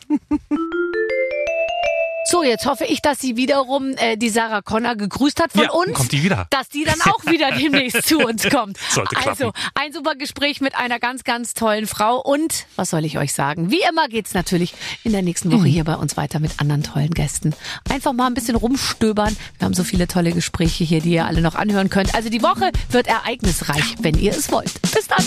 So, 2.30 2.43
jetzt 2.43 2.65
hoffe 2.67 2.86
ich, 2.86 3.01
dass 3.01 3.19
sie 3.19 3.36
wiederum 3.36 3.95
äh, 3.97 4.15
die 4.15 4.30
Sarah 4.30 4.61
Connor 4.61 4.95
gegrüßt 4.95 5.41
hat 5.41 5.51
von 5.53 5.63
Ja, 5.63 5.72
uns. 5.72 5.93
kommt 5.93 6.11
die 6.11 6.24
wieder. 6.24 6.45
Dass 6.51 6.69
die 6.69 6.84
dann 6.86 7.01
auch 7.01 7.26
wieder 7.26 7.51
demnächst 7.57 8.07
zu 8.07 8.19
uns 8.19 8.47
kommt. 8.47 8.78
Sollte 8.89 9.15
klappen. 9.15 9.30
Also, 9.30 9.51
ein 9.74 9.91
super 9.91 10.13
Gespräch 10.15 10.61
mit 10.61 10.76
einer 10.76 10.99
ganz, 10.99 11.24
ganz 11.24 11.53
tollen 11.55 11.88
Frau. 11.88 12.22
Und, 12.22 12.67
was 12.76 12.91
soll 12.91 13.05
ich 13.05 13.17
euch 13.17 13.34
sagen? 13.34 13.72
Wie 13.72 13.82
immer 13.89 14.07
geht's 14.07 14.34
natürlich 14.36 14.76
in 15.03 15.13
der 15.13 15.24
nächsten 15.24 15.51
Woche 15.51 15.65
hier 15.67 15.84
bei 15.84 15.95
uns 15.95 16.15
weiter 16.15 16.39
mit 16.39 16.59
anderen 16.61 16.84
tollen 16.84 17.09
Gästen. 17.11 17.53
Einfach 17.89 18.13
mal 18.13 18.28
ein 18.28 18.36
bisschen 18.36 18.55
rumstöbern. 18.55 19.36
Wir 19.57 19.65
haben 19.65 19.74
so 19.74 19.84
viele 19.84 20.07
tolle 20.07 20.32
Gespräche 20.32 20.84
hier, 20.84 21.01
die 21.01 21.13
ihr 21.13 21.26
alle 21.26 21.41
noch 21.41 21.55
anhören 21.55 21.89
könnt. 21.89 22.13
Also 22.13 22.30
die 22.30 22.43
Woche 22.43 22.72
wird 22.91 23.07
ereignisreich, 23.07 23.95
wenn 23.99 24.15
ihr 24.17 24.32
es 24.32 24.51
wollt. 24.51 24.80
Bis 24.93 25.07
dann. 25.07 25.26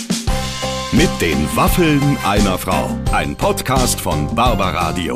Mit 0.93 1.09
den 1.19 1.45
Waffeln 1.57 2.17
einer 2.25 2.57
Frau. 2.57 2.89
Ein 3.11 3.35
Podcast 3.35 3.99
von 3.99 4.33
Barbaradio. 4.33 5.15